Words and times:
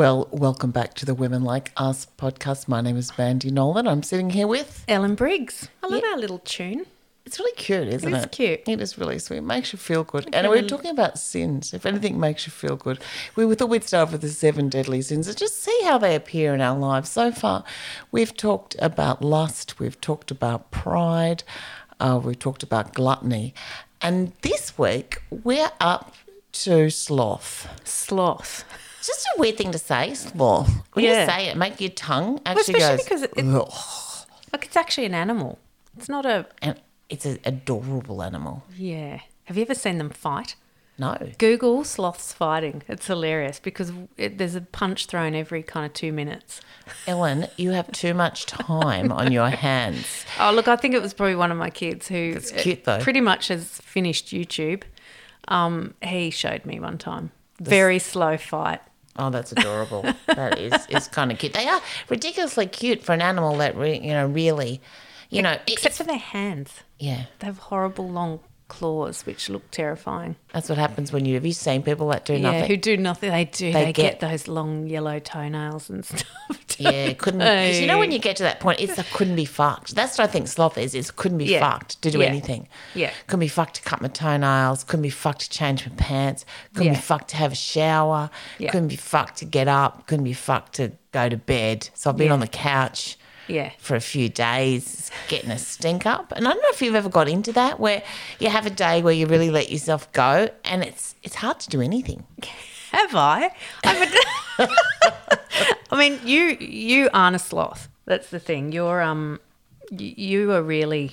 Well, 0.00 0.28
welcome 0.32 0.70
back 0.70 0.94
to 0.94 1.04
the 1.04 1.12
Women 1.12 1.44
Like 1.44 1.72
Us 1.76 2.06
podcast. 2.16 2.66
My 2.66 2.80
name 2.80 2.96
is 2.96 3.12
Mandy 3.18 3.50
Nolan. 3.50 3.86
I'm 3.86 4.02
sitting 4.02 4.30
here 4.30 4.46
with. 4.46 4.82
Ellen 4.88 5.14
Briggs. 5.14 5.68
I 5.82 5.88
love 5.88 6.00
Yeah. 6.02 6.12
our 6.12 6.16
little 6.16 6.38
tune. 6.38 6.86
It's 7.26 7.38
really 7.38 7.52
cute, 7.52 7.86
isn't 7.86 8.08
It 8.14 8.16
it? 8.16 8.20
is 8.20 8.26
cute. 8.32 8.60
It 8.66 8.80
is 8.80 8.96
really 8.96 9.18
sweet. 9.18 9.36
It 9.36 9.40
makes 9.42 9.74
you 9.74 9.78
feel 9.78 10.02
good. 10.04 10.30
And 10.32 10.48
we're 10.48 10.66
talking 10.66 10.90
about 10.90 11.18
sins. 11.18 11.74
If 11.74 11.84
anything 11.84 12.18
makes 12.18 12.46
you 12.46 12.50
feel 12.50 12.76
good, 12.76 12.98
we 13.36 13.54
thought 13.54 13.68
we'd 13.68 13.84
start 13.84 14.10
with 14.10 14.22
the 14.22 14.30
seven 14.30 14.70
deadly 14.70 15.02
sins 15.02 15.28
and 15.28 15.36
just 15.36 15.62
see 15.62 15.78
how 15.84 15.98
they 15.98 16.14
appear 16.14 16.54
in 16.54 16.62
our 16.62 16.78
lives. 16.78 17.10
So 17.10 17.30
far, 17.30 17.62
we've 18.10 18.34
talked 18.34 18.76
about 18.78 19.20
lust, 19.20 19.78
we've 19.78 20.00
talked 20.00 20.30
about 20.30 20.70
pride, 20.70 21.42
uh, 22.00 22.18
we've 22.24 22.38
talked 22.38 22.62
about 22.62 22.94
gluttony. 22.94 23.52
And 24.00 24.32
this 24.40 24.78
week, 24.78 25.20
we're 25.28 25.72
up 25.78 26.14
to 26.52 26.88
sloth. 26.88 27.68
Sloth. 27.84 28.64
It's 29.00 29.06
just 29.08 29.26
a 29.36 29.40
weird 29.40 29.56
thing 29.56 29.72
to 29.72 29.78
say, 29.78 30.14
sloth. 30.14 30.70
When 30.92 31.04
Yeah. 31.04 31.24
you 31.24 31.30
say 31.30 31.46
it, 31.48 31.56
make 31.56 31.80
your 31.80 31.90
tongue 31.90 32.34
Well, 32.34 32.42
actually 32.58 32.74
especially 32.80 32.96
goes. 32.98 33.04
because 33.04 33.22
it, 33.22 33.32
it, 33.36 33.44
like 34.52 34.64
it's 34.66 34.76
actually 34.76 35.06
an 35.06 35.14
animal. 35.14 35.58
It's 35.96 36.08
not 36.08 36.24
a 36.26 36.46
and 36.62 36.78
it's 37.08 37.24
an 37.26 37.38
adorable 37.44 38.22
animal. 38.22 38.62
yeah. 38.76 39.20
Have 39.44 39.56
you 39.56 39.62
ever 39.62 39.74
seen 39.74 39.98
them 39.98 40.10
fight? 40.10 40.54
No. 40.96 41.16
Google 41.38 41.82
sloths 41.82 42.32
fighting. 42.32 42.82
It's 42.86 43.06
hilarious 43.06 43.58
because 43.58 43.90
it, 44.18 44.36
there's 44.38 44.54
a 44.54 44.60
punch 44.60 45.06
thrown 45.06 45.34
every 45.34 45.62
kind 45.62 45.86
of 45.86 45.92
two 45.94 46.12
minutes. 46.12 46.60
Ellen, 47.06 47.46
you 47.56 47.70
have 47.70 47.90
too 47.90 48.12
much 48.14 48.44
time 48.46 49.10
on 49.10 49.32
your 49.32 49.48
hands. 49.68 50.26
Oh 50.38 50.52
look, 50.52 50.68
I 50.68 50.76
think 50.76 50.94
it 50.94 51.00
was 51.02 51.14
probably 51.14 51.34
one 51.36 51.50
of 51.50 51.56
my 51.56 51.70
kids 51.70 52.06
who 52.06 52.34
That's 52.34 52.52
cute, 52.52 52.84
though. 52.84 53.00
pretty 53.00 53.22
much 53.22 53.48
has 53.48 53.64
finished 53.80 54.26
YouTube. 54.26 54.82
Um, 55.48 55.94
he 56.02 56.30
showed 56.30 56.64
me 56.66 56.78
one 56.78 56.98
time. 56.98 57.32
Very 57.60 57.98
slow 57.98 58.36
fight. 58.36 58.80
Oh, 59.20 59.30
that's 59.30 59.52
adorable. 59.52 60.02
that 60.26 60.58
is 60.58 60.86
is 60.88 61.06
kind 61.08 61.30
of 61.30 61.38
cute. 61.38 61.52
They 61.52 61.68
are 61.68 61.80
ridiculously 62.08 62.66
cute 62.66 63.02
for 63.02 63.12
an 63.12 63.20
animal 63.22 63.56
that 63.58 63.76
re, 63.76 63.98
you 63.98 64.12
know 64.12 64.26
really, 64.26 64.80
you 65.28 65.42
know, 65.42 65.58
Except 65.66 65.94
for 65.94 66.04
their 66.04 66.18
hands. 66.18 66.80
yeah. 66.98 67.24
They 67.38 67.46
have 67.46 67.58
horrible 67.58 68.08
long 68.08 68.40
claws 68.70 69.26
which 69.26 69.50
look 69.50 69.70
terrifying. 69.70 70.36
That's 70.54 70.68
what 70.70 70.78
happens 70.78 71.12
when 71.12 71.26
you 71.26 71.34
have 71.34 71.44
you 71.44 71.52
seen 71.52 71.82
people 71.82 72.08
that 72.08 72.24
do 72.24 72.32
Yeah, 72.34 72.40
nothing. 72.52 72.66
who 72.68 72.76
do 72.78 72.96
nothing. 72.96 73.30
They 73.30 73.44
do. 73.44 73.72
They 73.72 73.84
They, 73.86 73.92
get- 73.92 74.18
get, 74.18 74.30
those 74.30 74.48
long 74.48 74.86
yellow 74.86 75.18
toenails 75.18 75.90
and 75.90 76.04
stuff. 76.06 76.24
Yeah, 76.78 77.12
couldn't 77.12 77.40
because 77.40 77.78
you 77.80 77.86
know 77.86 77.98
when 77.98 78.10
you 78.10 78.18
get 78.18 78.36
to 78.36 78.42
that 78.44 78.58
point, 78.60 78.80
it's 78.80 78.96
a 78.96 79.04
couldn't 79.12 79.36
be 79.36 79.44
fucked. 79.44 79.94
That's 79.94 80.16
what 80.16 80.24
I 80.28 80.32
think 80.32 80.48
sloth 80.48 80.78
is. 80.78 80.94
Is 80.94 81.10
couldn't 81.10 81.36
be 81.36 81.44
Yeah. 81.46 81.60
fucked 81.60 82.00
to 82.00 82.10
do 82.10 82.20
Yeah. 82.20 82.26
anything. 82.26 82.68
Yeah. 82.94 83.10
couldn't 83.26 83.40
be 83.40 83.48
fucked 83.48 83.74
to 83.74 83.82
cut 83.82 84.00
my 84.00 84.08
toenails. 84.08 84.84
Couldn't 84.84 85.02
be 85.02 85.10
fucked 85.10 85.40
to 85.42 85.50
change 85.50 85.86
my 85.86 85.92
pants. 85.96 86.46
Couldn't 86.74 86.94
be 86.94 86.98
fucked 86.98 87.28
to 87.30 87.36
have 87.36 87.52
a 87.52 87.56
shower. 87.56 88.30
Yeah. 88.58 88.70
Couldn't 88.70 88.88
be 88.88 88.96
fucked 88.96 89.36
to 89.38 89.44
get 89.44 89.68
up. 89.68 90.06
Couldn't 90.06 90.24
be 90.24 90.32
fucked 90.32 90.74
to 90.76 90.92
go 91.12 91.28
to 91.28 91.36
bed. 91.36 91.90
So 91.94 92.08
I've 92.08 92.16
been 92.16 92.28
Yeah. 92.28 92.32
on 92.34 92.40
the 92.40 92.46
couch. 92.46 93.18
Yeah. 93.50 93.72
For 93.78 93.96
a 93.96 94.00
few 94.00 94.28
days, 94.28 95.10
getting 95.28 95.50
a 95.50 95.58
stink 95.58 96.06
up, 96.06 96.32
and 96.32 96.46
I 96.46 96.52
don't 96.52 96.62
know 96.62 96.68
if 96.70 96.80
you've 96.80 96.94
ever 96.94 97.08
got 97.08 97.28
into 97.28 97.52
that, 97.52 97.80
where 97.80 98.02
you 98.38 98.48
have 98.48 98.64
a 98.66 98.70
day 98.70 99.02
where 99.02 99.12
you 99.12 99.26
really 99.26 99.50
let 99.50 99.70
yourself 99.70 100.10
go, 100.12 100.48
and 100.64 100.82
it's 100.84 101.14
it's 101.22 101.34
hard 101.36 101.58
to 101.60 101.68
do 101.68 101.80
anything. 101.80 102.24
Have 102.92 103.14
I? 103.14 103.50
I, 103.84 103.98
would- 104.58 104.68
I 105.92 105.96
mean, 105.98 106.18
you 106.24 106.56
you 106.60 107.08
aren't 107.14 107.36
a 107.36 107.38
sloth. 107.38 107.88
That's 108.04 108.30
the 108.30 108.40
thing. 108.40 108.72
You're 108.72 109.00
um, 109.00 109.38
you, 109.90 110.14
you 110.16 110.52
are 110.52 110.62
really, 110.62 111.12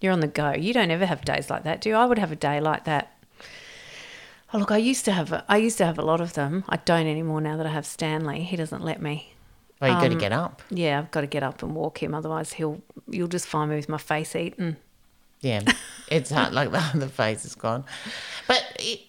you're 0.00 0.12
on 0.12 0.20
the 0.20 0.26
go. 0.28 0.52
You 0.52 0.72
don't 0.72 0.90
ever 0.90 1.04
have 1.06 1.24
days 1.24 1.50
like 1.50 1.64
that, 1.64 1.80
do 1.82 1.90
you? 1.90 1.94
I 1.94 2.06
would 2.06 2.18
have 2.18 2.32
a 2.32 2.36
day 2.36 2.60
like 2.60 2.84
that. 2.84 3.12
Oh 4.54 4.58
look, 4.58 4.70
I 4.70 4.78
used 4.78 5.04
to 5.04 5.12
have 5.12 5.30
a, 5.32 5.44
I 5.48 5.58
used 5.58 5.76
to 5.78 5.84
have 5.84 5.98
a 5.98 6.02
lot 6.02 6.20
of 6.22 6.32
them. 6.32 6.64
I 6.70 6.76
don't 6.78 7.06
anymore 7.06 7.40
now 7.42 7.56
that 7.58 7.66
I 7.66 7.70
have 7.70 7.84
Stanley. 7.84 8.42
He 8.44 8.56
doesn't 8.56 8.82
let 8.82 9.02
me. 9.02 9.34
Well, 9.80 9.90
you 9.90 9.96
got 9.96 10.08
to 10.08 10.12
Um, 10.14 10.18
get 10.18 10.32
up. 10.32 10.62
Yeah, 10.70 10.98
I've 10.98 11.10
got 11.10 11.20
to 11.22 11.26
get 11.28 11.42
up 11.42 11.62
and 11.62 11.74
walk 11.74 12.02
him. 12.02 12.14
Otherwise, 12.14 12.54
he'll 12.54 12.80
you'll 13.08 13.28
just 13.28 13.46
find 13.46 13.70
me 13.70 13.76
with 13.76 13.88
my 13.88 13.98
face 13.98 14.34
eaten. 14.34 14.76
Yeah, 15.40 15.60
it's 16.10 16.30
hard. 16.30 16.52
Like 16.52 16.72
the, 16.72 16.82
the 16.98 17.08
face 17.08 17.44
is 17.44 17.54
gone, 17.54 17.84
but 18.48 18.64
it 18.80 19.00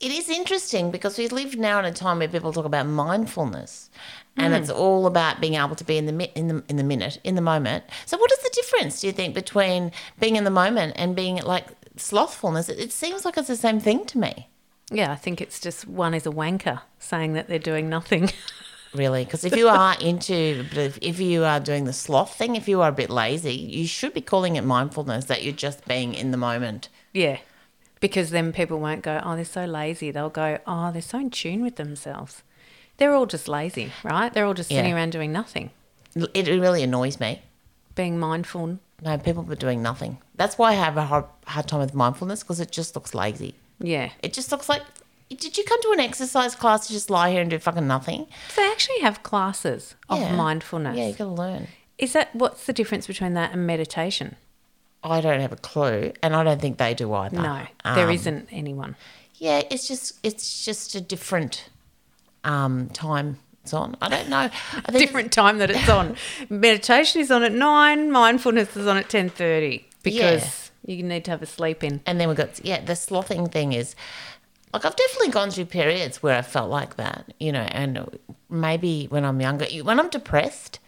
it 0.00 0.10
is 0.12 0.28
interesting 0.28 0.90
because 0.90 1.16
we 1.18 1.28
live 1.28 1.56
now 1.56 1.78
in 1.78 1.84
a 1.84 1.92
time 1.92 2.18
where 2.18 2.28
people 2.28 2.52
talk 2.52 2.64
about 2.66 2.86
mindfulness, 2.86 3.90
and 4.36 4.54
it's 4.54 4.70
all 4.70 5.06
about 5.06 5.40
being 5.40 5.54
able 5.54 5.74
to 5.76 5.84
be 5.84 5.96
in 5.98 6.06
the 6.06 6.38
in 6.38 6.48
the 6.48 6.64
in 6.68 6.76
the 6.76 6.84
minute, 6.84 7.18
in 7.24 7.34
the 7.34 7.40
moment. 7.42 7.84
So, 8.06 8.16
what 8.18 8.30
is 8.32 8.38
the 8.38 8.50
difference? 8.54 9.00
Do 9.00 9.06
you 9.08 9.12
think 9.12 9.34
between 9.34 9.92
being 10.20 10.36
in 10.36 10.44
the 10.44 10.50
moment 10.50 10.94
and 10.96 11.14
being 11.16 11.36
like 11.42 11.66
slothfulness? 11.96 12.68
It, 12.70 12.78
it 12.78 12.92
seems 12.92 13.24
like 13.26 13.36
it's 13.36 13.48
the 13.48 13.56
same 13.56 13.80
thing 13.80 14.04
to 14.06 14.18
me, 14.18 14.48
Yeah, 14.90 15.12
I 15.12 15.16
think 15.16 15.40
it's 15.40 15.60
just 15.60 15.86
one 15.88 16.14
is 16.14 16.26
a 16.26 16.30
wanker 16.30 16.80
saying 16.98 17.32
that 17.34 17.48
they're 17.48 17.58
doing 17.58 17.88
nothing. 17.90 18.30
really. 18.94 19.24
Because 19.24 19.44
if 19.44 19.56
you 19.56 19.68
are 19.68 19.96
into, 20.00 20.64
if, 20.72 20.98
if 21.00 21.20
you 21.20 21.44
are 21.44 21.60
doing 21.60 21.84
the 21.84 21.92
sloth 21.92 22.34
thing, 22.34 22.56
if 22.56 22.68
you 22.68 22.80
are 22.82 22.88
a 22.88 22.92
bit 22.92 23.10
lazy, 23.10 23.54
you 23.54 23.86
should 23.86 24.14
be 24.14 24.20
calling 24.20 24.56
it 24.56 24.62
mindfulness. 24.64 25.26
That 25.26 25.42
you're 25.42 25.52
just 25.54 25.84
being 25.86 26.14
in 26.14 26.30
the 26.30 26.36
moment. 26.38 26.88
yeah. 27.12 27.38
Because 27.98 28.28
then 28.28 28.52
people 28.52 28.78
won't 28.78 29.00
go, 29.02 29.22
oh, 29.24 29.36
they're 29.36 29.44
so 29.46 29.64
lazy. 29.64 30.10
They'll 30.10 30.28
go, 30.28 30.58
oh, 30.66 30.92
they're 30.92 31.00
so 31.00 31.18
in 31.18 31.30
tune 31.30 31.62
with 31.62 31.76
themselves. 31.76 32.42
They're 32.98 33.14
all 33.14 33.24
just 33.24 33.48
lazy, 33.48 33.90
right? 34.04 34.32
They're 34.32 34.44
all 34.44 34.52
just 34.52 34.68
sitting 34.68 34.90
Yeah. 34.90 34.96
around 34.96 35.12
doing 35.12 35.32
nothing, 35.32 35.70
It, 36.14 36.46
it 36.46 36.60
really 36.60 36.82
annoys 36.82 37.18
me. 37.18 37.40
being 37.94 38.18
mindful. 38.18 38.78
No, 39.02 39.16
people 39.16 39.50
are 39.50 39.54
doing 39.56 39.82
nothing. 39.82 40.18
That's 40.34 40.58
why 40.58 40.72
I 40.72 40.74
have 40.74 40.98
a 40.98 41.06
hard, 41.06 41.24
hard 41.46 41.68
time 41.68 41.80
with 41.80 41.94
mindfulness 41.94 42.42
because 42.42 42.60
it 42.60 42.70
just 42.70 42.94
looks 42.94 43.14
lazy. 43.14 43.54
Yeah. 43.80 44.10
It 44.22 44.34
just 44.34 44.52
looks 44.52 44.68
like. 44.68 44.82
Did 45.28 45.58
you 45.58 45.64
come 45.64 45.80
to 45.82 45.90
an 45.92 46.00
exercise 46.00 46.54
class 46.54 46.86
to 46.86 46.92
just 46.92 47.10
lie 47.10 47.30
here 47.32 47.40
and 47.40 47.50
do 47.50 47.58
fucking 47.58 47.86
nothing? 47.86 48.26
They 48.56 48.64
actually 48.70 49.00
have 49.00 49.22
classes 49.22 49.94
of 50.08 50.20
Yeah. 50.20 50.36
mindfulness. 50.36 50.96
Yeah, 50.96 51.08
you 51.08 51.14
gotta 51.14 51.30
learn. 51.30 51.68
Is 51.98 52.12
that 52.12 52.34
what's 52.34 52.64
the 52.66 52.72
difference 52.72 53.06
between 53.06 53.34
that 53.34 53.52
and 53.52 53.66
meditation? 53.66 54.36
I 55.02 55.20
don't 55.20 55.40
have 55.40 55.52
a 55.52 55.56
clue, 55.56 56.12
and 56.22 56.34
I 56.34 56.42
don't 56.44 56.60
think 56.60 56.78
they 56.78 56.94
do 56.94 57.12
either. 57.14 57.36
No, 57.36 57.66
there 57.84 58.08
Um, 58.08 58.14
isn't 58.14 58.48
anyone. 58.50 58.96
Yeah, 59.34 59.62
it's 59.70 59.86
just 59.88 60.14
it's 60.22 60.64
just 60.64 60.94
a 60.94 61.00
different 61.00 61.68
um, 62.44 62.88
time 62.90 63.38
on. 63.72 63.96
I 64.00 64.08
don't 64.08 64.28
know. 64.28 64.48
I 64.48 64.80
think 64.92 64.98
Different 64.98 65.32
time 65.32 65.58
that 65.58 65.70
it's 65.70 65.88
on. 65.88 66.16
meditation 66.48 67.20
is 67.20 67.30
on 67.32 67.42
at 67.42 67.52
nine. 67.52 68.10
Mindfulness 68.12 68.76
is 68.76 68.86
on 68.86 68.96
at 68.96 69.08
ten 69.08 69.28
thirty 69.28 69.86
because 70.04 70.70
you 70.84 71.02
need 71.02 71.24
to 71.24 71.32
have 71.32 71.42
a 71.42 71.46
sleep 71.46 71.82
in. 71.82 72.00
And 72.06 72.20
then 72.20 72.28
we've 72.28 72.36
got 72.36 72.64
yeah, 72.64 72.80
the 72.84 72.94
slothing 72.94 73.48
thing 73.50 73.72
is 73.72 73.96
like 74.72 74.84
I've 74.84 74.96
definitely 74.96 75.30
gone 75.30 75.50
through 75.50 75.66
periods 75.66 76.22
where 76.22 76.36
I 76.36 76.42
felt 76.42 76.70
like 76.70 76.96
that, 76.96 77.32
you 77.40 77.52
know, 77.52 77.62
and 77.70 78.18
maybe 78.50 79.06
when 79.08 79.24
I'm 79.24 79.40
younger, 79.40 79.66
when 79.82 79.98
I'm 79.98 80.08
depressed, 80.10 80.78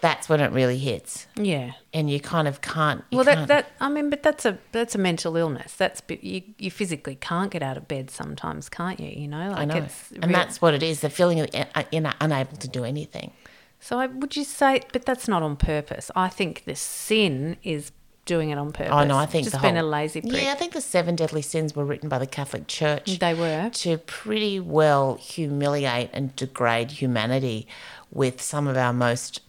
that's 0.00 0.28
when 0.28 0.40
it 0.40 0.52
really 0.52 0.76
hits, 0.76 1.26
Yeah. 1.36 1.72
and 1.94 2.10
you 2.10 2.20
kind 2.20 2.46
of 2.46 2.60
can't. 2.60 3.02
Well, 3.10 3.24
that, 3.24 3.34
can't- 3.36 3.48
that 3.48 3.70
I 3.80 3.88
mean, 3.88 4.10
but 4.10 4.22
that's 4.22 4.44
a 4.44 4.58
that's 4.72 4.94
a 4.94 4.98
mental 4.98 5.36
illness. 5.38 5.72
That's 5.74 6.02
you 6.20 6.42
you 6.58 6.70
physically 6.70 7.14
can't 7.16 7.50
get 7.50 7.62
out 7.62 7.78
of 7.78 7.88
bed 7.88 8.10
sometimes, 8.10 8.68
can't 8.68 9.00
you? 9.00 9.08
You 9.08 9.28
know, 9.28 9.50
like 9.50 9.58
I 9.58 9.64
know, 9.64 9.76
it's 9.76 10.10
and 10.12 10.24
real- 10.26 10.32
that's 10.34 10.60
what 10.60 10.74
it 10.74 10.82
is. 10.82 11.00
The 11.00 11.08
feeling 11.08 11.40
of 11.40 11.48
uh, 11.54 11.84
in, 11.90 12.06
unable 12.20 12.56
to 12.58 12.68
do 12.68 12.84
anything. 12.84 13.32
so. 13.80 13.98
I, 13.98 14.06
would 14.06 14.36
you 14.36 14.44
say? 14.44 14.82
But 14.92 15.06
that's 15.06 15.28
not 15.28 15.42
on 15.42 15.56
purpose. 15.56 16.10
I 16.14 16.28
think 16.28 16.64
the 16.66 16.74
sin 16.76 17.56
is 17.62 17.90
doing 18.26 18.50
it 18.50 18.58
on 18.58 18.72
purpose. 18.72 18.92
I 18.92 19.04
know. 19.04 19.16
I 19.16 19.24
think 19.26 19.44
just 19.44 19.56
whole, 19.56 19.76
a 19.78 19.82
lazy 19.82 20.20
prick. 20.20 20.34
Yeah, 20.42 20.52
I 20.52 20.54
think 20.54 20.72
the 20.74 20.80
seven 20.82 21.16
deadly 21.16 21.42
sins 21.42 21.74
were 21.74 21.84
written 21.84 22.08
by 22.08 22.18
the 22.18 22.26
Catholic 22.26 22.66
Church. 22.66 23.18
They 23.18 23.32
were. 23.34 23.70
to 23.72 23.96
pretty 23.98 24.60
well 24.60 25.14
humiliate 25.14 26.10
and 26.12 26.36
degrade 26.36 26.90
humanity 26.90 27.66
with 28.12 28.42
some 28.42 28.66
of 28.68 28.76
our 28.76 28.92
most, 28.92 29.40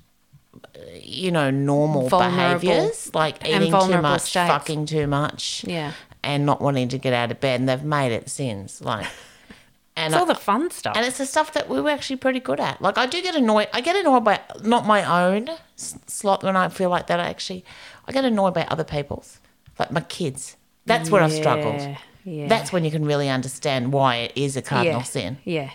you 1.01 1.31
know, 1.31 1.49
normal 1.49 2.07
Vulnerable 2.09 2.59
behaviors, 2.59 3.13
like 3.13 3.45
eating 3.47 3.71
too 3.71 4.01
much, 4.01 4.21
states. 4.21 4.47
fucking 4.49 4.85
too 4.85 5.07
much, 5.07 5.63
Yeah. 5.67 5.93
and 6.23 6.45
not 6.45 6.61
wanting 6.61 6.87
to 6.89 6.97
get 6.97 7.13
out 7.13 7.31
of 7.31 7.39
bed. 7.39 7.59
And 7.59 7.69
they've 7.69 7.83
made 7.83 8.11
it 8.11 8.29
sins, 8.29 8.81
like. 8.81 9.07
And 9.99 10.13
It's 10.13 10.21
all 10.21 10.29
I- 10.29 10.33
the 10.35 10.39
fun 10.39 10.69
stuff. 10.69 10.95
and 10.95 11.03
it's 11.07 11.17
the 11.17 11.25
stuff 11.25 11.53
that 11.53 11.67
we 11.67 11.81
were 11.81 11.89
actually 11.89 12.17
pretty 12.17 12.39
good 12.39 12.59
at. 12.59 12.79
Like 12.83 12.99
I 12.99 13.07
do 13.07 13.19
get 13.19 13.33
annoyed. 13.33 13.67
I 13.73 13.81
get 13.81 13.95
annoyed 13.95 14.23
by 14.23 14.39
not 14.61 14.85
my 14.85 15.03
own 15.25 15.49
s- 15.75 15.97
slot 16.05 16.43
when 16.43 16.55
I 16.55 16.69
feel 16.69 16.91
like 16.91 17.07
that. 17.07 17.19
I 17.19 17.29
actually, 17.29 17.65
I 18.07 18.11
get 18.11 18.25
annoyed 18.25 18.53
by 18.53 18.63
other 18.65 18.83
people's, 18.83 19.39
like 19.77 19.91
my 19.91 20.01
kids. 20.01 20.55
That's 20.85 21.09
where 21.11 21.21
I've 21.21 21.33
struggled. 21.33 21.97
Yeah. 22.23 22.47
That's 22.47 22.71
when 22.71 22.83
you 22.85 22.91
can 22.91 23.05
really 23.05 23.29
understand 23.29 23.91
why 23.93 24.15
it 24.17 24.31
is 24.35 24.55
a 24.57 24.61
cardinal 24.61 24.99
yeah. 24.99 25.03
sin. 25.03 25.37
Yeah. 25.43 25.71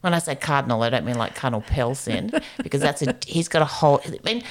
When 0.00 0.14
I 0.14 0.18
say 0.18 0.34
cardinal, 0.34 0.82
I 0.82 0.90
don't 0.90 1.04
mean 1.04 1.18
like 1.18 1.34
Cardinal 1.34 1.60
Pell 1.60 1.94
sin 1.94 2.32
because 2.62 2.80
that's 2.80 3.02
a 3.02 3.16
he's 3.26 3.48
got 3.48 3.60
a 3.60 3.66
whole. 3.66 4.00
I 4.04 4.18
mean, 4.24 4.42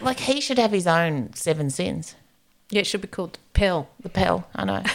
like 0.00 0.18
he 0.18 0.40
should 0.40 0.58
have 0.58 0.72
his 0.72 0.86
own 0.86 1.34
seven 1.34 1.68
sins. 1.68 2.14
Yeah, 2.70 2.80
it 2.80 2.86
should 2.86 3.02
be 3.02 3.08
called 3.08 3.38
Pell. 3.52 3.88
The 4.00 4.08
Pell, 4.08 4.46
I 4.54 4.64
know. 4.64 4.82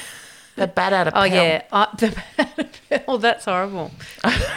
The 0.55 0.65
bat 0.65 0.91
out 0.91 1.07
of 1.07 1.13
Oh 1.13 1.29
Pell. 1.29 1.29
yeah, 1.29 1.61
uh, 1.71 1.85
the 1.97 2.67
pill. 2.89 3.17
That's 3.19 3.45
horrible. 3.45 3.91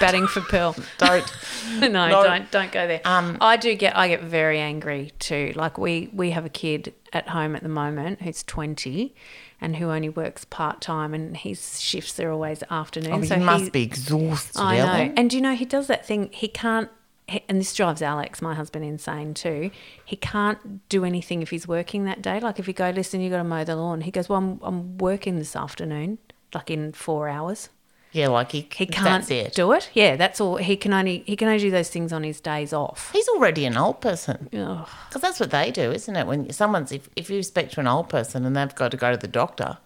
Batting 0.00 0.26
for 0.26 0.40
pill. 0.42 0.74
Don't. 0.98 1.24
no, 1.80 1.88
No. 1.88 2.22
don't 2.24 2.50
don't 2.50 2.72
go 2.72 2.86
there. 2.86 3.00
Um, 3.04 3.36
I 3.40 3.56
do 3.56 3.74
get 3.74 3.96
I 3.96 4.08
get 4.08 4.22
very 4.22 4.58
angry 4.58 5.12
too. 5.18 5.52
Like 5.54 5.78
we 5.78 6.10
we 6.12 6.30
have 6.30 6.44
a 6.44 6.48
kid 6.50 6.94
at 7.12 7.28
home 7.28 7.54
at 7.56 7.62
the 7.62 7.68
moment 7.68 8.22
who's 8.22 8.42
twenty, 8.42 9.14
and 9.60 9.76
who 9.76 9.90
only 9.90 10.08
works 10.08 10.44
part 10.44 10.80
time, 10.80 11.14
and 11.14 11.36
his 11.36 11.80
shifts 11.80 12.18
are 12.20 12.30
always 12.30 12.62
afternoon. 12.70 13.12
Oh, 13.12 13.22
so 13.24 13.36
you 13.36 13.44
must 13.44 13.64
he- 13.64 13.70
be 13.70 13.82
exhausted. 13.82 14.58
I 14.60 14.78
know. 14.78 14.86
Ellen. 14.86 15.14
And 15.16 15.30
do 15.30 15.36
you 15.36 15.42
know, 15.42 15.54
he 15.54 15.64
does 15.64 15.86
that 15.88 16.06
thing. 16.06 16.30
He 16.32 16.48
can't, 16.48 16.88
he- 17.28 17.44
and 17.48 17.60
this 17.60 17.74
drives 17.74 18.00
Alex, 18.02 18.40
my 18.40 18.54
husband, 18.54 18.84
insane 18.84 19.34
too. 19.34 19.70
He 20.04 20.16
can't 20.16 20.88
do 20.88 21.04
anything 21.04 21.42
if 21.42 21.50
he's 21.50 21.68
working 21.68 22.04
that 22.04 22.22
day. 22.22 22.40
Like 22.40 22.58
if 22.58 22.66
you 22.66 22.74
go, 22.74 22.90
listen, 22.90 23.20
you 23.20 23.28
got 23.30 23.38
to 23.38 23.44
mow 23.44 23.64
the 23.64 23.76
lawn. 23.76 24.00
He 24.02 24.10
goes, 24.10 24.28
well, 24.28 24.38
I'm, 24.38 24.60
I'm 24.62 24.98
working 24.98 25.38
this 25.38 25.54
afternoon, 25.54 26.18
like 26.54 26.70
in 26.70 26.92
four 26.92 27.28
hours. 27.28 27.68
Yeah, 28.12 28.28
like 28.28 28.50
he, 28.52 28.68
He 28.74 28.86
can't 28.86 29.04
that's 29.04 29.30
it. 29.30 29.54
do 29.54 29.70
it. 29.72 29.88
Yeah, 29.94 30.16
that's 30.16 30.40
all. 30.40 30.56
He 30.56 30.76
can 30.76 30.92
only 30.92 31.22
he 31.26 31.36
can 31.36 31.46
only 31.48 31.60
do 31.60 31.70
those 31.70 31.90
things 31.90 32.12
on 32.12 32.24
his 32.24 32.40
days 32.40 32.72
off. 32.72 33.10
He's 33.12 33.28
already 33.28 33.64
an 33.66 33.76
old 33.76 34.00
person. 34.00 34.48
Because 34.50 35.20
that's 35.22 35.38
what 35.38 35.50
they 35.52 35.70
do, 35.70 35.92
isn't 35.92 36.16
it? 36.16 36.26
When 36.26 36.52
someone's, 36.52 36.90
if, 36.90 37.08
if 37.14 37.30
you 37.30 37.42
speak 37.44 37.70
to 37.70 37.80
an 37.80 37.86
old 37.86 38.08
person 38.08 38.44
and 38.44 38.56
they've 38.56 38.74
got 38.74 38.90
to 38.90 38.96
go 38.96 39.12
to 39.12 39.16
the 39.16 39.28
doctor, 39.28 39.78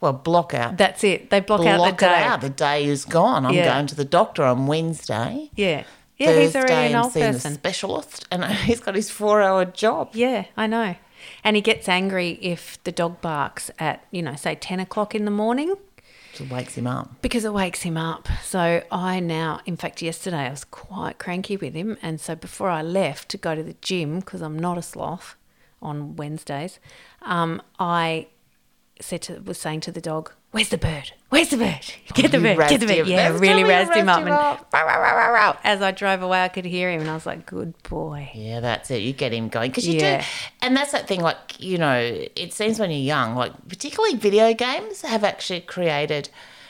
well, 0.00 0.12
block 0.12 0.52
out. 0.54 0.76
That's 0.76 1.04
it. 1.04 1.30
They 1.30 1.38
block, 1.38 1.64
out 1.64 1.84
the 1.84 1.92
day. 1.96 2.22
out. 2.24 2.40
The 2.40 2.50
day 2.50 2.84
is 2.84 3.04
gone. 3.04 3.46
I'm 3.46 3.54
Yeah. 3.54 3.72
going 3.74 3.86
to 3.86 3.94
the 3.94 4.04
doctor 4.04 4.42
on 4.42 4.66
Wednesday. 4.66 5.48
Yeah, 5.54 5.84
yeah. 6.16 6.40
he's 6.40 6.56
already 6.56 6.72
an 6.92 6.96
I'm 6.96 7.04
old 7.04 7.12
seeing 7.12 7.32
person. 7.32 7.52
the 7.52 7.58
specialist, 7.58 8.26
and 8.32 8.44
he's 8.66 8.80
got 8.80 8.96
his 8.96 9.08
four-hour 9.10 9.66
job. 9.66 10.10
Yeah, 10.14 10.46
I 10.56 10.66
know. 10.66 10.96
And 11.44 11.54
he 11.54 11.62
gets 11.62 11.88
angry 11.88 12.40
if 12.42 12.82
the 12.82 12.90
dog 12.90 13.20
barks 13.20 13.70
at 13.78 14.04
you 14.10 14.22
know 14.22 14.34
say 14.34 14.56
ten 14.56 14.80
o'clock 14.80 15.14
in 15.14 15.24
the 15.24 15.30
morning. 15.30 15.76
It 16.40 16.50
wakes 16.50 16.74
him 16.74 16.86
up. 16.86 17.20
because 17.22 17.44
it 17.44 17.52
wakes 17.52 17.82
him 17.82 17.96
up. 17.96 18.28
So 18.42 18.82
I 18.90 19.20
now, 19.20 19.60
in 19.66 19.76
fact, 19.76 20.02
yesterday 20.02 20.46
I 20.46 20.50
was 20.50 20.64
quite 20.64 21.18
cranky 21.18 21.56
with 21.56 21.74
him, 21.74 21.98
and 22.02 22.20
so 22.20 22.34
before 22.34 22.70
I 22.70 22.82
left 22.82 23.28
to 23.30 23.36
go 23.36 23.54
to 23.54 23.62
the 23.62 23.76
gym 23.82 24.20
because 24.20 24.40
I'm 24.42 24.58
not 24.58 24.78
a 24.78 24.82
sloth 24.82 25.36
on 25.80 26.16
Wednesdays, 26.16 26.78
um, 27.22 27.60
I 27.78 28.28
said 29.00 29.22
to 29.22 29.40
was 29.40 29.58
saying 29.58 29.80
to 29.80 29.92
the 29.92 30.00
dog, 30.00 30.32
"Where's 30.52 30.68
the 30.68 30.78
bird? 30.78 31.12
Where's 31.30 31.48
the 31.48 31.56
bird? 31.56 31.80
Get 32.14 32.30
the 32.30 32.38
bird! 32.38 32.58
Get 32.68 32.80
the 32.80 32.86
bird!" 32.86 33.06
Yeah, 33.08 33.30
That's 33.30 33.40
really 33.40 33.64
razzed 33.64 33.94
him 33.94 34.08
up, 34.08 34.20
him 34.20 34.28
and 34.28 34.34
up. 34.36 34.72
"Row, 34.72 34.86
row, 34.86 35.00
row, 35.02 35.16
row, 35.16 35.32
row." 35.32 35.56
as 35.64 35.82
I 35.82 35.90
drove 35.90 36.22
away, 36.22 36.44
I 36.44 36.48
could 36.48 36.64
hear 36.64 36.90
him, 36.90 37.00
and 37.00 37.10
I 37.10 37.14
was 37.14 37.26
like, 37.26 37.44
"Good 37.46 37.74
boy." 37.82 38.30
Yeah, 38.34 38.60
that's 38.60 38.90
it. 38.90 39.02
You 39.02 39.12
get 39.12 39.32
him 39.32 39.48
going 39.48 39.70
because 39.70 39.88
you 39.88 39.98
Yeah. 39.98 40.20
do, 40.20 40.26
and 40.62 40.76
that's 40.76 40.92
that 40.92 41.08
thing. 41.08 41.20
Like 41.20 41.58
you 41.58 41.78
know, 41.78 41.96
it 42.36 42.52
seems 42.52 42.78
when 42.78 42.90
you're 42.90 43.00
young, 43.00 43.34
like 43.34 43.52
particularly 43.68 44.16
video 44.16 44.54
games 44.54 45.02
have 45.02 45.24
actually 45.24 45.60
created. 45.62 46.28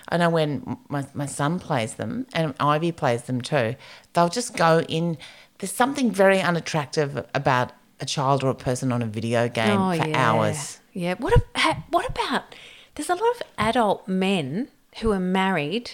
I 0.08 0.16
know 0.16 0.30
when 0.30 0.78
my 0.88 1.06
my 1.14 1.26
son 1.26 1.58
plays 1.58 1.94
them 1.94 2.26
and 2.32 2.54
Ivy 2.60 2.92
plays 2.92 3.22
them 3.22 3.40
too. 3.40 3.76
They'll 4.12 4.28
just 4.28 4.56
go 4.56 4.80
in. 4.82 5.18
There's 5.58 5.72
something 5.72 6.10
very 6.10 6.40
unattractive 6.40 7.24
about 7.34 7.72
a 8.00 8.04
child 8.04 8.42
or 8.42 8.50
a 8.50 8.54
person 8.54 8.90
on 8.92 9.00
a 9.00 9.06
video 9.06 9.48
game 9.48 9.80
oh, 9.80 9.96
for 9.96 10.16
hours. 10.16 10.78
Oh, 10.78 10.82
Yeah. 10.92 11.14
What 11.18 11.34
ha- 11.56 11.82
what 11.90 12.06
about? 12.08 12.54
There's 12.94 13.10
a 13.10 13.14
lot 13.14 13.36
of 13.36 13.42
adult 13.58 14.06
men 14.06 14.68
who 15.00 15.12
are 15.12 15.20
married. 15.20 15.92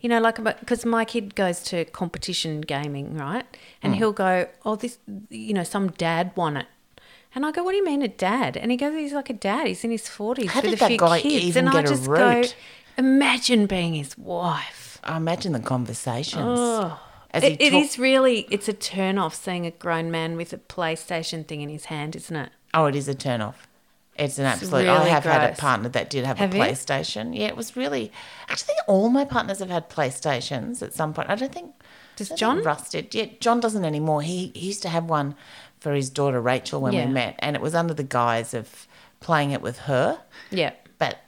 You 0.00 0.08
know, 0.08 0.20
like 0.20 0.42
because 0.42 0.84
my 0.84 1.04
kid 1.04 1.36
goes 1.36 1.62
to 1.64 1.84
competition 1.84 2.60
gaming, 2.60 3.16
right? 3.16 3.46
And 3.82 3.94
mm. 3.94 3.98
he'll 3.98 4.12
go, 4.12 4.48
"Oh, 4.64 4.74
this, 4.74 4.98
you 5.30 5.54
know, 5.54 5.62
some 5.62 5.90
dad 5.92 6.32
won 6.34 6.56
it." 6.56 6.66
And 7.34 7.46
I 7.46 7.52
go, 7.52 7.62
"What 7.62 7.70
do 7.70 7.76
you 7.76 7.84
mean 7.84 8.02
a 8.02 8.08
dad?" 8.08 8.56
And 8.56 8.72
he 8.72 8.76
goes, 8.76 8.94
"He's 8.94 9.12
like 9.12 9.30
a 9.30 9.34
dad. 9.34 9.68
He's 9.68 9.84
in 9.84 9.92
his 9.92 10.08
forties 10.08 10.50
How 10.50 10.60
with 10.60 10.70
did 10.70 10.74
a 10.74 10.80
that 10.80 10.88
few 10.88 10.98
guy 10.98 11.20
kids." 11.20 11.44
even 11.44 11.68
and 11.68 11.76
I 11.76 11.82
get 11.82 11.90
a 11.90 11.94
just 11.94 12.06
go, 12.06 12.42
"Imagine 12.98 13.66
being 13.66 13.94
his 13.94 14.18
wife." 14.18 14.98
I 15.04 15.16
imagine 15.16 15.52
the 15.52 15.60
conversations. 15.60 16.58
Oh. 16.58 16.98
As 17.32 17.44
It, 17.44 17.60
it 17.60 17.72
is 17.72 17.98
really, 17.98 18.40
it's 18.50 18.68
a 18.68 18.74
turn 18.74 19.16
off 19.16 19.34
seeing 19.34 19.64
a 19.64 19.70
grown 19.70 20.10
man 20.10 20.36
with 20.36 20.52
a 20.52 20.58
PlayStation 20.58 21.46
thing 21.46 21.62
in 21.62 21.70
his 21.70 21.86
hand, 21.86 22.14
isn't 22.14 22.36
it? 22.36 22.50
Oh, 22.74 22.86
it 22.86 22.94
is 22.94 23.08
a 23.08 23.14
turn 23.14 23.40
off. 23.40 23.66
It's 24.16 24.38
an 24.38 24.44
absolute. 24.44 24.86
I 24.88 24.98
really 24.98 25.10
have 25.10 25.24
had 25.24 25.52
a 25.52 25.56
partner 25.56 25.88
that 25.90 26.10
did 26.10 26.24
have, 26.26 26.36
Have 26.38 26.52
a 26.52 26.56
you? 26.56 26.62
PlayStation. 26.62 27.36
Yeah, 27.36 27.46
it 27.46 27.56
was 27.56 27.76
really. 27.76 28.12
Actually, 28.48 28.74
all 28.86 29.08
my 29.08 29.24
partners 29.24 29.60
have 29.60 29.70
had 29.70 29.88
PlayStations 29.88 30.82
at 30.82 30.92
some 30.92 31.14
point. 31.14 31.30
I 31.30 31.34
don't 31.34 31.52
think. 31.52 31.74
Does 32.16 32.28
don't 32.28 32.38
John? 32.38 32.62
Russ 32.62 32.90
did? 32.90 33.14
Yeah, 33.14 33.26
John 33.40 33.58
doesn't 33.60 33.84
anymore. 33.86 34.20
He, 34.22 34.52
he 34.54 34.66
used 34.66 34.82
to 34.82 34.90
have 34.90 35.04
one 35.04 35.34
for 35.80 35.94
his 35.94 36.10
daughter 36.10 36.40
Rachel 36.40 36.80
when 36.82 36.92
Yeah. 36.92 37.06
we 37.06 37.12
met, 37.12 37.36
and 37.38 37.56
it 37.56 37.62
was 37.62 37.74
under 37.74 37.94
the 37.94 38.04
guise 38.04 38.52
of 38.52 38.86
playing 39.20 39.50
it 39.52 39.62
with 39.62 39.78
her. 39.80 40.20
Yeah. 40.50 40.72
But 40.98 41.18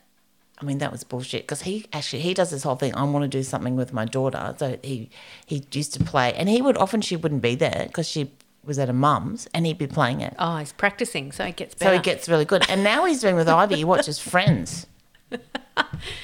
I 0.60 0.64
mean, 0.66 0.78
that 0.78 0.92
was 0.92 1.04
bullshit 1.04 1.44
because 1.44 1.62
he 1.62 1.86
actually 1.92 2.20
he 2.20 2.34
does 2.34 2.50
this 2.50 2.64
whole 2.64 2.76
thing. 2.76 2.94
I 2.94 3.02
want 3.04 3.22
to 3.22 3.28
do 3.28 3.42
something 3.42 3.76
with 3.76 3.94
my 3.94 4.04
daughter, 4.04 4.54
so 4.58 4.78
he 4.82 5.08
he 5.46 5.64
used 5.72 5.94
to 5.94 6.04
play, 6.04 6.34
and 6.34 6.50
he 6.50 6.60
would 6.60 6.76
often 6.76 7.00
she 7.00 7.16
wouldn't 7.16 7.40
be 7.42 7.54
there 7.54 7.84
because 7.86 8.06
she 8.06 8.30
was 8.66 8.78
at 8.78 8.88
a 8.88 8.92
mum's, 8.92 9.48
and 9.54 9.66
he'd 9.66 9.78
be 9.78 9.86
playing 9.86 10.20
it. 10.20 10.34
Oh, 10.38 10.56
he's 10.58 10.72
practicing, 10.72 11.32
so 11.32 11.44
it 11.44 11.56
gets 11.56 11.74
So 11.78 11.86
better. 11.86 11.96
he 11.96 12.02
gets 12.02 12.28
really 12.28 12.44
good. 12.44 12.64
And 12.68 12.82
now 12.84 13.04
he's 13.04 13.20
doing 13.20 13.36
with 13.36 13.48
Ivy, 13.62 13.76
he 13.76 13.84
watches 13.84 14.18
Friends. 14.18 14.86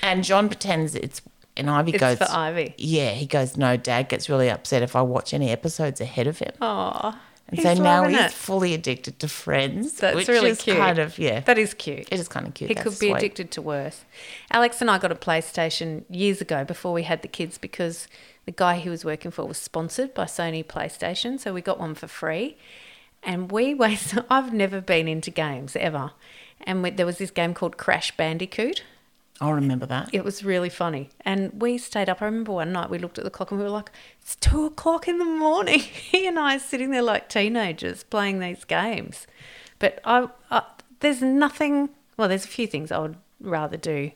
And 0.02 0.22
John 0.24 0.48
pretends 0.48 0.94
it's 0.94 1.22
and 1.56 1.68
Ivy 1.68 1.92
It's 1.92 2.00
goes 2.00 2.18
for 2.18 2.28
Ivy. 2.30 2.74
Yeah, 2.78 3.10
he 3.10 3.26
goes, 3.26 3.56
No, 3.56 3.76
Dad 3.76 4.08
gets 4.08 4.28
really 4.28 4.48
upset 4.48 4.82
if 4.82 4.94
I 4.94 5.02
watch 5.02 5.34
any 5.34 5.50
episodes 5.50 6.00
ahead 6.00 6.26
of 6.26 6.38
him. 6.38 6.52
Oh, 6.60 7.18
and 7.48 7.60
so 7.60 7.74
now 7.74 8.06
he's 8.06 8.18
it. 8.20 8.30
fully 8.30 8.72
addicted 8.74 9.18
to 9.18 9.26
Friends. 9.28 9.94
That's 9.94 10.28
really 10.28 10.54
cute. 10.54 10.76
kind 10.76 10.98
of 11.00 11.18
yeah. 11.18 11.40
That 11.40 11.58
is 11.58 11.74
cute. 11.74 12.06
it 12.12 12.20
is 12.20 12.28
kind 12.28 12.46
of 12.46 12.54
cute. 12.54 12.68
He 12.68 12.74
That's 12.74 12.84
could 12.84 12.98
be 13.00 13.08
sweet. 13.08 13.16
addicted 13.16 13.50
to 13.52 13.62
worse. 13.62 14.04
Alex 14.52 14.80
and 14.80 14.88
I 14.90 14.98
got 14.98 15.10
a 15.10 15.16
PlayStation 15.16 16.04
years 16.08 16.40
ago 16.40 16.64
before 16.64 16.92
we 16.92 17.02
had 17.02 17.22
the 17.22 17.28
kids 17.28 17.58
because 17.58 18.06
the 18.46 18.52
guy 18.52 18.76
he 18.76 18.88
was 18.88 19.04
working 19.04 19.30
for 19.30 19.44
was 19.44 19.58
sponsored 19.58 20.14
by 20.14 20.24
Sony 20.24 20.64
PlayStation, 20.64 21.38
so 21.38 21.52
we 21.52 21.60
got 21.60 21.78
one 21.78 21.94
for 21.94 22.06
free. 22.06 22.56
And 23.22 23.50
we 23.50 23.74
wasted. 23.84 24.24
I've 24.30 24.52
never 24.52 24.80
been 24.80 25.08
into 25.08 25.30
games 25.30 25.76
ever, 25.76 26.12
and 26.62 26.82
we, 26.82 26.90
there 26.90 27.06
was 27.06 27.18
this 27.18 27.30
game 27.30 27.54
called 27.54 27.76
Crash 27.76 28.16
Bandicoot. 28.16 28.82
I'll 29.40 29.54
remember 29.54 29.86
that. 29.86 30.10
It 30.12 30.22
was 30.22 30.44
really 30.44 30.68
funny. 30.68 31.08
And 31.22 31.62
we 31.62 31.78
stayed 31.78 32.10
up. 32.10 32.20
I 32.20 32.26
remember 32.26 32.52
one 32.52 32.72
night 32.72 32.90
we 32.90 32.98
looked 32.98 33.16
at 33.16 33.24
the 33.24 33.30
clock 33.30 33.50
and 33.50 33.58
we 33.58 33.64
were 33.64 33.70
like, 33.70 33.90
it's 34.20 34.36
two 34.36 34.66
o'clock 34.66 35.08
in 35.08 35.18
the 35.18 35.24
morning. 35.24 35.80
He 36.10 36.26
and 36.26 36.38
I 36.38 36.56
are 36.56 36.60
sitting 36.60 36.90
there 36.90 37.02
like 37.02 37.30
teenagers 37.30 38.02
playing 38.04 38.40
these 38.40 38.64
games. 38.64 39.26
But 39.78 39.98
I, 40.04 40.28
I, 40.50 40.64
there's 41.00 41.22
nothing, 41.22 41.88
well, 42.18 42.28
there's 42.28 42.44
a 42.44 42.48
few 42.48 42.66
things 42.66 42.92
I 42.92 42.98
would 42.98 43.16
rather 43.40 43.78
do, 43.78 44.10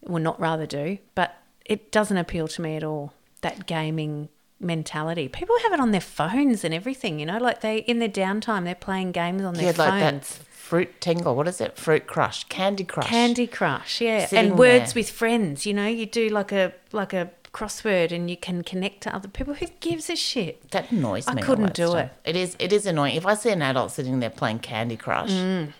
well, 0.00 0.22
not 0.22 0.40
rather 0.40 0.64
do, 0.64 0.96
but 1.14 1.36
it 1.66 1.92
doesn't 1.92 2.16
appeal 2.16 2.48
to 2.48 2.62
me 2.62 2.76
at 2.76 2.84
all, 2.84 3.12
that 3.42 3.66
gaming 3.66 4.28
mentality. 4.60 5.28
People 5.28 5.56
have 5.62 5.72
it 5.72 5.80
on 5.80 5.92
their 5.92 6.00
phones 6.00 6.64
and 6.64 6.74
everything, 6.74 7.20
you 7.20 7.26
know, 7.26 7.38
like 7.38 7.60
they, 7.60 7.78
in 7.78 7.98
their 8.00 8.08
downtime, 8.08 8.64
they're 8.64 8.74
playing 8.74 9.12
games 9.12 9.42
on 9.42 9.54
their 9.54 9.64
Yeah, 9.64 9.68
like 9.68 9.76
that 10.00 10.12
phones. 10.24 10.40
fruit 10.50 11.00
tingle. 11.00 11.34
What 11.36 11.46
is 11.48 11.60
it? 11.60 11.76
Fruit 11.78 12.06
crush. 12.06 12.44
Candy 12.44 12.84
crush. 12.84 13.06
Candy 13.06 13.46
Crush, 13.46 14.00
yeah, 14.00 14.26
Sitting 14.26 14.50
and 14.50 14.58
words 14.58 14.92
there. 14.94 15.00
with 15.00 15.10
friends. 15.10 15.64
You 15.66 15.74
know, 15.74 15.86
you 15.86 16.06
do 16.06 16.28
like 16.28 16.50
a 16.52 16.72
like 16.92 17.12
a 17.12 17.30
crossword, 17.52 18.12
and 18.12 18.28
you 18.28 18.36
can 18.36 18.62
connect 18.62 19.00
to 19.02 19.14
other 19.14 19.28
people. 19.28 19.54
Who 19.54 19.66
gives 19.80 20.10
a 20.10 20.16
shit? 20.16 20.70
That 20.72 20.90
annoys 20.90 21.26
me. 21.28 21.40
all 21.40 21.46
couldn't 21.46 21.74
do 21.74 21.88
stuff. 21.88 22.10
it. 22.24 22.30
It 22.30 22.36
is 22.36 22.56
it 22.58 22.72
is 22.72 22.84
annoying. 22.86 23.14
If 23.16 23.26
I 23.26 23.34
see 23.34 23.50
an 23.50 23.62
adult 23.62 23.92
sitting 23.92 24.18
there 24.20 24.30
playing 24.30 24.58
Candy 24.58 24.96
Crush, 24.96 25.30
mm. 25.30 25.72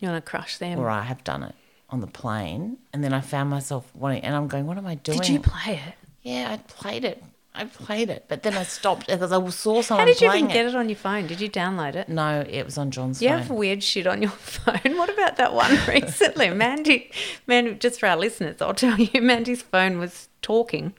You 0.00 0.08
want 0.08 0.22
to 0.24 0.30
crush 0.30 0.58
them? 0.58 0.78
or 0.78 0.90
I 0.90 1.02
have 1.02 1.24
done 1.24 1.42
it 1.42 1.54
on 1.88 2.00
the 2.02 2.06
plane, 2.06 2.76
and 2.92 3.02
then 3.02 3.14
I 3.14 3.22
found 3.22 3.48
myself 3.48 3.90
wanting, 3.94 4.22
and 4.24 4.34
I'm 4.36 4.46
going, 4.46 4.66
"What 4.66 4.76
am 4.76 4.86
I 4.86 4.96
doing?" 4.96 5.18
Did 5.20 5.28
you 5.30 5.40
play 5.40 5.80
it? 5.86 5.94
Yeah, 6.26 6.50
I 6.50 6.56
played 6.56 7.04
it. 7.04 7.22
I 7.54 7.64
played 7.66 8.10
it, 8.10 8.24
but 8.26 8.42
then 8.42 8.54
I 8.56 8.64
stopped 8.64 9.06
because 9.06 9.30
I 9.30 9.48
saw 9.48 9.80
someone. 9.80 10.06
How 10.08 10.12
did 10.12 10.20
you 10.20 10.28
even 10.34 10.48
get 10.48 10.66
it 10.66 10.74
on 10.74 10.88
your 10.88 10.96
phone? 10.96 11.28
Did 11.28 11.40
you 11.40 11.48
download 11.48 11.94
it? 11.94 12.08
No, 12.08 12.40
it 12.40 12.64
was 12.64 12.76
on 12.76 12.90
John's 12.90 13.20
phone. 13.20 13.28
You 13.28 13.30
phone. 13.34 13.38
have 13.38 13.50
weird 13.50 13.82
shit 13.84 14.08
on 14.08 14.20
your 14.20 14.30
phone. 14.32 14.96
What 14.98 15.08
about 15.08 15.36
that 15.36 15.54
one 15.54 15.70
recently? 15.88 16.50
Mandy, 16.50 17.12
Mandy, 17.46 17.74
just 17.76 18.00
for 18.00 18.06
our 18.08 18.16
listeners, 18.16 18.60
I'll 18.60 18.74
tell 18.74 18.98
you, 18.98 19.22
Mandy's 19.22 19.62
phone 19.62 19.98
was 20.00 20.28
talking 20.42 20.94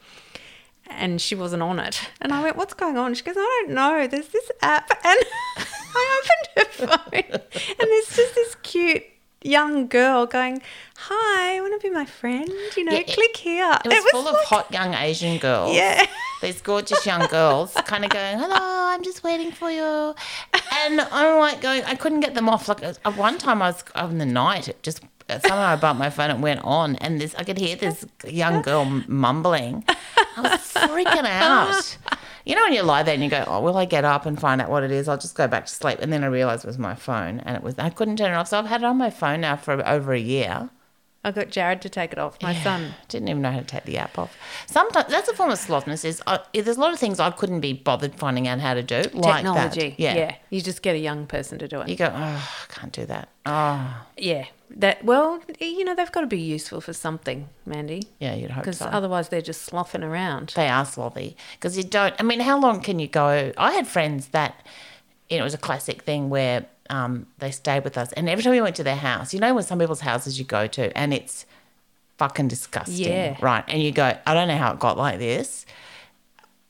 and 0.90 1.22
she 1.22 1.36
wasn't 1.36 1.62
on 1.62 1.78
it. 1.80 2.00
And 2.22 2.32
I 2.32 2.42
went, 2.42 2.56
What's 2.56 2.74
going 2.74 2.98
on? 2.98 3.14
She 3.14 3.24
goes, 3.24 3.36
I 3.38 3.64
don't 3.66 3.76
know. 3.76 4.08
There's 4.08 4.30
this 4.30 4.50
app. 4.62 4.90
And 5.04 5.20
I 5.94 6.22
opened 6.56 6.70
her 6.80 6.88
phone 6.88 7.42
and 7.80 7.90
there's 7.90 8.16
just 8.16 8.34
this 8.34 8.56
cute 8.64 9.04
young 9.44 9.88
girl 9.88 10.26
going, 10.26 10.62
Hi, 10.98 11.58
I 11.58 11.62
want 11.62 11.80
to 11.80 11.88
be 11.88 11.94
my 11.94 12.06
friend? 12.06 12.50
You 12.76 12.86
know, 12.86 12.92
Yeah, 12.92 13.00
it- 13.00 13.08
click 13.14 13.38
here. 13.38 13.78
It 13.86 13.90
was, 13.90 14.12
full 14.12 14.28
of 14.28 14.34
like- 14.34 14.46
hot 14.46 14.72
young 14.72 14.94
Asian 14.94 15.38
girls. 15.38 15.76
Yeah. 15.76 16.06
These 16.42 16.62
gorgeous 16.62 17.06
young 17.06 17.28
girls 17.28 17.74
kind 17.86 18.06
of 18.06 18.12
going, 18.12 18.38
hello, 18.38 18.58
I'm 18.60 19.04
just 19.04 19.24
waiting 19.24 19.52
for 19.52 19.72
you. 19.72 20.14
And 20.74 21.02
I'm 21.02 21.40
like 21.40 21.62
going, 21.62 21.84
I 21.86 21.96
couldn't 21.96 22.20
get 22.20 22.36
them 22.36 22.48
off. 22.50 22.68
Like 22.68 22.84
uh, 22.84 22.94
at 23.06 23.18
one 23.18 23.38
time 23.40 23.62
I 23.62 23.70
was 23.72 23.84
in 24.12 24.18
the 24.20 24.26
night, 24.26 24.68
it 24.68 24.82
just 24.84 25.02
uh, 25.30 25.40
somehow 25.40 25.66
I 25.66 25.76
bumped 25.76 26.00
my 26.00 26.10
phone 26.12 26.30
and 26.30 26.42
went 26.44 26.62
on 26.64 26.96
and 26.98 27.20
this, 27.20 27.34
I 27.36 27.44
could 27.44 27.58
hear 27.58 27.76
this 27.76 28.06
young 28.26 28.62
girl 28.62 28.86
mumbling. 29.08 29.84
I 30.38 30.42
was 30.42 30.62
freaking 30.74 31.26
out. 31.26 31.98
You 32.48 32.56
know 32.56 32.64
when 32.64 32.72
you 32.72 32.82
lie 32.82 33.04
there 33.04 33.14
and 33.14 33.22
you 33.22 33.30
go, 33.30 33.44
oh, 33.46 33.60
will 33.60 33.76
I 33.76 33.84
get 33.84 34.06
up 34.06 34.26
and 34.26 34.40
find 34.40 34.62
out 34.62 34.70
what 34.70 34.82
it 34.82 34.90
is? 34.90 35.10
I'll 35.10 35.18
just 35.18 35.36
go 35.36 35.50
back 35.50 35.66
to 35.66 35.74
sleep. 35.74 36.00
And 36.00 36.14
then 36.14 36.24
I 36.24 36.28
realised 36.28 36.64
it 36.64 36.68
was 36.68 36.78
my 36.78 36.96
phone 36.96 37.42
and 37.42 37.58
it 37.58 37.62
was, 37.62 37.76
I 37.78 37.90
couldn't 37.90 38.16
turn 38.16 38.32
it 38.32 38.36
off. 38.36 38.48
So 38.48 38.58
I've 38.58 38.68
had 38.68 38.84
it 38.84 38.86
on 38.86 38.96
my 38.98 39.10
phone 39.10 39.42
now 39.42 39.58
for 39.58 39.86
over 39.86 40.14
a 40.14 40.20
year. 40.20 40.70
I 41.24 41.32
got 41.32 41.50
Jared 41.50 41.82
to 41.82 41.90
take 41.90 42.14
it 42.14 42.20
off. 42.20 42.42
My 42.42 42.54
son. 42.56 42.94
Didn't 43.10 43.28
even 43.28 43.42
know 43.42 43.52
how 43.52 43.60
to 43.60 43.66
take 43.66 43.84
the 43.84 43.98
app 43.98 44.18
off. 44.18 44.38
Sometimes 44.66 45.10
that's 45.12 45.28
a 45.28 45.34
form 45.34 45.52
of 45.52 45.60
slothness. 45.60 46.06
Is 46.06 46.22
I, 46.26 46.40
there's 46.54 46.78
a 46.78 46.80
lot 46.80 46.94
of 46.94 47.00
things 47.00 47.20
I 47.20 47.32
couldn't 47.32 47.60
be 47.60 47.74
bothered 47.74 48.16
finding 48.16 48.48
out 48.48 48.60
how 48.60 48.74
to 48.76 48.84
do. 48.84 49.02
Like 49.14 49.38
Technology. 49.44 49.90
That. 49.90 50.00
Yeah. 50.00 50.36
You 50.50 50.62
just 50.62 50.82
get 50.82 50.96
a 50.96 51.00
young 51.00 51.28
person 51.28 51.60
to 51.60 51.68
do 51.68 51.82
it. 51.82 51.90
You 51.90 51.98
go, 51.98 52.06
oh, 52.14 52.50
I 52.70 52.74
can't 52.74 52.94
do 52.94 53.06
that. 53.08 53.30
Oh, 53.46 54.06
Yeah. 54.16 54.46
That 54.70 55.04
well, 55.06 55.42
you 55.62 55.86
know, 55.86 55.96
they've 55.96 56.12
got 56.12 56.22
to 56.22 56.28
be 56.28 56.40
useful 56.42 56.82
for 56.82 56.92
something, 56.92 57.48
Mandy. 57.66 58.04
yeah, 58.20 58.36
you'd 58.36 58.52
hope 58.52 58.64
Because 58.66 58.80
so. 58.80 58.86
otherwise 58.88 59.30
they're 59.30 59.42
just 59.42 59.62
sloughing 59.62 60.04
around. 60.04 60.52
they 60.58 60.68
are 60.68 60.84
slothy 60.84 61.36
because 61.54 61.78
you 61.78 61.84
don't. 61.86 62.14
I 62.20 62.24
mean, 62.24 62.42
how 62.42 62.60
long 62.60 62.82
can 62.82 63.00
you 63.00 63.08
go? 63.08 63.54
I 63.58 63.72
had 63.72 63.88
friends 63.88 64.28
that 64.30 64.66
you 65.30 65.38
know, 65.38 65.44
it 65.44 65.46
was 65.46 65.54
a 65.54 65.58
classic 65.58 66.02
thing 66.04 66.30
where 66.30 66.66
um, 66.90 67.28
they 67.40 67.52
stayed 67.52 67.84
with 67.84 67.98
us, 67.98 68.12
and 68.14 68.30
every 68.30 68.44
time 68.44 68.52
we 68.52 68.62
went 68.62 68.76
to 68.78 68.84
their 68.84 68.96
house, 68.96 69.34
you 69.34 69.40
know, 69.40 69.54
when 69.54 69.64
some 69.64 69.80
people's 69.80 70.02
houses 70.02 70.38
you 70.40 70.46
go 70.46 70.68
to, 70.68 70.96
and 70.98 71.14
it's 71.14 71.46
fucking 72.18 72.48
disgusting, 72.48 73.12
Yeah. 73.12 73.38
right? 73.42 73.64
And 73.68 73.82
you 73.82 73.92
go, 73.92 74.18
I 74.26 74.34
don't 74.34 74.48
know 74.48 74.58
how 74.58 74.74
it 74.74 74.80
got 74.80 74.98
like 74.98 75.20
this. 75.20 75.66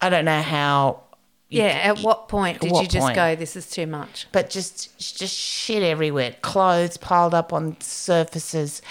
I 0.01 0.09
don't 0.09 0.25
know 0.25 0.41
how. 0.41 1.01
you 1.50 1.62
Yeah. 1.62 1.67
At 1.67 2.00
what 2.00 2.27
point 2.27 2.59
did 2.59 2.71
what 2.71 2.81
you 2.83 2.88
just 2.89 3.03
point? 3.05 3.15
go, 3.15 3.36
this 3.36 3.55
is 3.55 3.69
too 3.69 3.88
much? 3.88 4.27
but 4.31 4.50
just 4.50 4.97
just 5.00 5.33
shit 5.36 5.81
everywhere. 5.83 6.36
Clothes 6.41 6.97
piled 6.97 7.33
up 7.33 7.53
on 7.53 7.77
surfaces, 7.79 8.81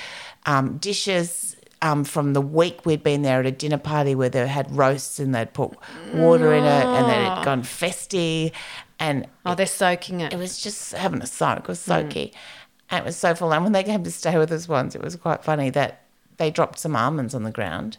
um, 0.46 0.78
dishes 0.78 1.56
um, 1.82 2.04
from 2.04 2.32
the 2.32 2.40
week 2.40 2.86
we'd 2.86 3.02
been 3.02 3.20
there 3.20 3.38
at 3.40 3.44
a 3.46 3.50
dinner 3.50 3.76
party 3.76 4.14
where 4.14 4.30
they 4.30 4.46
had 4.48 4.74
roasts 4.74 5.18
and 5.18 5.34
they'd 5.34 5.52
put 5.52 5.72
water 6.14 6.54
in 6.54 6.64
it 6.64 6.84
and 6.84 7.06
then 7.06 7.30
it'd 7.32 7.44
gone 7.44 7.62
festy, 7.62 8.50
and 8.98 9.26
Oh, 9.44 9.54
they're 9.54 9.66
soaking 9.66 10.20
it. 10.20 10.32
it 10.32 10.36
was 10.38 10.60
just 10.62 10.92
having 10.92 11.22
a 11.22 11.26
soak. 11.26 11.60
It 11.60 11.68
was 11.68 11.80
soaky, 11.80 12.32
and 12.90 13.02
it 13.02 13.06
was 13.06 13.16
so 13.16 13.34
full. 13.34 13.52
And 13.52 13.62
when 13.64 13.72
they 13.72 13.84
came 13.84 14.02
to 14.04 14.10
stay 14.10 14.38
with 14.38 14.50
us 14.52 14.68
once, 14.68 14.94
it 14.94 15.02
was 15.02 15.16
quite 15.16 15.44
funny 15.44 15.70
that 15.70 16.02
they 16.38 16.50
dropped 16.50 16.78
some 16.78 16.94
almonds 16.96 17.34
on 17.34 17.42
the 17.44 17.50
ground, 17.50 17.98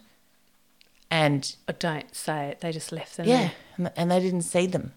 and 1.10 1.54
Oh, 1.68 1.74
don't 1.78 2.14
say 2.14 2.48
it. 2.48 2.60
They 2.60 2.72
just 2.72 2.92
left 2.92 3.16
them. 3.16 3.26
yeah, 3.26 3.36
there. 3.38 3.52
and, 3.76 3.92
and 3.96 4.10
they 4.10 4.20
didn't 4.20 4.42
see 4.42 4.66
them. 4.66 4.92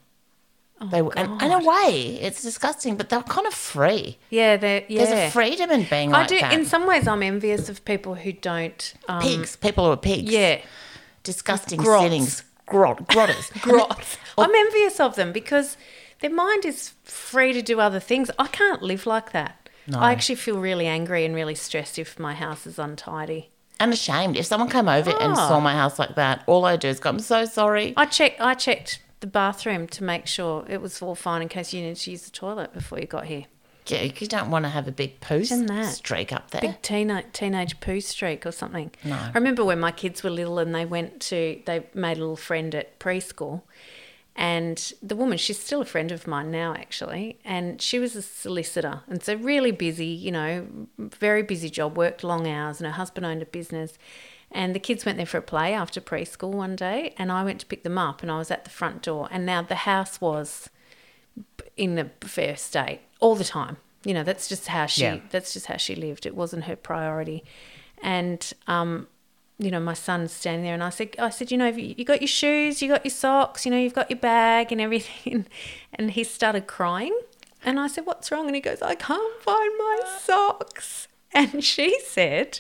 they 0.91 1.01
were, 1.01 1.13
and 1.17 1.39
in 1.41 1.51
a 1.51 1.60
way, 1.60 2.17
it's 2.22 2.41
disgusting, 2.41 2.98
but 2.98 3.10
they're 3.10 3.22
kind 3.24 3.46
of 3.48 3.53
free. 3.53 4.17
Yeah, 4.31 4.58
they're 4.58 4.84
yeah. 4.88 5.05
There's 5.05 5.29
a 5.29 5.31
freedom 5.31 5.70
in 5.72 5.84
being 5.89 6.13
I 6.13 6.20
like 6.22 6.27
do. 6.27 6.39
that. 6.39 6.53
In 6.53 6.65
some 6.65 6.88
ways, 6.88 7.08
I'm 7.08 7.22
envious 7.24 7.70
of 7.70 7.86
people 7.86 8.15
who 8.15 8.31
don't. 8.34 8.93
Um, 9.08 9.22
pigs, 9.22 9.55
people 9.55 9.86
who 9.86 9.91
are 9.91 9.98
pigs. 9.98 10.31
Yeah, 10.31 10.60
disgusting 11.24 11.79
Grots. 11.79 12.43
Grot, 12.65 13.07
grotters. 13.07 13.51
grots. 13.61 14.17
I'm 14.37 14.53
envious 14.53 14.99
of 14.99 15.15
them 15.15 15.31
because 15.31 15.77
their 16.19 16.29
mind 16.33 16.65
is 16.65 16.93
free 17.03 17.53
to 17.53 17.61
do 17.61 17.79
other 17.79 17.99
things. 17.99 18.31
I 18.39 18.47
can't 18.47 18.81
live 18.81 19.05
like 19.05 19.31
that. 19.31 19.69
No. 19.87 19.99
I 19.99 20.11
actually 20.11 20.35
feel 20.35 20.59
really 20.59 20.87
angry 20.87 21.25
and 21.25 21.33
really 21.35 21.55
stressed 21.55 21.97
if 21.99 22.19
my 22.19 22.33
house 22.33 22.65
is 22.67 22.77
untidy. 22.79 23.49
and 23.79 23.91
ashamed. 23.91 24.37
If 24.37 24.45
someone 24.45 24.69
came 24.69 24.87
over 24.87 25.09
and 25.09 25.33
Ah. 25.33 25.47
saw 25.47 25.59
my 25.59 25.73
house 25.73 25.97
like 25.97 26.13
that, 26.13 26.43
all 26.45 26.65
I 26.65 26.75
do 26.75 26.87
is 26.87 26.99
go, 26.99 27.09
I'm 27.09 27.19
so 27.19 27.45
sorry. 27.45 27.95
I 27.97 28.05
checked. 28.05 28.39
I 28.39 28.53
checked 28.53 29.01
the 29.21 29.27
bathroom 29.27 29.87
to 29.87 30.03
make 30.03 30.27
sure 30.27 30.63
it 30.69 30.81
was 30.81 31.01
all 31.01 31.15
fine 31.15 31.41
in 31.41 31.49
case 31.49 31.73
you 31.73 31.81
needed 31.81 31.97
to 31.97 32.11
use 32.11 32.21
the 32.21 32.29
toilet 32.31 32.73
before 32.75 32.99
you 32.99 33.07
got 33.07 33.25
here. 33.25 33.45
Yeah, 33.88 34.03
you 34.03 34.27
don't 34.27 34.51
want 34.51 34.65
to 34.65 34.69
have 34.69 34.88
a 34.88 34.91
big 34.91 35.19
poo 35.21 35.43
streak 35.43 36.31
up 36.31 36.51
there. 36.51 36.61
Big 36.61 36.81
teenage 36.81 37.25
teenage 37.33 37.79
poo 37.79 38.00
streak 38.00 38.45
or 38.45 38.51
something. 38.51 38.91
No. 39.03 39.15
I 39.15 39.31
remember 39.33 39.65
when 39.65 39.79
my 39.79 39.91
kids 39.91 40.23
were 40.23 40.29
little 40.29 40.59
and 40.59 40.73
they 40.73 40.85
went 40.85 41.19
to 41.21 41.61
they 41.65 41.85
made 41.93 42.17
a 42.17 42.19
little 42.19 42.35
friend 42.35 42.73
at 42.75 43.00
preschool, 43.00 43.63
and 44.35 44.93
the 45.01 45.15
woman 45.15 45.38
she's 45.38 45.59
still 45.59 45.81
a 45.81 45.85
friend 45.85 46.11
of 46.11 46.27
mine 46.27 46.51
now 46.51 46.73
actually, 46.73 47.39
and 47.43 47.81
she 47.81 48.00
was 48.00 48.15
a 48.15 48.21
solicitor 48.21 49.01
and 49.07 49.23
so 49.23 49.35
really 49.35 49.71
busy, 49.71 50.05
you 50.05 50.31
know, 50.31 50.67
very 50.97 51.43
busy 51.43 51.69
job, 51.69 51.97
worked 51.97 52.23
long 52.23 52.47
hours, 52.47 52.79
and 52.79 52.88
her 52.88 52.93
husband 52.93 53.25
owned 53.25 53.41
a 53.41 53.45
business. 53.45 53.97
And 54.53 54.75
the 54.75 54.79
kids 54.79 55.05
went 55.05 55.15
there 55.17 55.25
for 55.25 55.38
a 55.38 55.41
play 55.41 55.73
after 55.73 56.01
preschool 56.01 56.51
one 56.51 56.75
day, 56.75 57.15
and 57.17 57.31
I 57.31 57.41
went 57.41 57.61
to 57.61 57.65
pick 57.65 57.83
them 57.83 57.97
up, 57.97 58.21
and 58.21 58.29
I 58.29 58.38
was 58.38 58.51
at 58.51 58.65
the 58.65 58.69
front 58.69 59.01
door, 59.01 59.29
and 59.31 59.45
now 59.45 59.61
the 59.61 59.75
house 59.75 60.19
was 60.19 60.69
in 61.77 61.97
a 61.99 62.05
fair 62.25 62.55
state 62.55 62.99
all 63.19 63.35
the 63.35 63.43
time. 63.43 63.77
You 64.03 64.13
know, 64.13 64.23
that's 64.23 64.47
just 64.49 64.67
how 64.67 64.85
she 64.87 65.03
Yeah. 65.03 65.19
that's 65.29 65.53
just 65.53 65.67
how 65.67 65.77
she 65.77 65.95
lived. 65.95 66.25
It 66.25 66.35
wasn't 66.35 66.63
her 66.65 66.75
priority. 66.75 67.43
And 68.01 68.51
um, 68.67 69.07
you 69.59 69.69
know, 69.69 69.79
my 69.79 69.93
son's 69.93 70.31
standing 70.31 70.63
there 70.63 70.73
and 70.73 70.83
I 70.83 70.89
said 70.89 71.15
I 71.19 71.29
said, 71.29 71.51
you 71.51 71.57
know, 71.57 71.67
you, 71.67 71.93
you 71.97 72.03
got 72.05 72.21
your 72.21 72.27
shoes, 72.27 72.81
you 72.81 72.87
got 72.87 73.05
your 73.05 73.11
socks, 73.11 73.63
you 73.65 73.71
know, 73.71 73.77
you've 73.77 73.93
got 73.93 74.09
your 74.09 74.19
bag 74.19 74.71
and 74.71 74.81
everything. 74.81 75.45
And 75.93 76.11
he 76.11 76.23
started 76.23 76.65
crying. 76.67 77.15
And 77.63 77.79
I 77.79 77.87
said, 77.87 78.05
What's 78.07 78.31
wrong? 78.31 78.47
And 78.47 78.55
he 78.55 78.61
goes, 78.61 78.81
I 78.81 78.95
can't 78.95 79.41
find 79.41 79.71
my 79.77 79.99
socks. 80.19 81.07
And 81.33 81.63
she 81.63 81.99
said, 82.01 82.59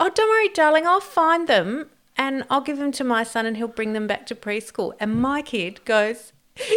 Oh, 0.00 0.10
don't 0.10 0.28
worry, 0.28 0.48
darling, 0.48 0.86
I'll 0.86 1.00
find 1.00 1.46
them 1.48 1.88
and 2.16 2.44
I'll 2.50 2.60
give 2.60 2.78
them 2.78 2.90
to 2.92 3.04
my 3.04 3.22
son 3.22 3.46
and 3.46 3.56
he'll 3.56 3.68
bring 3.68 3.92
them 3.92 4.06
back 4.08 4.26
to 4.26 4.34
preschool. 4.34 4.92
And 4.98 5.14
my 5.22 5.40
kid 5.40 5.84
goes, 5.84 6.32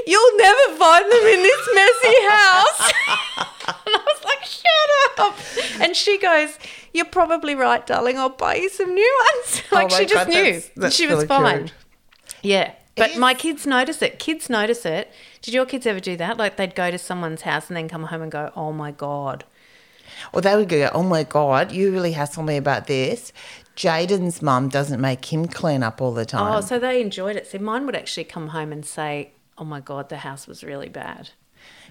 You'll 0.08 0.38
never 0.38 0.78
find 0.78 1.06
them 1.06 1.24
in 1.24 1.44
this 1.44 1.70
messy 1.74 2.16
house. 2.30 2.92
and 3.86 3.96
I 3.96 4.02
was 4.06 4.24
like, 4.24 4.44
Shut 4.44 5.20
up. 5.20 5.38
And 5.82 5.96
she 5.96 6.18
goes, 6.20 6.58
You're 6.94 7.06
probably 7.06 7.56
right, 7.56 7.86
darling. 7.86 8.18
I'll 8.18 8.30
buy 8.30 8.56
you 8.56 8.70
some 8.70 8.94
new 8.94 9.24
ones. 9.36 9.64
like 9.72 9.92
Oh 9.92 9.98
she 9.98 10.06
just 10.06 10.14
God, 10.14 10.30
knew. 10.30 10.44
that's- 10.44 10.72
that's 10.76 10.96
she 10.96 11.08
was 11.08 11.16
really 11.16 11.28
fine. 11.28 11.58
cute. 11.60 11.74
Yeah. 12.44 12.74
But 12.96 13.18
my 13.18 13.34
kids 13.34 13.66
notice 13.66 14.02
it. 14.02 14.20
Kids 14.20 14.50
notice 14.50 14.86
it. 14.86 15.12
Did 15.42 15.54
your 15.54 15.66
kids 15.66 15.88
ever 15.88 16.00
do 16.00 16.18
that? 16.18 16.38
Like 16.38 16.58
they'd 16.58 16.76
go 16.76 16.92
to 16.92 16.98
someone's 16.98 17.42
house 17.42 17.70
and 17.70 17.78
then 17.78 17.88
come 17.88 18.04
home 18.04 18.22
and 18.22 18.32
go, 18.32 18.52
Oh 18.56 18.72
my 18.72 18.92
God. 18.92 19.46
Or 20.34 20.42
they 20.42 20.56
would 20.56 20.70
go, 20.70 20.90
oh 20.94 21.04
my 21.04 21.24
God, 21.24 21.72
you 21.72 21.92
really 21.92 22.12
hassle 22.12 22.44
me 22.44 22.58
about 22.58 22.88
this. 22.88 23.34
Jaden's 23.76 24.42
mum 24.42 24.70
doesn't 24.70 25.00
make 25.02 25.32
him 25.32 25.48
clean 25.48 25.84
up 25.84 26.02
all 26.02 26.14
the 26.14 26.22
oh, 26.22 26.26
time. 26.26 26.58
Oh, 26.58 26.62
so 26.62 26.78
they 26.78 27.02
enjoyed 27.02 27.36
it. 27.36 27.48
See, 27.48 27.58
mine 27.58 27.86
would 27.86 27.96
actually 27.96 28.26
come 28.26 28.50
home 28.50 28.72
and 28.72 28.86
say, 28.86 29.32
"Oh 29.62 29.66
my 29.66 29.80
god, 29.80 30.10
the 30.10 30.18
house 30.18 30.48
was 30.48 30.64
really 30.64 30.90
bad." 30.90 31.30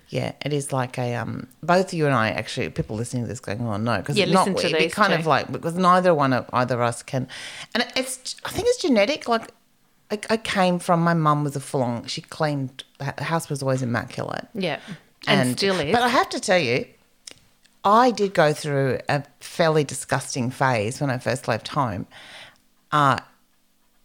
Yeah, 0.08 0.32
it 0.44 0.52
is 0.52 0.72
like 0.72 0.98
a 0.98 1.14
um. 1.14 1.46
Both 1.62 1.94
you 1.94 2.06
and 2.06 2.14
I 2.14 2.30
actually, 2.30 2.68
people 2.70 2.96
listening 2.96 3.22
to 3.22 3.28
this 3.28 3.38
going, 3.40 3.60
"Oh 3.60 3.76
no," 3.76 3.98
because 3.98 4.16
Yeah, 4.16 4.24
not 4.26 4.48
listen 4.48 4.54
to 4.56 4.66
it'd 4.66 4.80
these 4.80 4.94
kind 4.94 5.12
two. 5.12 5.20
of 5.20 5.26
like 5.26 5.52
because 5.52 5.74
neither 5.74 6.12
one 6.12 6.32
of 6.32 6.46
either 6.52 6.74
of 6.74 6.80
us 6.80 7.02
can, 7.04 7.28
and 7.74 7.86
it's 7.94 8.34
I 8.44 8.50
think 8.50 8.66
it's 8.68 8.82
genetic. 8.82 9.28
Like 9.28 9.52
I, 10.10 10.18
I 10.30 10.36
came 10.36 10.80
from 10.80 11.02
my 11.02 11.14
mum 11.14 11.44
was 11.44 11.54
a 11.54 11.60
full 11.60 12.02
She 12.06 12.22
cleaned 12.22 12.82
the 12.98 13.24
house 13.24 13.48
was 13.48 13.62
always 13.62 13.82
immaculate, 13.82 14.48
Yeah, 14.52 14.80
and, 15.28 15.56
still 15.56 15.78
is. 15.78 15.92
But 15.92 16.02
I 16.02 16.08
have 16.08 16.28
to 16.30 16.40
tell 16.40 16.58
you, 16.58 16.86
I 17.84 18.10
did 18.10 18.34
go 18.34 18.52
through 18.52 18.98
a 19.08 19.22
fairly 19.38 19.84
disgusting 19.84 20.50
phase 20.50 21.00
when 21.00 21.10
I 21.10 21.18
first 21.18 21.46
left 21.46 21.68
home. 21.68 22.08
Uh, 22.90 23.18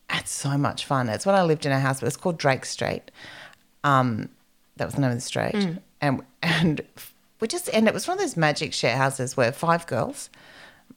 I 0.07 0.15
had 0.17 0.27
so 0.27 0.55
much 0.55 0.85
fun. 0.85 1.09
It's 1.09 1.25
when 1.25 1.33
I 1.33 1.41
lived 1.41 1.65
in 1.65 1.71
a 1.71 1.79
house. 1.79 2.01
It 2.01 2.05
was 2.05 2.15
called 2.15 2.37
Drake 2.37 2.65
Street. 2.65 3.09
Um, 3.85 4.27
that 4.77 4.85
was 4.85 4.95
the 4.95 5.01
name 5.01 5.11
of 5.11 5.17
the 5.17 5.21
street, 5.21 5.53
Mm. 5.55 5.79
and 6.01 6.21
and 6.43 6.81
we 7.39 7.47
just 7.47 7.69
and 7.69 7.87
it 7.87 7.93
was 7.93 8.07
one 8.07 8.17
of 8.17 8.21
those 8.21 8.35
magic 8.35 8.73
share 8.73 8.97
houses 8.97 9.37
where 9.37 9.51
five 9.53 9.85
girls, 9.87 10.29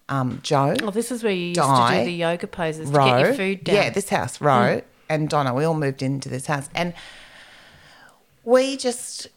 um, 0.08 0.40
Joe, 0.42 0.74
oh, 0.82 0.90
this 0.90 1.12
is 1.12 1.22
where 1.22 1.32
you 1.32 1.48
used 1.48 1.60
to 1.60 1.88
do 1.98 2.04
the 2.04 2.10
yoga 2.12 2.46
poses 2.46 2.90
to 2.90 2.96
get 2.96 3.20
your 3.20 3.34
food 3.34 3.64
down. 3.64 3.74
Yeah, 3.76 3.90
this 3.90 4.08
house, 4.08 4.40
Ro 4.40 4.80
and 5.08 5.28
Donna, 5.28 5.54
we 5.54 5.64
all 5.64 5.74
moved 5.74 6.02
into 6.02 6.28
this 6.28 6.46
house, 6.46 6.68
and 6.74 6.92
we 8.44 8.76
just 8.76 9.28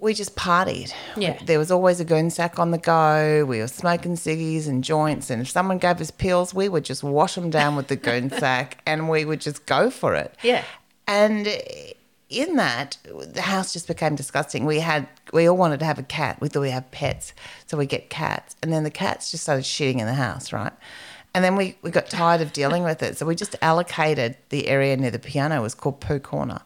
we 0.00 0.14
just 0.14 0.34
partied. 0.34 0.92
Yeah. 1.16 1.38
There 1.44 1.58
was 1.58 1.70
always 1.70 2.00
a 2.00 2.04
goon 2.06 2.30
sack 2.30 2.58
on 2.58 2.70
the 2.70 2.78
go. 2.78 3.44
We 3.46 3.58
were 3.60 3.68
smoking 3.68 4.14
ciggies 4.16 4.66
and 4.66 4.82
joints, 4.82 5.28
and 5.30 5.42
if 5.42 5.50
someone 5.50 5.78
gave 5.78 6.00
us 6.00 6.10
pills, 6.10 6.54
we 6.54 6.68
would 6.68 6.84
just 6.84 7.02
wash 7.02 7.34
them 7.34 7.50
down 7.50 7.76
with 7.76 7.88
the 7.88 7.96
goon 7.96 8.30
sack, 8.38 8.82
and 8.86 9.08
we 9.10 9.24
would 9.24 9.40
just 9.40 9.66
go 9.66 9.90
for 9.90 10.14
it. 10.14 10.34
Yeah. 10.42 10.64
And 11.06 11.48
in 12.30 12.56
that, 12.56 12.96
the 13.04 13.42
house 13.42 13.72
just 13.72 13.86
became 13.88 14.14
disgusting. 14.14 14.64
We 14.64 14.78
had 14.80 15.08
we 15.32 15.46
all 15.48 15.56
wanted 15.56 15.80
to 15.80 15.84
have 15.86 15.98
a 15.98 16.02
cat. 16.04 16.40
We 16.40 16.48
thought 16.48 16.60
we 16.60 16.70
have 16.70 16.90
pets, 16.92 17.34
so 17.66 17.76
we 17.76 17.86
get 17.86 18.08
cats, 18.08 18.56
and 18.62 18.72
then 18.72 18.84
the 18.84 18.90
cats 18.90 19.30
just 19.30 19.42
started 19.42 19.64
shitting 19.64 19.98
in 19.98 20.06
the 20.06 20.14
house, 20.14 20.52
right? 20.52 20.72
And 21.34 21.44
then 21.44 21.54
we, 21.54 21.76
we 21.82 21.90
got 21.92 22.08
tired 22.08 22.40
of 22.40 22.52
dealing 22.52 22.82
with 22.82 23.02
it, 23.04 23.16
so 23.16 23.24
we 23.26 23.36
just 23.36 23.54
allocated 23.62 24.36
the 24.48 24.66
area 24.66 24.96
near 24.96 25.12
the 25.12 25.18
piano. 25.20 25.56
It 25.56 25.62
was 25.62 25.74
called 25.76 26.00
Poo 26.00 26.18
Corner, 26.18 26.60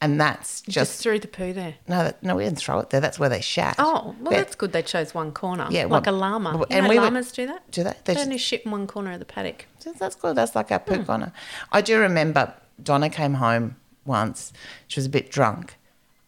and 0.00 0.20
that's 0.20 0.60
just, 0.62 0.74
just 0.74 1.02
threw 1.02 1.18
the 1.18 1.26
poo 1.28 1.52
there. 1.52 1.74
no, 1.88 2.04
that, 2.04 2.22
no, 2.22 2.36
we 2.36 2.44
didn't 2.44 2.58
throw 2.58 2.78
it 2.80 2.90
there. 2.90 3.00
That's 3.00 3.18
where 3.18 3.28
they 3.28 3.40
shat. 3.40 3.76
Oh, 3.78 4.14
well, 4.20 4.32
that's 4.32 4.54
good. 4.54 4.72
They 4.72 4.82
chose 4.82 5.14
one 5.14 5.32
corner. 5.32 5.66
Yeah, 5.70 5.86
like 5.86 6.06
well, 6.06 6.14
a 6.14 6.16
llama. 6.16 6.58
You 6.58 6.66
and 6.70 6.88
we 6.88 6.98
llamas 6.98 7.32
do 7.32 7.46
that. 7.46 7.68
Do 7.72 7.82
they? 7.84 7.90
They 7.90 7.96
They 8.04 8.14
just- 8.14 8.26
only 8.26 8.38
shit 8.38 8.62
in 8.64 8.70
one 8.72 8.86
corner 8.86 9.12
of 9.12 9.18
the 9.18 9.24
paddock. 9.24 9.66
So 9.80 9.92
That's 9.98 10.14
good. 10.16 10.36
That's 10.36 10.54
like 10.56 10.70
our 10.72 10.78
poo 10.80 10.96
Hmm. 10.98 11.04
corner. 11.04 11.32
I 11.72 11.80
do 11.80 11.98
remember 11.98 12.52
Donna 12.82 13.10
came 13.10 13.34
home 13.34 13.76
once. 14.04 14.52
She 14.86 14.98
was 15.00 15.06
a 15.06 15.10
bit 15.10 15.30
drunk, 15.30 15.76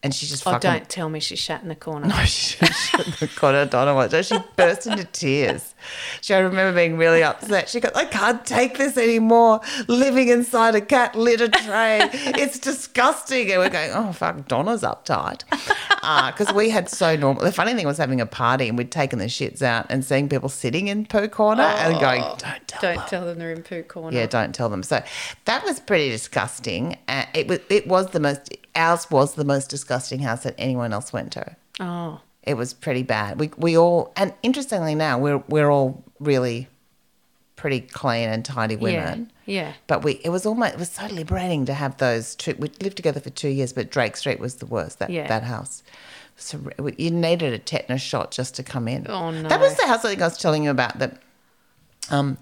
and 0.03 0.13
she 0.13 0.27
just 0.27 0.45
Oh, 0.45 0.51
fucking 0.51 0.69
don't 0.69 0.89
tell 0.89 1.09
me 1.09 1.19
she 1.19 1.35
shat 1.35 1.63
in 1.63 1.67
the 1.67 1.75
corner. 1.75 2.07
No, 2.07 2.15
she, 2.25 2.63
she 2.65 3.27
God, 3.39 3.55
I 3.55 3.65
don't 3.65 3.85
know 3.85 3.95
what. 3.95 4.25
She 4.25 4.37
burst 4.55 4.85
into 4.85 5.03
tears. 5.05 5.73
She, 6.21 6.33
I 6.33 6.39
remember 6.39 6.75
being 6.75 6.97
really 6.97 7.23
upset. 7.23 7.69
She 7.69 7.79
goes, 7.79 7.91
I 7.95 8.05
can't 8.05 8.45
take 8.45 8.77
this 8.77 8.97
anymore. 8.97 9.61
Living 9.87 10.29
inside 10.29 10.75
a 10.75 10.81
cat 10.81 11.15
litter 11.15 11.47
tray. 11.47 12.01
It's 12.13 12.59
disgusting. 12.59 13.51
And 13.51 13.59
we're 13.59 13.69
going, 13.69 13.91
oh, 13.93 14.11
fuck, 14.13 14.47
Donna's 14.47 14.83
uptight. 14.83 15.43
Because 16.31 16.53
we 16.53 16.69
had 16.69 16.89
so 16.89 17.15
normal. 17.15 17.43
The 17.43 17.51
funny 17.51 17.73
thing 17.73 17.85
was 17.85 17.97
having 17.97 18.21
a 18.21 18.25
party 18.25 18.67
and 18.69 18.77
we'd 18.77 18.91
taken 18.91 19.19
the 19.19 19.25
shits 19.25 19.61
out 19.61 19.85
and 19.89 20.03
seeing 20.05 20.29
people 20.29 20.49
sitting 20.49 20.87
in 20.87 21.05
poo 21.05 21.27
corner 21.27 21.63
and 21.63 21.99
going, 21.99 22.21
don't 22.21 22.67
tell 22.67 22.81
Don't 22.81 22.95
them. 22.97 23.07
tell 23.07 23.25
them 23.25 23.39
they're 23.39 23.51
in 23.53 23.63
poo 23.63 23.83
corner. 23.83 24.15
Yeah, 24.17 24.25
don't 24.27 24.53
tell 24.53 24.69
them. 24.69 24.83
So 24.83 25.01
that 25.45 25.63
was 25.63 25.79
pretty 25.79 26.09
disgusting. 26.09 26.97
Uh, 27.07 27.25
it 27.33 27.47
was. 27.47 27.59
It 27.69 27.87
was 27.87 28.11
the 28.11 28.19
most. 28.19 28.55
Ours 28.75 29.09
was 29.09 29.35
the 29.35 29.45
most 29.45 29.69
disgusting 29.69 30.19
house 30.19 30.43
that 30.43 30.55
anyone 30.57 30.91
else 30.93 31.11
went 31.13 31.31
to. 31.33 31.55
Oh, 31.79 32.21
It 32.43 32.55
was 32.55 32.73
pretty 32.73 33.03
bad. 33.03 33.39
We 33.39 33.51
we 33.57 33.77
all 33.77 34.11
and 34.15 34.33
interestingly 34.43 34.95
now 34.95 35.17
we're 35.17 35.43
we're 35.47 35.69
all 35.71 36.03
really 36.19 36.67
pretty 37.55 37.79
clean 37.81 38.29
and 38.29 38.43
tidy 38.45 38.75
women. 38.75 39.29
yeah. 39.29 39.34
But 39.87 40.03
we 40.03 40.13
it 40.23 40.29
was 40.29 40.45
almost 40.45 40.73
it 40.73 40.79
was 40.79 40.89
so 40.91 41.05
liberating 41.07 41.65
to 41.65 41.73
have 41.73 41.97
those 41.97 42.35
two. 42.35 42.55
We 42.57 42.69
lived 42.81 42.97
together 42.97 43.19
for 43.19 43.29
two 43.29 43.49
years, 43.49 43.73
but 43.73 43.89
Drake 43.91 44.17
Street 44.17 44.39
was 44.39 44.55
the 44.55 44.65
worst. 44.65 44.99
That 44.99 45.09
Yeah. 45.09 45.27
that 45.27 45.43
house. 45.43 45.83
So 46.37 46.59
you 46.97 47.11
needed 47.11 47.53
a 47.53 47.59
tetanus 47.59 48.01
shot 48.01 48.31
just 48.31 48.55
to 48.55 48.63
come 48.63 48.87
in. 48.89 49.05
Oh, 49.09 49.31
no. 49.31 49.47
That 49.47 49.61
was 49.61 49.75
the 49.75 49.87
house 49.87 50.03
I 50.03 50.09
think 50.09 50.21
I 50.21 50.25
was 50.25 50.37
telling 50.37 50.63
you 50.65 50.69
about 50.71 50.99
that. 50.99 51.21
Um, 52.09 52.37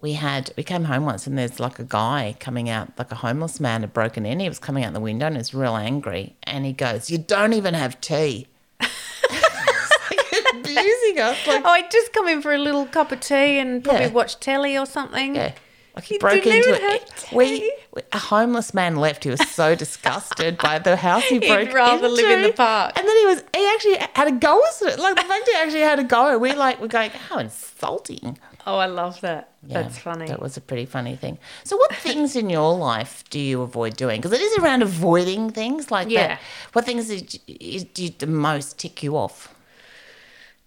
we 0.00 0.14
had 0.14 0.52
we 0.56 0.62
came 0.62 0.84
home 0.84 1.04
once 1.04 1.26
and 1.26 1.36
there's 1.36 1.58
like 1.60 1.78
a 1.78 1.84
guy 1.84 2.34
coming 2.40 2.68
out 2.70 2.92
like 2.98 3.10
a 3.12 3.16
homeless 3.16 3.58
man 3.60 3.82
had 3.82 3.92
broken 3.92 4.24
in. 4.26 4.40
He 4.40 4.48
was 4.48 4.58
coming 4.58 4.84
out 4.84 4.92
the 4.94 5.00
window 5.00 5.26
and 5.26 5.34
he 5.36 5.38
was 5.38 5.52
real 5.54 5.76
angry 5.76 6.34
and 6.44 6.64
he 6.64 6.72
goes, 6.72 7.10
"You 7.10 7.18
don't 7.18 7.52
even 7.54 7.74
have 7.74 8.00
tea." 8.00 8.46
like 8.80 10.54
abusing 10.54 11.18
us 11.20 11.46
like 11.46 11.64
Oh, 11.64 11.70
I'd 11.70 11.90
just 11.90 12.12
come 12.12 12.28
in 12.28 12.42
for 12.42 12.52
a 12.52 12.58
little 12.58 12.86
cup 12.86 13.12
of 13.12 13.20
tea 13.20 13.58
and 13.58 13.82
probably 13.82 14.02
Yeah. 14.06 14.10
watch 14.10 14.40
telly 14.40 14.76
or 14.76 14.86
something. 14.86 15.36
Yeah. 15.36 15.52
Like 15.94 16.04
he 16.04 16.14
You 16.14 16.18
broke 16.20 16.42
didn't 16.42 16.56
into 16.56 16.68
even 16.70 16.82
it. 16.90 17.08
have 17.10 17.32
We, 17.32 17.72
we- 17.94 18.02
a 18.12 18.18
homeless 18.18 18.74
man 18.74 18.96
left. 18.96 19.22
He 19.24 19.30
was 19.30 19.48
so 19.48 19.74
disgusted 19.84 20.58
by 20.58 20.78
the 20.80 20.96
house 20.96 21.22
he 21.24 21.38
broke 21.38 21.68
He'd 21.68 21.74
rather 21.74 22.08
live 22.08 22.30
in 22.30 22.42
the 22.42 22.52
park. 22.52 22.92
And 22.98 23.06
then 23.06 23.16
he 23.16 23.26
was 23.26 23.44
he 23.54 23.66
actually 23.74 23.96
had 24.14 24.26
a 24.28 24.32
go 24.32 24.60
at 24.60 24.82
it. 24.92 24.98
Like 24.98 25.14
the 25.16 25.22
fact 25.22 25.48
he 25.48 25.54
actually 25.56 25.80
had 25.82 25.98
a 26.00 26.04
go. 26.04 26.36
We 26.38 26.52
like 26.52 26.80
we're 26.80 26.88
going, 26.88 27.10
how 27.10 27.38
insulting. 27.38 28.38
Oh, 28.66 28.78
I 28.78 28.86
love 28.86 29.20
that. 29.20 29.50
Yeah, 29.66 29.82
That's 29.82 29.98
funny. 29.98 30.26
That 30.26 30.40
was 30.40 30.56
a 30.56 30.60
pretty 30.62 30.86
funny 30.86 31.16
thing. 31.16 31.36
So, 31.64 31.76
what 31.76 31.94
things 31.94 32.34
in 32.34 32.48
your 32.48 32.74
life 32.76 33.22
do 33.28 33.38
you 33.38 33.60
avoid 33.60 33.94
doing? 33.96 34.20
Because 34.22 34.32
it 34.32 34.40
is 34.40 34.58
around 34.58 34.82
avoiding 34.82 35.50
things 35.50 35.90
like 35.90 36.08
Yeah. 36.08 36.28
that. 36.28 36.40
What 36.72 36.86
things 36.86 37.08
did 37.08 37.38
you, 37.46 37.80
do 37.80 38.04
you 38.04 38.10
the 38.18 38.26
most 38.26 38.78
tick 38.78 39.02
you 39.02 39.16
off 39.18 39.54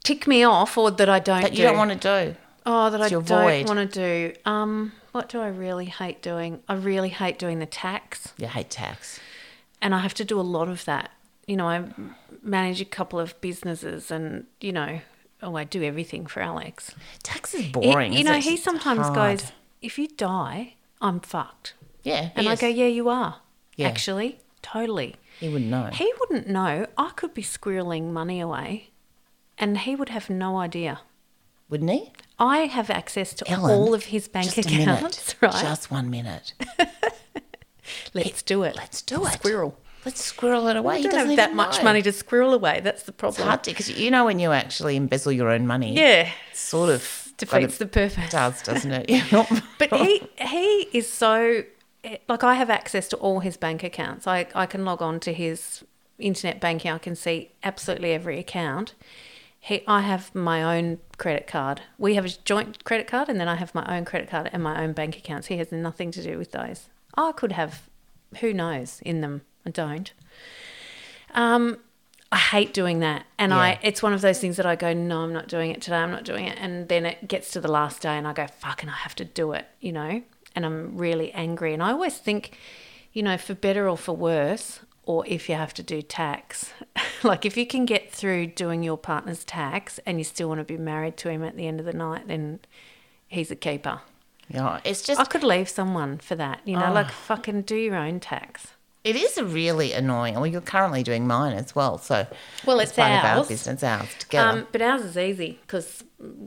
Tick 0.03 0.27
me 0.27 0.43
off 0.43 0.77
or 0.77 0.91
that 0.91 1.09
I 1.09 1.19
don't 1.19 1.41
that 1.41 1.51
you 1.51 1.57
do? 1.57 1.63
don't 1.63 1.77
want 1.77 1.99
to 1.99 2.23
do? 2.31 2.35
Oh, 2.65 2.89
that 2.91 3.01
I 3.01 3.09
don't 3.09 3.67
want 3.67 3.79
to 3.79 3.85
do. 3.87 4.33
Um, 4.45 4.91
what 5.17 5.29
do 5.29 5.41
I 5.41 5.47
really 5.47 5.85
hate 5.85 6.21
doing? 6.21 6.61
I 6.69 6.75
really 6.75 7.09
hate 7.09 7.39
doing 7.39 7.57
the 7.57 7.65
tax, 7.65 8.33
You 8.37 8.45
hate 8.47 8.69
tax. 8.69 9.19
and 9.81 9.95
I 9.95 9.99
have 9.99 10.13
to 10.15 10.23
do 10.23 10.39
a 10.39 10.47
lot 10.57 10.69
of 10.69 10.85
that. 10.85 11.09
You 11.47 11.57
know, 11.57 11.67
I 11.67 11.85
manage 12.43 12.79
a 12.81 12.85
couple 12.85 13.19
of 13.19 13.39
businesses, 13.41 14.11
and 14.11 14.45
you 14.61 14.71
know, 14.71 14.99
oh, 15.41 15.55
I 15.55 15.63
do 15.63 15.81
everything 15.81 16.27
for 16.27 16.41
Alex. 16.41 16.93
Tax 17.23 17.55
is 17.55 17.61
It- 17.65 17.71
boring. 17.71 18.13
you 18.13 18.23
know, 18.23 18.35
it? 18.35 18.43
he 18.43 18.55
sometimes 18.57 19.07
hard. 19.07 19.15
goes, 19.39 19.51
"If 19.81 19.97
you 19.97 20.07
die, 20.09 20.75
I'm 21.01 21.19
fucked," 21.19 21.73
Yeah, 22.03 22.29
and 22.35 22.45
he 22.45 22.51
I 22.51 22.55
go, 22.55 22.67
"Yeah, 22.67 22.85
you 22.99 23.09
are. 23.09 23.41
Yeah. 23.75 23.87
Actually, 23.87 24.39
totally." 24.61 25.15
He 25.39 25.49
wouldn't 25.49 25.71
know. 25.71 25.89
He 25.93 26.13
wouldn't 26.19 26.47
know. 26.47 26.85
I 26.97 27.09
could 27.15 27.33
be 27.33 27.41
squirreling 27.43 28.11
money 28.11 28.39
away, 28.39 28.91
and 29.57 29.79
he 29.79 29.95
would 29.95 30.09
have 30.09 30.29
no 30.29 30.57
idea. 30.59 30.99
wouldn't 31.69 31.89
he? 31.91 32.11
I 32.39 32.59
have 32.67 32.89
access 32.89 33.33
to 33.35 33.49
Ellen, 33.49 33.71
all 33.73 33.93
of 33.93 34.05
his 34.05 34.27
bank 34.27 34.53
Just 34.53 34.69
a 34.69 34.71
minute. 34.71 34.97
accounts, 34.97 35.35
right? 35.41 35.51
Just 35.53 35.89
one 35.91 36.09
minute. 36.09 36.53
Let's 38.13 38.41
do 38.43 38.63
it. 38.63 38.75
Let's 38.75 39.01
do 39.01 39.25
it. 39.25 39.33
Squirrel. 39.33 39.77
Let's 40.05 40.23
squirrel 40.23 40.67
it 40.67 40.75
away. 40.75 40.97
He 40.97 41.03
don't 41.03 41.13
doesn't 41.13 41.29
have 41.29 41.37
that 41.37 41.55
much 41.55 41.77
know. 41.79 41.83
money 41.85 42.01
to 42.01 42.11
squirrel 42.11 42.53
away. 42.53 42.79
That's 42.81 43.03
the 43.03 43.11
It's 43.11 43.19
problem. 43.19 43.47
hard 43.47 43.63
to 43.63 43.71
because 43.71 43.89
you 43.99 44.11
know 44.11 44.25
when 44.25 44.39
you 44.39 44.51
actually 44.51 44.95
embezzle 44.95 45.31
your 45.31 45.49
own 45.49 45.67
money. 45.67 45.93
Yeah, 45.95 46.29
it 46.51 46.57
sort 46.57 46.89
of 46.89 47.33
defeats 47.37 47.77
the 47.77 47.85
purpose. 47.87 48.17
it 48.17 48.31
does, 48.31 48.61
doesn't 48.61 48.91
it? 48.91 49.09
But 49.79 49.91
he 49.93 50.23
he 50.37 50.87
is 50.93 51.11
so 51.11 51.63
eh, 52.03 52.17
like 52.29 52.43
I 52.43 52.53
have 52.55 52.69
access 52.69 53.07
to 53.09 53.17
all 53.17 53.39
his 53.41 53.57
bank 53.57 53.83
accounts. 53.83 54.27
I 54.27 54.47
I 54.55 54.65
can 54.65 54.85
log 54.85 55.01
on 55.01 55.19
to 55.21 55.33
his 55.33 55.83
internet 56.19 56.59
banking. 56.61 56.91
I 56.91 56.97
can 56.99 57.15
see 57.15 57.51
absolutely 57.63 58.11
every 58.13 58.39
account. 58.39 58.93
He 59.67 59.83
I 59.85 60.01
have 60.01 60.33
my 60.33 60.77
own 60.77 60.99
credit 61.17 61.45
card. 61.45 61.81
We 61.97 62.15
have 62.15 62.25
a 62.25 62.29
joint 62.29 62.85
credit 62.85 63.05
card, 63.05 63.27
and 63.27 63.37
then 63.37 63.49
I 63.49 63.55
have 63.55 63.75
my 63.75 63.85
own 63.97 64.05
credit 64.05 64.29
card 64.29 64.49
and 64.53 64.63
my 64.63 64.81
own 64.81 64.93
bank 64.93 65.17
accounts. 65.17 65.47
He 65.47 65.57
has 65.57 65.73
nothing 65.73 66.09
to 66.11 66.23
do 66.23 66.37
with 66.37 66.53
those. 66.53 66.87
I 67.15 67.33
could 67.33 67.51
have, 67.51 67.89
who 68.39 68.53
knows, 68.53 69.01
in 69.03 69.19
them. 69.19 69.41
I 69.65 69.71
don't. 69.71 70.13
Um, 71.33 71.79
I 72.31 72.37
hate 72.37 72.73
doing 72.73 72.99
that, 72.99 73.25
and 73.37 73.51
Yeah. 73.51 73.57
I 73.59 73.79
it's 73.83 74.01
one 74.01 74.13
of 74.13 74.21
those 74.21 74.39
things 74.39 74.55
that 74.55 74.65
I 74.65 74.77
go, 74.77 74.93
no, 74.93 75.19
I'm 75.19 75.33
not 75.33 75.49
doing 75.49 75.71
it 75.71 75.81
today. 75.81 75.97
I'm 75.97 76.11
not 76.11 76.23
doing 76.23 76.45
it, 76.45 76.57
and 76.61 76.87
then 76.87 77.05
it 77.05 77.27
gets 77.27 77.51
to 77.51 77.59
the 77.59 77.71
last 77.71 78.01
day, 78.01 78.17
and 78.17 78.25
I 78.25 78.31
go, 78.31 78.47
fucking, 78.47 78.87
I 78.89 78.95
have 78.95 79.15
to 79.15 79.25
do 79.25 79.51
it, 79.51 79.65
you 79.81 79.91
know, 79.91 80.21
and 80.55 80.65
I'm 80.65 80.97
really 80.97 81.33
angry. 81.33 81.73
And 81.73 81.83
I 81.83 81.91
always 81.91 82.17
think, 82.17 82.57
you 83.11 83.21
know, 83.21 83.37
for 83.37 83.53
better 83.53 83.89
or 83.89 83.97
for 83.97 84.15
worse, 84.15 84.79
or 85.07 85.25
if 85.25 85.47
you 85.49 85.55
have 85.55 85.73
to 85.73 85.81
do 85.83 86.01
tax, 86.01 86.73
like 87.23 87.45
if 87.45 87.55
you 87.57 87.65
can 87.65 87.85
get 87.85 88.11
through 88.11 88.47
doing 88.47 88.83
your 88.83 88.97
partner's 88.97 89.43
tax 89.45 89.99
and 90.05 90.17
you 90.19 90.23
still 90.23 90.49
want 90.49 90.59
to 90.59 90.65
be 90.65 90.77
married 90.77 91.15
to 91.17 91.29
him 91.29 91.43
at 91.43 91.55
the 91.55 91.65
end 91.65 91.79
of 91.79 91.85
the 91.85 91.93
night, 91.93 92.27
then 92.27 92.59
he's 93.27 93.49
a 93.49 93.55
keeper. 93.55 94.01
Yeah, 94.49 94.79
it's 94.83 95.01
just 95.01 95.19
I 95.19 95.25
could 95.25 95.43
leave 95.43 95.67
someone 95.69 96.17
for 96.19 96.35
that, 96.35 96.59
you 96.65 96.77
know, 96.77 96.91
like 96.93 97.09
fucking 97.11 97.63
do 97.63 97.75
your 97.75 97.95
own 97.95 98.19
tax. 98.19 98.67
it 99.03 99.15
is 99.15 99.41
really 99.41 99.93
annoying. 99.93 100.35
Well, 100.35 100.47
you're 100.47 100.61
currently 100.61 101.03
doing 101.03 101.25
mine 101.27 101.53
as 101.57 101.73
well, 101.75 101.97
so 101.97 102.27
Well, 102.65 102.79
it's 102.79 102.91
it's 102.91 102.99
part 102.99 103.11
of 103.11 103.37
our 103.37 103.45
business, 103.45 103.83
ours 103.83 104.09
together. 104.19 104.59
Um, 104.59 104.67
but 104.71 104.81
ours 104.81 105.01
is 105.03 105.17
easy 105.17 105.59
because 105.61 106.03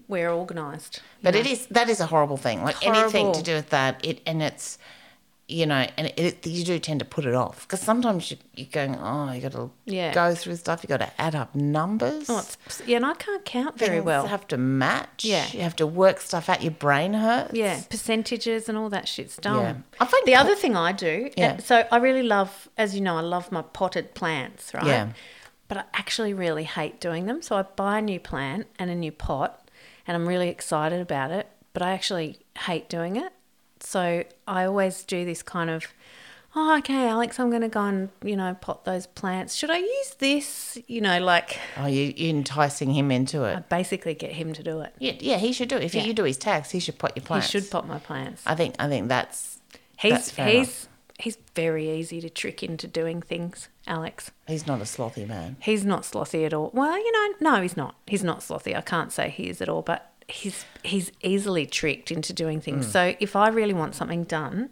we're 0.08 0.30
organised. 0.30 1.00
but 1.22 1.34
it 1.34 1.46
is 1.46 1.66
that 1.66 1.88
is 1.88 2.00
a 2.00 2.06
horrible 2.06 2.36
thing. 2.36 2.62
Like 2.62 2.84
anything 2.86 3.32
to 3.32 3.42
do 3.42 3.54
with 3.54 3.70
that, 3.70 4.04
it 4.04 4.20
and 4.26 4.42
it's 4.42 4.78
you 5.50 5.66
know, 5.66 5.86
and 5.96 6.12
it, 6.16 6.46
you 6.46 6.64
do 6.64 6.78
tend 6.78 7.00
to 7.00 7.04
put 7.04 7.26
it 7.26 7.34
off 7.34 7.62
because 7.66 7.80
sometimes 7.80 8.30
you, 8.30 8.36
you're 8.56 8.68
going, 8.70 8.96
oh, 8.96 9.32
you 9.32 9.40
got 9.40 9.52
to 9.52 9.70
Yeah. 9.84 10.14
go 10.14 10.34
through 10.34 10.56
stuff. 10.56 10.82
You 10.82 10.88
got 10.88 10.98
to 11.00 11.10
add 11.20 11.34
up 11.34 11.54
numbers. 11.54 12.26
Oh, 12.30 12.46
yeah, 12.86 12.96
and 12.98 13.06
I 13.06 13.14
can't 13.14 13.44
count 13.44 13.78
very 13.78 13.96
Things 13.96 14.04
well. 14.04 14.26
have 14.28 14.46
to 14.48 14.56
match. 14.56 15.24
Yeah. 15.24 15.46
you 15.52 15.60
have 15.60 15.76
to 15.76 15.86
work 15.86 16.20
stuff 16.20 16.48
out. 16.48 16.62
Your 16.62 16.70
brain 16.72 17.14
hurts. 17.14 17.52
Yeah, 17.54 17.80
percentages 17.90 18.68
and 18.68 18.78
all 18.78 18.88
that 18.90 19.08
shit's 19.08 19.36
dumb. 19.36 19.60
Yeah. 19.62 19.74
I 20.00 20.04
find 20.06 20.24
the 20.26 20.32
po- 20.34 20.38
other 20.40 20.54
thing 20.54 20.76
I 20.76 20.92
do, 20.92 21.30
Yeah. 21.36 21.54
uh, 21.58 21.58
so 21.58 21.86
I 21.90 21.96
really 21.98 22.22
love, 22.22 22.68
as 22.78 22.94
you 22.94 23.00
know, 23.00 23.16
I 23.16 23.22
love 23.22 23.50
my 23.50 23.62
potted 23.62 24.14
plants, 24.14 24.72
right? 24.72 24.86
Yeah. 24.86 25.08
But 25.68 25.78
I 25.78 25.84
actually 25.94 26.34
really 26.34 26.64
hate 26.64 27.00
doing 27.00 27.26
them. 27.26 27.42
So 27.42 27.56
I 27.56 27.62
buy 27.62 27.98
a 27.98 28.02
new 28.02 28.18
plant 28.20 28.66
and 28.78 28.90
a 28.90 28.94
new 28.94 29.12
pot, 29.12 29.68
and 30.06 30.16
I'm 30.16 30.26
really 30.28 30.48
excited 30.48 31.00
about 31.00 31.30
it, 31.30 31.48
but 31.72 31.82
I 31.82 31.92
actually 31.92 32.38
hate 32.66 32.88
doing 32.88 33.16
it. 33.16 33.32
So 33.80 34.24
I 34.46 34.64
always 34.64 35.02
do 35.04 35.24
this 35.24 35.42
kind 35.42 35.70
of, 35.70 35.84
oh, 36.54 36.76
okay, 36.78 37.08
Alex, 37.08 37.38
I'm 37.40 37.50
going 37.50 37.62
to 37.62 37.68
go 37.68 37.80
and, 37.84 38.10
you 38.22 38.36
know, 38.36 38.54
pot 38.60 38.84
those 38.84 39.06
plants. 39.06 39.54
Should 39.54 39.70
I 39.70 39.78
use 39.78 40.14
this? 40.18 40.78
You 40.86 41.00
know, 41.00 41.18
like 41.20 41.58
Oh, 41.76 41.86
you, 41.86 42.12
you're 42.16 42.30
enticing 42.30 42.92
him 42.92 43.10
into 43.10 43.44
it. 43.44 43.56
I 43.56 43.60
basically 43.60 44.14
get 44.14 44.32
him 44.32 44.52
to 44.54 44.62
do 44.62 44.80
it. 44.80 44.94
Yeah, 44.98 45.12
yeah, 45.18 45.36
he 45.38 45.52
should 45.52 45.68
do 45.68 45.76
it. 45.76 45.84
If 45.84 45.94
Yeah. 45.94 46.04
you 46.04 46.12
do 46.14 46.24
his 46.24 46.36
tax, 46.36 46.70
he 46.70 46.80
should 46.80 46.98
pot 46.98 47.12
your 47.16 47.24
plants. 47.24 47.50
He 47.50 47.60
should 47.60 47.70
pot 47.70 47.86
my 47.86 47.98
plants. 47.98 48.42
I 48.46 48.54
think. 48.54 48.74
I 48.78 48.88
think 48.88 49.08
that's. 49.08 49.58
He's 49.98 50.12
that's 50.12 50.30
he's 50.36 50.88
he's 51.18 51.36
very 51.54 51.90
easy 51.90 52.20
to 52.22 52.30
trick 52.30 52.62
into 52.62 52.86
doing 52.86 53.20
things, 53.20 53.68
Alex. 53.86 54.30
He's 54.46 54.66
not 54.66 54.80
a 54.80 54.84
slothy 54.84 55.28
man. 55.28 55.56
He's 55.60 55.84
not 55.84 56.02
slothy 56.02 56.46
at 56.46 56.54
all. 56.54 56.70
Well, 56.72 56.96
you 56.96 57.12
know, 57.12 57.34
no, 57.52 57.60
he's 57.62 57.76
not. 57.76 57.94
He's 58.06 58.24
not 58.24 58.40
slothy. 58.40 58.74
I 58.74 58.80
can't 58.80 59.12
say 59.12 59.28
he 59.28 59.50
is 59.50 59.60
at 59.60 59.68
all, 59.68 59.82
but 59.82 60.09
he's 60.30 60.64
he's 60.82 61.12
easily 61.22 61.66
tricked 61.66 62.10
into 62.10 62.32
doing 62.32 62.60
things. 62.60 62.86
Mm. 62.86 62.90
So 62.90 63.14
if 63.20 63.36
I 63.36 63.48
really 63.48 63.74
want 63.74 63.94
something 63.94 64.24
done, 64.24 64.70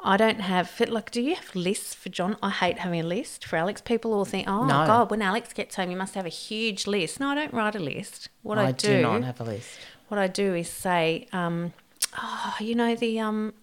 I 0.00 0.16
don't 0.16 0.40
have 0.40 0.78
like. 0.88 1.10
Do 1.10 1.20
you 1.22 1.34
have 1.34 1.54
lists 1.54 1.94
for 1.94 2.08
John? 2.08 2.36
I 2.42 2.50
hate 2.50 2.78
having 2.80 3.00
a 3.00 3.04
list 3.06 3.44
for 3.46 3.56
Alex. 3.56 3.80
People 3.80 4.12
all 4.12 4.24
think, 4.24 4.48
oh 4.48 4.64
No. 4.64 4.86
God, 4.86 5.10
when 5.10 5.22
Alex 5.22 5.52
gets 5.52 5.76
home, 5.76 5.90
you 5.90 5.96
must 5.96 6.14
have 6.14 6.26
a 6.26 6.30
huge 6.30 6.86
list. 6.86 7.20
No, 7.20 7.28
I 7.28 7.34
don't 7.34 7.52
write 7.54 7.74
a 7.74 7.80
list. 7.80 8.28
What 8.42 8.58
I, 8.58 8.66
I 8.68 8.72
do, 8.72 8.88
do 8.96 9.02
not 9.02 9.24
have 9.24 9.40
a 9.40 9.44
list. 9.44 9.78
what 10.08 10.18
I 10.18 10.26
do 10.28 10.54
is 10.54 10.68
say, 10.68 11.26
um, 11.32 11.72
oh, 12.20 12.54
you 12.60 12.74
know 12.74 12.94
the 12.94 13.18
um, 13.20 13.54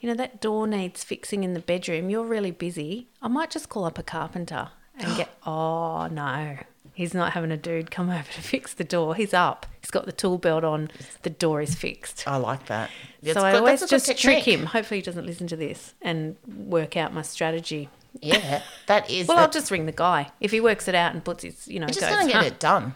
you 0.00 0.08
know 0.08 0.14
that 0.14 0.40
door 0.40 0.66
needs 0.66 1.04
fixing 1.04 1.44
in 1.44 1.54
the 1.54 1.60
bedroom. 1.60 2.10
You're 2.10 2.24
really 2.26 2.50
busy. 2.52 3.08
I 3.22 3.28
might 3.28 3.50
just 3.50 3.68
call 3.68 3.84
up 3.84 3.98
a 3.98 4.02
carpenter 4.02 4.70
and 4.98 5.16
get. 5.16 5.28
oh 5.46 6.06
no, 6.08 6.58
he's 6.98 7.14
not 7.14 7.32
having 7.32 7.52
a 7.52 7.56
dude 7.56 7.90
come 7.92 8.10
over 8.18 8.24
to 8.34 8.42
fix 8.42 8.74
the 8.74 8.84
door. 8.84 9.14
He's 9.14 9.32
up. 9.32 9.66
He's 9.80 9.90
got 9.90 10.04
the 10.04 10.12
tool 10.12 10.36
belt 10.36 10.64
on. 10.64 10.90
The 11.22 11.30
door 11.30 11.62
is 11.62 11.74
fixed. 11.76 12.24
I 12.26 12.36
like 12.36 12.66
that. 12.66 12.90
That's 13.22 13.38
so 13.38 13.44
I 13.44 13.52
good- 13.52 13.58
always 13.60 13.88
just 13.88 14.18
trick 14.18 14.44
him. 14.44 14.66
Hopefully, 14.66 14.98
he 14.98 15.02
doesn't 15.02 15.24
listen 15.24 15.46
to 15.46 15.56
this 15.56 15.94
and 16.02 16.36
work 16.46 16.96
out 16.96 17.14
my 17.14 17.22
strategy. 17.22 17.88
Yeah, 18.20 18.62
that 18.86 19.08
is. 19.10 19.28
Well, 19.28 19.36
the, 19.36 19.42
I'll 19.44 19.50
just 19.50 19.70
ring 19.70 19.86
the 19.86 19.92
guy 19.92 20.32
if 20.40 20.50
he 20.50 20.60
works 20.60 20.88
it 20.88 20.94
out 20.94 21.12
and 21.14 21.22
puts 21.24 21.44
his, 21.44 21.68
you 21.68 21.78
know, 21.78 21.86
you're 21.86 21.94
just 21.94 22.00
going 22.00 22.26
to 22.26 22.32
get 22.32 22.40
"Huh, 22.42 22.46
it 22.46 22.58
done. 22.58 22.94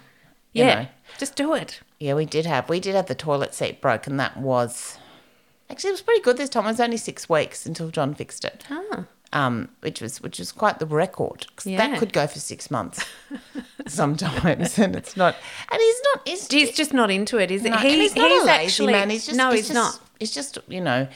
Yeah, 0.53 0.83
know. 0.83 0.89
just 1.19 1.37
do 1.37 1.55
it. 1.55 1.81
Yeah, 2.01 2.15
we 2.15 2.25
did 2.27 2.45
have 2.47 2.69
we 2.69 2.81
did 2.81 2.95
have 2.95 3.07
the 3.07 3.15
toilet 3.15 3.55
seat 3.55 3.81
broken. 3.81 4.17
That 4.17 4.37
was 4.37 4.99
actually 5.71 5.91
it 5.91 5.93
was 5.93 6.03
pretty 6.03 6.23
good 6.23 6.37
this 6.39 6.49
time. 6.51 6.65
It 6.65 6.69
was 6.69 6.81
only 6.81 6.97
six 6.97 7.29
weeks 7.29 7.65
until 7.67 7.91
John 7.91 8.15
fixed 8.15 8.45
it. 8.45 8.65
Ah. 8.69 9.05
Um, 9.35 9.71
which 9.81 10.03
was 10.03 10.21
which 10.21 10.39
was 10.39 10.53
quite 10.53 10.79
the 10.79 10.85
record 10.87 11.47
Yeah. 11.65 11.79
that 11.79 11.99
could 11.99 12.13
go 12.13 12.27
for 12.27 12.39
six 12.39 12.71
months 12.71 13.03
sometimes, 13.87 14.79
and 14.79 14.95
it's 14.95 15.17
not. 15.17 15.37
And 15.71 15.81
he's 15.81 16.01
not. 16.05 16.29
He's, 16.29 16.49
He's 16.49 16.73
just 16.73 16.93
not 16.93 17.11
into 17.11 17.39
it, 17.39 17.51
is 17.51 17.65
it? 17.65 17.71
no, 17.71 17.77
and 17.77 17.89
he, 17.89 17.99
he's 18.01 18.15
not 18.15 18.31
a 18.31 18.45
lazy 18.45 18.51
actually 18.51 18.93
man. 18.93 19.09
He's 19.11 19.25
just 19.27 19.39
no, 19.39 19.51
he's 19.51 19.61
he's, 19.61 19.69
just, 19.69 19.75
not. 19.75 20.09
It's 20.21 20.35
just 20.35 20.59
you 20.69 20.81
know, 20.83 21.09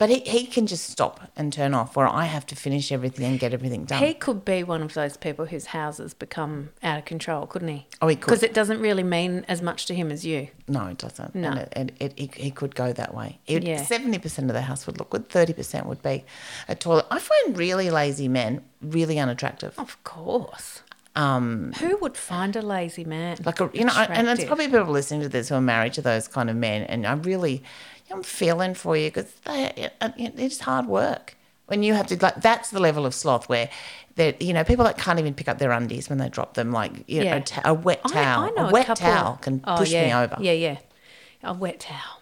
but 0.00 0.08
he, 0.08 0.20
he 0.20 0.46
can 0.46 0.66
just 0.66 0.88
stop 0.88 1.30
and 1.36 1.52
turn 1.52 1.74
off. 1.74 1.94
Where 1.94 2.08
I 2.08 2.24
have 2.24 2.46
to 2.46 2.56
finish 2.56 2.90
everything 2.90 3.26
and 3.26 3.38
get 3.38 3.52
everything 3.52 3.84
done. 3.84 4.02
He 4.02 4.14
could 4.14 4.46
be 4.46 4.64
one 4.64 4.80
of 4.80 4.94
those 4.94 5.18
people 5.18 5.44
whose 5.44 5.66
houses 5.66 6.14
become 6.14 6.70
out 6.82 6.98
of 6.98 7.04
control, 7.04 7.46
couldn't 7.46 7.68
he? 7.68 7.86
Oh, 8.00 8.08
he 8.08 8.16
could. 8.16 8.24
Because 8.24 8.42
it 8.42 8.54
doesn't 8.54 8.80
really 8.80 9.02
mean 9.02 9.44
as 9.46 9.60
much 9.60 9.84
to 9.86 9.94
him 9.94 10.10
as 10.10 10.24
you. 10.24 10.48
No, 10.66 10.86
it 10.86 10.96
doesn't. 10.96 11.34
No. 11.34 11.50
And 11.50 11.90
it, 11.90 11.96
it, 12.00 12.14
it, 12.16 12.34
he, 12.34 12.50
could 12.50 12.74
go 12.74 12.94
that 12.94 13.14
way. 13.14 13.40
Yeah. 13.46 13.84
Seventy 13.84 14.18
percent 14.18 14.48
of 14.48 14.54
the 14.54 14.62
house 14.62 14.86
would 14.86 14.98
look 14.98 15.10
good. 15.10 15.28
Thirty 15.28 15.52
percent 15.52 15.84
would 15.84 16.02
be 16.02 16.24
a 16.66 16.74
toilet. 16.74 17.04
I 17.10 17.18
find 17.18 17.58
really 17.58 17.90
lazy 17.90 18.26
men 18.26 18.62
really 18.80 19.18
unattractive. 19.18 19.78
Of 19.78 20.02
course. 20.02 20.80
Um, 21.16 21.72
Who 21.80 21.96
would 21.98 22.16
find 22.16 22.54
a 22.56 22.62
lazy 22.62 23.04
man? 23.04 23.36
like 23.44 23.60
a, 23.60 23.68
you 23.74 23.84
know, 23.84 23.92
I- 23.94 24.04
and 24.06 24.28
it's 24.28 24.44
probably 24.44 24.68
people 24.68 24.86
listening 24.86 25.22
to 25.22 25.28
this 25.28 25.48
who 25.48 25.56
are 25.56 25.60
married 25.60 25.92
to 25.94 26.02
those 26.02 26.28
kind 26.28 26.48
of 26.48 26.56
men, 26.56 26.84
and 26.84 27.06
I 27.06 27.14
really, 27.14 27.64
I'm 28.10 28.22
feeling 28.22 28.74
for 28.74 28.96
you 28.96 29.08
because 29.08 29.30
they, 29.44 29.88
uh, 30.00 30.10
it's 30.16 30.60
hard 30.60 30.86
work 30.86 31.36
when 31.66 31.82
you 31.82 31.94
have 31.94 32.06
to 32.08 32.16
like. 32.20 32.36
That's 32.42 32.70
the 32.70 32.80
level 32.80 33.06
of 33.06 33.14
sloth 33.14 33.48
where. 33.48 33.70
That 34.16 34.42
you 34.42 34.52
know, 34.52 34.64
people 34.64 34.84
that 34.84 34.98
can't 34.98 35.18
even 35.18 35.32
pick 35.34 35.48
up 35.48 35.58
their 35.58 35.70
undies 35.70 36.10
when 36.10 36.18
they 36.18 36.28
drop 36.28 36.54
them, 36.54 36.72
like 36.72 37.08
you 37.08 37.22
Yeah. 37.22 37.36
a, 37.36 37.40
ta- 37.40 37.62
a 37.64 37.72
wet 37.72 38.02
towel, 38.08 38.42
I 38.44 38.50
know 38.50 38.68
a 38.68 38.72
wet 38.72 38.94
towel 38.96 39.36
can 39.36 39.62
Oh, 39.66 39.76
push 39.78 39.92
yeah. 39.92 40.04
me 40.06 40.12
over. 40.24 40.36
Yeah, 40.40 40.52
yeah. 40.52 40.78
A 41.44 41.54
wet 41.54 41.80
towel. 41.80 42.20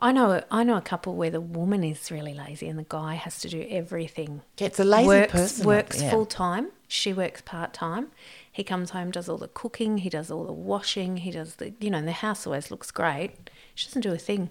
I 0.00 0.10
know. 0.10 0.42
I 0.50 0.64
know 0.64 0.76
a 0.76 0.80
couple 0.80 1.14
where 1.14 1.30
the 1.30 1.40
woman 1.40 1.84
is 1.84 2.10
really 2.10 2.32
lazy 2.34 2.66
and 2.66 2.78
the 2.78 2.86
guy 2.88 3.14
has 3.14 3.38
to 3.40 3.48
do 3.48 3.64
everything. 3.68 4.40
It's 4.56 4.80
a 4.80 4.84
lazy 4.84 5.06
works 5.06 5.32
person. 5.32 5.66
works 5.66 6.02
yeah. 6.02 6.10
full 6.10 6.24
time. 6.26 6.70
She 6.88 7.12
works 7.12 7.42
part 7.42 7.74
time. 7.74 8.08
He 8.50 8.64
comes 8.64 8.90
home, 8.90 9.10
does 9.10 9.28
all 9.28 9.38
the 9.38 9.48
cooking. 9.48 9.98
He 9.98 10.08
does 10.08 10.30
all 10.30 10.44
the 10.44 10.52
washing. 10.52 11.18
He 11.18 11.30
does 11.30 11.56
the 11.56 11.74
you 11.78 11.90
know. 11.90 11.98
And 11.98 12.08
the 12.08 12.12
house 12.12 12.46
always 12.46 12.70
looks 12.70 12.90
great. 12.90 13.50
She 13.74 13.86
doesn't 13.86 14.02
do 14.02 14.12
a 14.12 14.18
thing, 14.18 14.50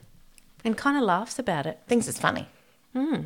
and 0.67 0.77
kind 0.77 0.97
of 0.97 1.03
laughs 1.03 1.39
about 1.39 1.65
it. 1.65 1.79
thinks 1.87 2.07
it's 2.07 2.19
funny. 2.19 2.47
Hmm. 2.93 3.21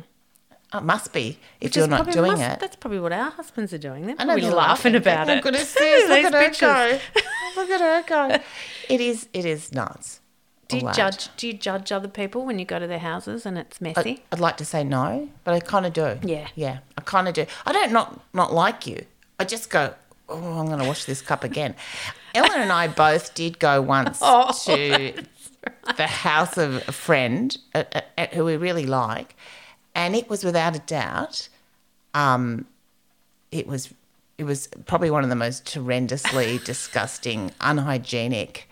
It 0.74 0.82
must 0.82 1.12
be 1.12 1.38
if 1.60 1.66
Which 1.68 1.76
you're 1.76 1.86
not 1.86 2.10
doing 2.10 2.32
must- 2.32 2.42
it. 2.42 2.60
That's 2.60 2.76
probably 2.76 3.00
what 3.00 3.12
our 3.12 3.30
husbands 3.30 3.74
are 3.74 3.78
doing. 3.78 4.06
They're 4.06 4.16
I 4.18 4.24
know 4.24 4.32
probably 4.32 4.42
they're 4.42 4.54
laughing 4.54 4.94
about 4.94 5.28
it. 5.28 5.38
Oh, 5.38 5.40
goodness, 5.42 5.68
sis, 5.78 6.08
look 6.08 6.24
at 6.24 6.32
her 6.32 6.50
go. 6.58 6.98
look 7.56 7.68
at 7.70 7.80
her 7.80 8.02
go. 8.08 8.38
It 8.88 9.00
is. 9.02 9.28
It 9.34 9.44
is 9.44 9.72
nuts. 9.74 10.20
Do 10.68 10.78
you 10.78 10.90
judge? 10.94 11.28
Do 11.36 11.46
you 11.46 11.52
judge 11.52 11.92
other 11.92 12.08
people 12.08 12.46
when 12.46 12.58
you 12.58 12.64
go 12.64 12.78
to 12.78 12.86
their 12.86 13.00
houses 13.00 13.44
and 13.44 13.58
it's 13.58 13.82
messy? 13.82 14.22
I, 14.32 14.34
I'd 14.36 14.40
like 14.40 14.56
to 14.56 14.64
say 14.64 14.82
no, 14.82 15.28
but 15.44 15.52
I 15.52 15.60
kind 15.60 15.84
of 15.84 15.92
do. 15.92 16.18
Yeah. 16.22 16.48
Yeah, 16.54 16.78
I 16.96 17.02
kind 17.02 17.28
of 17.28 17.34
do. 17.34 17.44
I 17.66 17.72
don't 17.72 17.92
not 17.92 18.20
not 18.32 18.54
like 18.54 18.86
you. 18.86 19.04
I 19.38 19.44
just 19.44 19.68
go. 19.68 19.92
Oh, 20.30 20.58
I'm 20.58 20.66
going 20.66 20.78
to 20.78 20.86
wash 20.86 21.04
this 21.04 21.20
cup 21.20 21.44
again. 21.44 21.74
Ellen 22.34 22.50
and 22.62 22.72
I 22.72 22.88
both 22.88 23.34
did 23.34 23.58
go 23.58 23.82
once 23.82 24.20
Oh, 24.22 24.50
to 24.64 25.12
the 25.96 26.06
house 26.06 26.56
of 26.56 26.76
a 26.88 26.92
friend 26.92 27.56
uh, 27.74 27.84
uh, 28.18 28.26
who 28.32 28.44
we 28.44 28.56
really 28.56 28.86
like, 28.86 29.36
and 29.94 30.14
it 30.16 30.28
was 30.28 30.44
without 30.44 30.74
a 30.76 30.80
doubt, 30.80 31.48
um, 32.14 32.66
it 33.50 33.66
was 33.66 33.92
it 34.38 34.44
was 34.44 34.68
probably 34.86 35.10
one 35.10 35.22
of 35.22 35.30
the 35.30 35.36
most 35.36 35.64
horrendously 35.66 36.62
disgusting, 36.64 37.52
unhygienic 37.60 38.68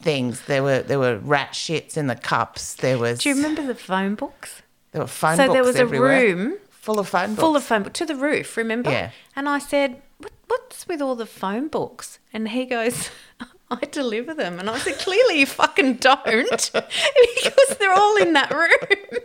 things. 0.00 0.42
There 0.42 0.62
were 0.62 0.80
there 0.80 0.98
were 0.98 1.18
rat 1.18 1.52
shits 1.52 1.96
in 1.96 2.06
the 2.06 2.14
cups. 2.16 2.74
There 2.74 2.98
was 2.98 3.20
Do 3.20 3.30
you 3.30 3.34
remember 3.34 3.66
the 3.66 3.74
phone 3.74 4.14
books? 4.14 4.62
there 4.92 5.00
were 5.00 5.08
phone 5.08 5.36
so 5.36 5.46
books 5.46 5.54
there 5.54 5.64
was 5.64 5.76
everywhere, 5.76 6.26
a 6.26 6.34
room 6.34 6.58
full 6.68 6.98
of 6.98 7.08
phone 7.08 7.30
books. 7.30 7.40
full 7.40 7.56
of 7.56 7.64
phone 7.64 7.82
books 7.82 7.98
to 7.98 8.04
the 8.06 8.14
roof. 8.16 8.56
Remember? 8.56 8.90
Yeah. 8.90 9.10
And 9.34 9.48
I 9.48 9.58
said, 9.58 10.02
what, 10.18 10.32
"What's 10.48 10.86
with 10.86 11.00
all 11.00 11.14
the 11.16 11.26
phone 11.26 11.68
books?" 11.68 12.18
And 12.32 12.48
he 12.50 12.66
goes. 12.66 13.10
I 13.82 13.86
deliver 13.86 14.34
them, 14.34 14.58
and 14.58 14.68
I 14.68 14.78
said, 14.78 14.98
"Clearly, 14.98 15.40
you 15.40 15.46
fucking 15.46 15.94
don't, 15.96 16.24
because 16.72 17.76
they're 17.78 17.94
all 17.94 18.16
in 18.16 18.32
that 18.34 18.52
room." 18.52 19.20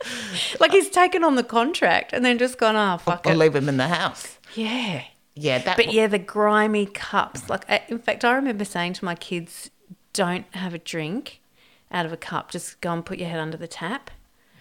like 0.60 0.72
he's 0.72 0.90
taken 0.90 1.24
on 1.24 1.34
the 1.36 1.42
contract 1.44 2.12
and 2.12 2.24
then 2.24 2.38
just 2.38 2.58
gone, 2.58 2.76
"Oh 2.76 2.98
fuck 2.98 3.26
or 3.26 3.32
it." 3.32 3.36
leave 3.36 3.54
him 3.54 3.68
in 3.68 3.76
the 3.76 3.88
house. 3.88 4.38
Yeah. 4.54 5.02
Yeah, 5.36 5.58
that. 5.58 5.76
But 5.76 5.92
yeah, 5.92 6.06
the 6.06 6.18
grimy 6.20 6.86
cups. 6.86 7.48
Like, 7.50 7.68
I- 7.68 7.82
in 7.88 7.98
fact, 7.98 8.24
I 8.24 8.34
remember 8.34 8.64
saying 8.64 8.92
to 8.94 9.04
my 9.04 9.16
kids, 9.16 9.70
"Don't 10.12 10.46
have 10.54 10.74
a 10.74 10.78
drink 10.78 11.40
out 11.90 12.06
of 12.06 12.12
a 12.12 12.16
cup. 12.16 12.50
Just 12.52 12.80
go 12.80 12.92
and 12.92 13.04
put 13.04 13.18
your 13.18 13.28
head 13.28 13.40
under 13.40 13.56
the 13.56 13.66
tap, 13.66 14.10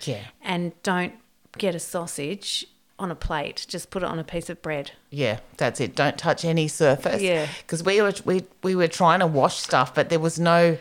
yeah, 0.02 0.24
and 0.42 0.72
don't 0.82 1.14
get 1.60 1.76
a 1.76 1.80
sausage 1.80 2.66
on 3.00 3.12
a 3.12 3.16
plate. 3.16 3.66
Just 3.68 3.90
put 3.90 4.04
it 4.04 4.06
on 4.08 4.20
a 4.20 4.24
piece 4.24 4.50
of 4.50 4.62
bread." 4.62 4.92
yeah, 5.10 5.40
that's 5.58 5.80
it. 5.80 5.96
Don't 5.96 6.18
touch 6.18 6.46
any 6.46 6.68
surface. 6.68 7.22
Yeah. 7.22 7.48
because 7.62 7.84
we 7.84 8.02
were 8.02 8.14
we 8.26 8.44
we 8.64 8.76
were 8.76 8.88
trying 8.88 9.20
to 9.20 9.28
wash 9.28 9.58
stuff, 9.58 9.94
but 9.96 10.10
there 10.10 10.20
was 10.20 10.40
no. 10.40 10.78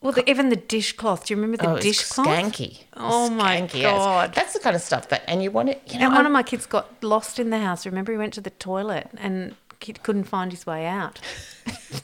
Well, 0.00 0.12
the, 0.12 0.28
even 0.28 0.50
the 0.50 0.56
dishcloth. 0.56 1.24
Do 1.24 1.32
you 1.32 1.40
remember 1.40 1.56
the 1.56 1.70
oh, 1.70 1.78
dishcloth? 1.78 2.26
skanky. 2.26 2.80
Oh 2.94 3.30
my 3.30 3.62
Skanky 3.62 3.76
as- 3.76 3.82
God. 3.82 4.34
that's 4.34 4.52
the 4.52 4.58
kind 4.60 4.76
of 4.76 4.82
stuff 4.82 5.08
that, 5.08 5.22
and 5.26 5.42
you 5.42 5.50
want 5.50 5.70
it. 5.70 5.80
You 5.86 5.98
know, 5.98 6.06
And 6.06 6.14
one 6.14 6.26
I- 6.26 6.28
of 6.28 6.32
my 6.32 6.42
kids 6.42 6.66
got 6.66 7.02
lost 7.02 7.38
in 7.38 7.48
the 7.48 7.58
house. 7.58 7.86
Remember, 7.86 8.12
he 8.12 8.18
went 8.18 8.34
to 8.34 8.42
the 8.42 8.50
toilet 8.50 9.08
and 9.16 9.54
kid 9.80 10.02
couldn't 10.02 10.24
find 10.24 10.50
his 10.50 10.66
way 10.66 10.86
out. 10.86 11.20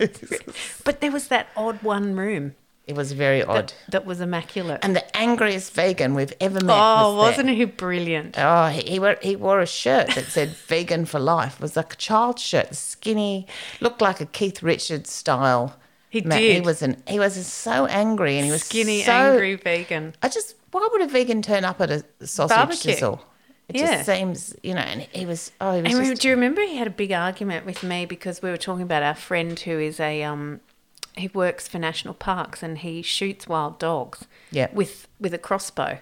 But 0.84 1.00
there 1.00 1.10
was 1.12 1.28
that 1.28 1.48
odd 1.56 1.82
one 1.82 2.16
room 2.16 2.54
it 2.90 2.96
was 2.96 3.12
very 3.12 3.42
odd. 3.42 3.68
that, 3.68 3.74
that 3.92 4.06
was 4.06 4.20
immaculate. 4.20 4.80
And 4.82 4.94
the 4.94 5.16
angriest 5.16 5.72
vegan 5.72 6.14
we've 6.14 6.32
ever 6.40 6.60
met. 6.64 6.76
oh, 6.76 7.14
was 7.16 7.30
wasn't 7.30 7.50
he 7.50 7.64
brilliant? 7.64 8.34
Oh, 8.38 8.66
he, 8.68 8.82
he 8.92 8.98
wore 8.98 9.16
he 9.22 9.36
wore 9.36 9.60
a 9.60 9.66
shirt 9.66 10.08
that 10.14 10.24
said 10.26 10.48
"vegan 10.68 11.04
for 11.06 11.18
life." 11.20 11.54
It 11.54 11.60
was 11.62 11.76
like 11.76 11.92
a 11.94 11.96
child's 11.96 12.42
shirt, 12.42 12.74
skinny, 12.74 13.46
looked 13.80 14.02
like 14.02 14.20
a 14.20 14.26
Keith 14.26 14.62
Richards 14.62 15.10
style. 15.10 15.76
He 16.10 16.20
ma- 16.22 16.36
He 16.36 16.60
was 16.60 16.82
an 16.82 17.02
he 17.06 17.18
was 17.18 17.34
so 17.46 17.86
angry, 17.86 18.36
and 18.36 18.44
he 18.44 18.50
was 18.50 18.64
Skinny, 18.64 19.02
so, 19.02 19.12
angry 19.12 19.54
vegan. 19.54 20.14
I 20.22 20.28
just 20.28 20.56
why 20.72 20.86
would 20.90 21.02
a 21.02 21.06
vegan 21.08 21.42
turn 21.42 21.64
up 21.64 21.80
at 21.80 21.90
a 21.90 22.04
sausage 22.26 22.56
Barbecue. 22.56 22.92
sizzle? 22.92 23.24
It 23.68 23.76
Yeah. 23.76 23.86
just 24.02 24.06
seems, 24.06 24.56
you 24.64 24.74
know, 24.74 24.80
and 24.80 25.02
he 25.12 25.24
was 25.26 25.52
oh, 25.60 25.76
he 25.76 25.82
was 25.82 25.92
And 25.94 26.04
just 26.04 26.22
do 26.22 26.28
you 26.28 26.34
remember 26.34 26.60
he 26.62 26.76
had 26.76 26.88
a 26.88 26.90
big 27.04 27.12
argument 27.12 27.64
with 27.64 27.84
me 27.84 28.04
because 28.06 28.42
we 28.42 28.50
were 28.50 28.56
talking 28.56 28.82
about 28.82 29.04
our 29.04 29.14
friend 29.14 29.56
who 29.60 29.78
is 29.78 30.00
a 30.00 30.24
um, 30.24 30.58
he 31.20 31.28
works 31.28 31.68
for 31.68 31.78
national 31.78 32.14
parks 32.14 32.62
and 32.62 32.78
he 32.78 33.02
shoots 33.02 33.46
wild 33.48 33.78
dogs. 33.78 34.26
Yeah. 34.50 34.68
With 34.72 35.06
with 35.20 35.32
a 35.34 35.38
crossbow, 35.38 35.98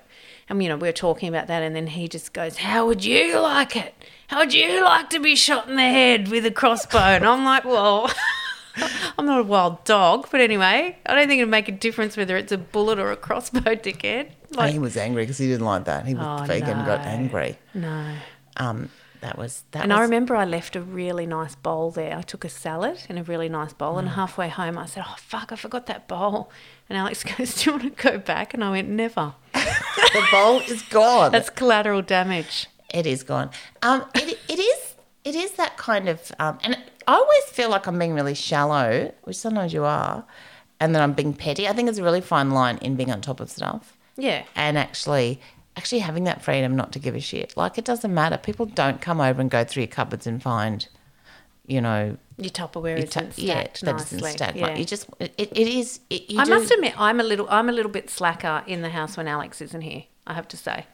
and 0.48 0.62
you 0.62 0.68
know 0.68 0.76
we 0.76 0.88
were 0.88 0.92
talking 0.92 1.28
about 1.28 1.46
that, 1.48 1.62
and 1.62 1.74
then 1.76 1.88
he 1.88 2.09
just 2.09 2.33
goes, 2.33 2.59
"How 2.59 2.87
would 2.87 3.04
you 3.04 3.38
like 3.40 3.76
it? 3.76 3.94
How 4.28 4.38
would 4.38 4.54
you 4.54 4.83
like 4.85 5.11
to 5.11 5.20
be 5.20 5.37
shot 5.37 5.68
in 5.68 5.76
the 5.76 5.83
head 5.83 6.28
with 6.28 6.46
a 6.46 6.50
crossbow?" 6.50 6.98
And 6.98 7.24
I'm 7.26 7.44
like, 7.44 7.64
"Well." 7.64 8.11
I'm 9.18 9.26
not 9.26 9.40
a 9.40 9.42
wild 9.42 9.83
dog, 9.85 10.28
but 10.31 10.40
anyway, 10.40 10.96
I 11.04 11.14
don't 11.16 11.26
think 11.26 11.40
it'd 11.40 11.50
make 11.50 11.68
a 11.68 11.72
difference 11.72 12.16
whether 12.16 12.37
it's 12.37 12.52
a 12.52 12.59
bullet 12.59 13.00
or 13.00 13.11
a 13.11 13.16
crossbow, 13.16 13.59
dickhead. 13.74 14.28
and 14.50 14.57
Like, 14.57 14.72
he 14.72 14.78
was 14.78 14.96
angry 14.96 15.24
because 15.24 15.37
he 15.38 15.48
didn't 15.48 15.66
like 15.66 15.87
that. 15.87 16.07
He 16.07 16.14
was 16.14 16.42
Oh, 16.42 16.44
vegan, 16.44 16.85
got 16.85 17.00
angry. 17.00 17.59
no. 17.74 18.14
Um, 18.57 18.88
that 19.20 19.37
was 19.38 19.64
that. 19.72 19.83
And 19.83 19.92
was, 19.92 19.98
I 19.98 20.02
remember 20.02 20.35
I 20.37 20.44
left 20.44 20.76
a 20.76 20.81
really 20.81 21.26
nice 21.26 21.54
bowl 21.54 21.90
there. 21.90 22.16
I 22.16 22.22
took 22.22 22.44
a 22.44 22.48
salad 22.48 22.98
in 23.09 23.18
a 23.18 23.22
really 23.22 23.48
nice 23.48 23.72
bowl, 23.72 23.94
Mm. 23.94 23.98
and 24.00 24.09
halfway 24.11 24.48
home 24.48 24.78
I 24.78 24.87
said, 24.87 25.04
"Oh 25.07 25.14
fuck, 25.18 25.52
I 25.52 25.57
forgot 25.57 25.87
that 25.87 26.07
bowl." 26.09 26.50
And 26.88 26.96
Alex 26.98 27.24
goes, 27.37 27.54
"Do 27.54 27.70
you 27.70 27.76
want 27.78 27.96
to 27.96 28.02
go 28.11 28.18
back?" 28.18 28.54
And 28.54 28.62
I 28.64 28.70
went, 28.70 28.88
"Never." 28.88 29.35
the 29.54 30.26
bowl 30.31 30.61
is 30.61 30.83
gone. 30.83 31.33
That's 31.33 31.50
collateral 31.50 32.02
damage. 32.02 32.66
It 32.94 33.07
is 33.07 33.22
gone. 33.22 33.50
Um, 33.83 34.04
it, 34.14 34.38
it 34.48 34.59
is. 34.59 34.94
It 35.24 35.35
is 35.35 35.52
that 35.52 35.76
kind 35.76 36.09
of. 36.09 36.33
Um, 36.38 36.59
and 36.62 36.76
I 37.07 37.14
always 37.14 37.44
feel 37.44 37.68
like 37.70 37.87
I'm 37.87 37.98
being 37.98 38.14
really 38.14 38.35
shallow, 38.35 39.12
which 39.24 39.37
sometimes 39.37 39.72
you 39.72 39.85
are, 39.85 40.24
and 40.81 40.94
then 40.94 41.02
I'm 41.02 41.12
being 41.12 41.35
petty. 41.35 41.68
I 41.68 41.72
think 41.72 41.88
it's 41.88 41.98
a 41.98 42.02
really 42.02 42.20
fine 42.22 42.50
line 42.50 42.78
in 42.78 42.96
being 42.96 43.11
on 43.11 43.20
top 43.20 43.40
of 43.40 43.50
stuff 43.50 43.96
Yeah. 44.16 44.44
and 44.54 44.78
actually, 44.78 45.40
actually 45.78 46.00
having 46.00 46.24
that 46.24 46.42
freedom 46.42 46.76
not 46.76 46.92
to 46.92 46.98
give 46.98 47.14
a 47.14 47.20
shit. 47.20 47.56
Like 47.56 47.78
it 47.78 47.84
doesn't 47.86 48.12
matter. 48.12 48.36
People 48.36 48.66
don't 48.66 49.00
come 49.00 49.20
over 49.20 49.40
and 49.40 49.50
go 49.50 49.64
through 49.64 49.84
your 49.84 49.88
cupboards 49.88 50.26
and 50.26 50.42
find, 50.42 50.86
you 51.66 51.80
know, 51.80 52.16
Your 52.36 52.50
Tupperware 52.50 52.96
your 52.96 52.98
isn't 52.98 53.10
ta- 53.30 53.32
yeah, 53.36 53.60
stacked 53.62 53.80
that 53.82 53.92
nicely. 53.92 54.18
isn't 54.18 54.30
stacked. 54.32 54.56
yeah. 54.56 54.66
Like 54.66 54.78
you 54.78 54.84
just, 54.84 55.08
it, 55.20 55.32
it 55.38 55.56
is. 55.56 56.00
It, 56.10 56.30
you 56.30 56.40
I 56.40 56.44
must 56.44 56.70
admit, 56.70 56.94
I'm 57.00 57.20
a 57.20 57.22
little, 57.22 57.46
I'm 57.48 57.68
a 57.68 57.72
little 57.72 57.90
bit 57.92 58.10
slacker 58.10 58.62
in 58.66 58.82
the 58.82 58.90
house 58.90 59.16
when 59.16 59.28
Alex 59.28 59.60
isn't 59.62 59.80
here. 59.82 60.04
I 60.26 60.34
have 60.34 60.48
to 60.48 60.56
say. 60.56 60.84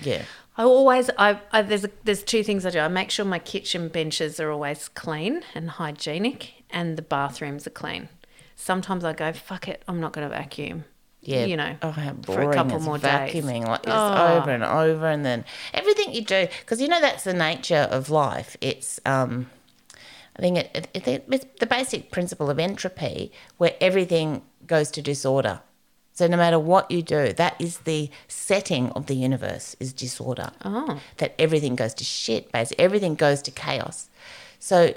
Yeah. 0.00 0.22
I 0.56 0.64
always, 0.64 1.10
I, 1.16 1.38
I 1.52 1.62
there's 1.62 1.84
a, 1.84 1.90
there's 2.04 2.22
two 2.22 2.42
things 2.42 2.66
I 2.66 2.70
do. 2.70 2.80
I 2.80 2.88
make 2.88 3.10
sure 3.10 3.24
my 3.24 3.38
kitchen 3.38 3.88
benches 3.88 4.40
are 4.40 4.50
always 4.50 4.88
clean 4.88 5.42
and 5.54 5.70
hygienic, 5.70 6.64
and 6.70 6.96
the 6.96 7.02
bathrooms 7.02 7.66
are 7.66 7.70
clean. 7.70 8.08
Sometimes 8.56 9.04
I 9.04 9.12
go, 9.12 9.32
fuck 9.32 9.68
it, 9.68 9.82
I'm 9.88 10.00
not 10.00 10.12
going 10.12 10.28
to 10.28 10.34
vacuum. 10.34 10.84
Yeah, 11.22 11.44
you 11.44 11.56
know, 11.56 11.76
oh, 11.82 11.90
how 11.90 12.14
for 12.22 12.50
a 12.50 12.54
couple 12.54 12.78
is 12.78 12.84
more 12.84 12.96
days. 12.98 13.10
vacuuming, 13.34 13.66
like 13.66 13.80
it's 13.80 13.92
Oh. 13.92 14.38
over 14.38 14.50
and 14.50 14.64
over, 14.64 15.06
and 15.06 15.24
then 15.24 15.44
everything. 15.74 16.12
you 16.14 16.22
do 16.22 16.48
because 16.60 16.80
you 16.80 16.88
know 16.88 17.00
that's 17.00 17.24
the 17.24 17.34
nature 17.34 17.86
of 17.90 18.08
life. 18.08 18.56
It's 18.62 18.98
um, 19.04 19.50
I 20.36 20.40
think 20.40 20.56
it, 20.58 20.88
it, 20.94 21.06
it, 21.08 21.24
it's 21.30 21.46
the 21.60 21.66
basic 21.66 22.10
principle 22.10 22.48
of 22.48 22.58
entropy 22.58 23.32
where 23.58 23.74
everything 23.80 24.42
goes 24.66 24.90
to 24.92 25.02
disorder. 25.02 25.60
So 26.12 26.26
no 26.26 26.36
matter 26.36 26.58
what 26.58 26.90
you 26.90 27.02
do, 27.02 27.32
that 27.34 27.54
is 27.60 27.78
the 27.78 28.10
setting 28.28 28.90
of 28.90 29.06
the 29.06 29.14
universe 29.14 29.76
is 29.80 29.92
disorder. 29.92 30.50
Oh. 30.64 31.00
That 31.18 31.34
everything 31.38 31.76
goes 31.76 31.94
to 31.94 32.04
shit, 32.04 32.50
basically 32.52 32.82
everything 32.84 33.14
goes 33.14 33.42
to 33.42 33.50
chaos. 33.50 34.08
So 34.58 34.94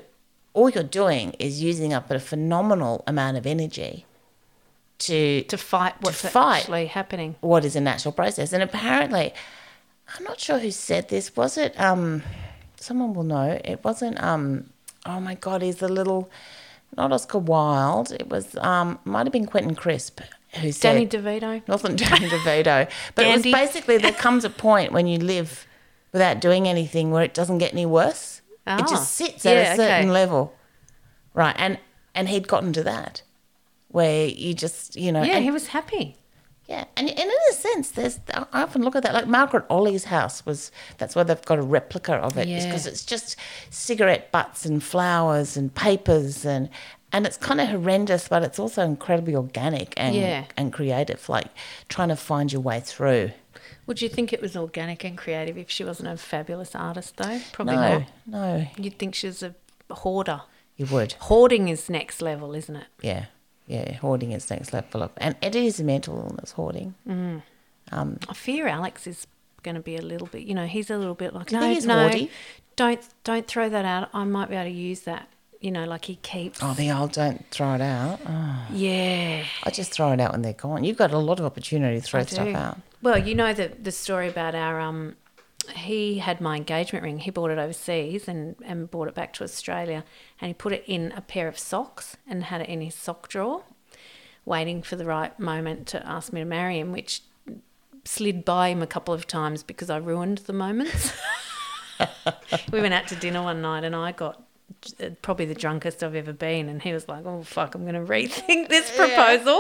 all 0.54 0.70
you're 0.70 0.84
doing 0.84 1.32
is 1.40 1.62
using 1.62 1.94
up 1.94 2.10
a 2.12 2.20
phenomenal 2.20 3.04
amount 3.08 3.38
of 3.38 3.46
energy 3.46 4.06
to 5.08 5.44
To 5.44 5.58
fight 5.58 5.94
what's 6.02 6.22
fight. 6.22 6.60
actually 6.62 6.88
happening. 6.88 7.36
what 7.42 7.66
is 7.66 7.76
a 7.76 7.82
natural 7.82 8.12
process. 8.12 8.54
And 8.54 8.64
apparently, 8.64 9.34
I'm 10.18 10.24
not 10.24 10.40
sure 10.40 10.60
who 10.60 10.72
said 10.72 11.10
this. 11.10 11.36
Was 11.36 11.58
it 11.58 11.80
um 11.80 12.24
someone 12.80 13.14
will 13.14 13.24
know. 13.24 13.60
It 13.64 13.84
wasn't 13.84 14.22
um 14.22 14.70
oh 15.06 15.20
my 15.20 15.36
god, 15.36 15.62
he's 15.62 15.82
a 15.82 15.88
little 15.88 16.30
not 16.98 17.12
Oscar 17.12 17.40
Wilde. 17.40 18.12
It 18.12 18.30
was 18.30 18.56
um 18.58 19.00
might 19.06 19.26
have 19.26 19.34
been 19.34 19.46
Quentin 19.48 19.76
Crisp 19.76 20.20
who 20.62 20.72
said 20.72 20.94
Danny 20.94 21.08
DeVito. 21.08 21.68
wasn't 21.68 21.98
Danny 22.00 22.28
DeVito. 22.30 22.88
But 23.16 23.26
it 23.26 23.30
was 23.34 23.42
Dandy. 23.44 23.52
basically 23.54 23.98
there 23.98 24.12
comes 24.14 24.46
a 24.46 24.50
point 24.52 24.92
when 24.92 25.08
you 25.08 25.18
live 25.18 25.66
without 26.12 26.40
doing 26.40 26.68
anything 26.68 27.10
where 27.10 27.24
it 27.24 27.34
doesn't 27.34 27.58
get 27.58 27.74
any 27.74 27.88
worse. 27.88 28.42
Ah, 28.68 28.78
It 28.80 28.88
just 28.88 29.14
sits 29.16 29.46
at 29.48 29.56
yeah, 29.56 29.74
a 29.74 29.76
certain 29.76 30.10
okay. 30.10 30.20
level. 30.22 30.54
Right. 31.34 31.56
And 31.58 31.80
and 32.14 32.30
he'd 32.30 32.48
gotten 32.48 32.72
to 32.74 32.84
that. 32.84 33.24
Where 33.94 34.26
you 34.28 34.54
just, 34.54 34.96
you 34.98 35.12
know, 35.12 35.24
Yeah, 35.24 35.36
and- 35.36 35.44
he 35.46 35.52
was 35.52 35.68
happy. 35.68 36.18
yeah, 36.68 36.86
and, 36.98 37.08
and 37.10 37.20
in 37.20 37.30
a 37.52 37.54
sense, 37.54 37.92
there's 37.92 38.20
I 38.34 38.64
often 38.64 38.82
look 38.84 38.96
at 38.96 39.04
that 39.04 39.14
like 39.14 39.28
Margaret 39.28 39.66
Olley's 39.70 40.06
house 40.06 40.46
was 40.46 40.72
that's 40.98 41.16
why 41.16 41.24
they've 41.24 41.46
got 41.46 41.60
a 41.60 41.62
replica 41.62 42.16
of 42.16 42.38
it 42.38 42.48
Yeah. 42.48 42.66
because 42.66 42.88
it's 42.88 43.06
just 43.06 43.36
cigarette 43.70 44.32
butts 44.32 44.66
and 44.66 44.84
flowers 44.84 45.56
and 45.58 45.74
papers 45.74 46.46
and 46.46 46.70
and 47.16 47.28
it's 47.28 47.38
kind 47.38 47.62
of 47.62 47.68
horrendous, 47.68 48.28
but 48.28 48.42
it's 48.42 48.58
also 48.58 48.82
incredibly 48.84 49.36
organic 49.36 49.94
and 49.98 50.16
Yeah. 50.16 50.46
and 50.58 50.74
creative, 50.74 51.30
like 51.30 51.48
trying 51.88 52.10
to 52.10 52.16
find 52.16 52.52
your 52.52 52.62
way 52.62 52.80
through. 52.80 53.32
Would 53.86 54.02
you 54.02 54.10
think 54.10 54.34
it 54.34 54.42
was 54.42 54.56
organic 54.58 55.04
and 55.04 55.16
creative 55.18 55.56
if 55.58 55.70
she 55.70 55.84
wasn't 55.84 56.10
a 56.10 56.18
fabulous 56.18 56.74
artist, 56.74 57.18
though? 57.18 57.40
Probably 57.52 57.76
No, 57.76 57.98
not. 58.00 58.08
no, 58.26 58.68
You'd 58.78 58.98
think 58.98 59.14
she 59.14 59.28
was 59.28 59.44
a 59.44 59.54
hoarder. 59.92 60.42
you 60.78 60.88
would, 60.88 61.14
Hoarding 61.30 61.68
is 61.68 61.88
next 61.90 62.20
level, 62.22 62.56
isn't 62.56 62.76
it? 62.76 62.88
yeah, 63.02 63.26
yeah. 63.68 63.94
Hoarding 63.96 64.32
is 64.32 64.50
next 64.50 64.74
level 64.74 65.04
of, 65.04 65.12
and 65.18 65.36
it 65.42 65.56
is 65.56 65.80
a 65.80 65.84
mental 65.84 66.18
illness. 66.18 66.52
Hoarding. 66.52 66.96
I 67.92 68.34
fear 68.34 68.68
Alex 68.68 69.08
is 69.08 69.28
going 69.62 69.76
to 69.76 69.82
be 69.82 69.96
a 69.96 70.02
little 70.02 70.28
bit. 70.28 70.44
You 70.44 70.54
know, 70.54 70.66
he's 70.66 70.90
a 70.90 70.98
little 70.98 71.16
bit 71.16 71.34
like 71.34 71.52
no, 71.52 71.62
he's 71.68 71.86
no, 71.86 72.10
hoardy? 72.10 72.30
don't 72.76 73.02
don't 73.24 73.48
throw 73.48 73.70
that 73.70 73.86
out. 73.86 74.10
I 74.14 74.24
might 74.24 74.50
be 74.50 74.56
able 74.56 74.66
to 74.66 74.76
use 74.76 75.02
that. 75.02 75.30
You 75.62 75.72
know, 75.72 75.86
like 75.86 76.06
he 76.06 76.16
keeps. 76.18 76.60
Oh, 76.62 76.74
the 76.74 76.92
old 76.92 77.14
don't 77.14 77.46
throw 77.50 77.76
it 77.76 77.82
out. 77.82 78.20
Oh, 78.28 78.66
yeah, 78.74 79.46
I 79.64 79.70
just 79.70 79.94
throw 79.94 80.12
it 80.12 80.20
out 80.20 80.34
when 80.34 80.42
they're 80.42 80.52
gone. 80.52 80.84
You've 80.84 80.98
got 80.98 81.14
a 81.14 81.18
lot 81.18 81.40
of 81.40 81.46
opportunity 81.46 82.02
to 82.02 82.06
throw 82.06 82.20
I 82.20 82.26
stuff 82.26 82.48
do. 82.48 82.56
out. 82.56 82.78
Well, 83.02 83.18
you 83.18 83.34
know 83.34 83.54
the 83.54 83.72
the 83.82 83.92
story 83.92 84.28
about 84.28 84.56
our 84.56 84.80
um. 84.80 85.16
He 85.72 86.20
had 86.20 86.42
my 86.42 86.58
engagement 86.58 87.04
ring. 87.04 87.20
He 87.20 87.32
bought 87.32 87.52
it 87.52 87.58
overseas 87.58 88.28
and, 88.28 88.56
and 88.64 88.90
brought 88.90 89.08
it 89.08 89.16
back 89.16 89.34
to 89.34 89.44
Australia. 89.44 90.04
And 90.42 90.48
he 90.48 90.54
put 90.54 90.74
it 90.74 90.84
in 90.88 91.12
a 91.16 91.22
pair 91.22 91.48
of 91.48 91.58
socks 91.58 92.18
and 92.28 92.46
had 92.46 92.62
it 92.62 92.70
in 92.70 92.82
his 92.82 92.96
sock 92.96 93.30
drawer, 93.30 93.64
waiting 94.46 94.82
for 94.82 94.96
the 94.96 95.06
right 95.06 95.38
moment 95.40 95.88
to 95.88 96.08
ask 96.08 96.34
me 96.34 96.42
to 96.42 96.46
marry 96.46 96.80
him, 96.80 96.92
which 96.92 97.22
slid 98.06 98.44
by 98.44 98.70
him 98.70 98.82
a 98.82 98.88
couple 98.88 99.14
of 99.14 99.28
times 99.28 99.64
because 99.64 99.90
I 99.90 99.98
ruined 99.98 100.40
the 100.40 100.54
moments. 100.54 101.14
we 102.72 102.82
went 102.82 102.94
out 102.94 103.08
to 103.08 103.16
dinner 103.16 103.42
one 103.42 103.62
night 103.62 103.84
and 103.84 103.96
I 103.96 104.12
got 104.12 104.44
uh, 105.02 105.10
probably 105.22 105.46
the 105.46 105.56
drunkest 105.56 106.04
I've 106.04 106.16
ever 106.16 106.34
been. 106.34 106.70
And 106.70 106.82
he 106.82 106.94
was 106.94 107.08
like, 107.08 107.26
oh, 107.26 107.44
fuck, 107.44 107.76
I'm 107.76 107.84
going 107.84 107.94
to 107.94 108.12
rethink 108.12 108.70
this 108.70 108.96
proposal. 108.96 109.60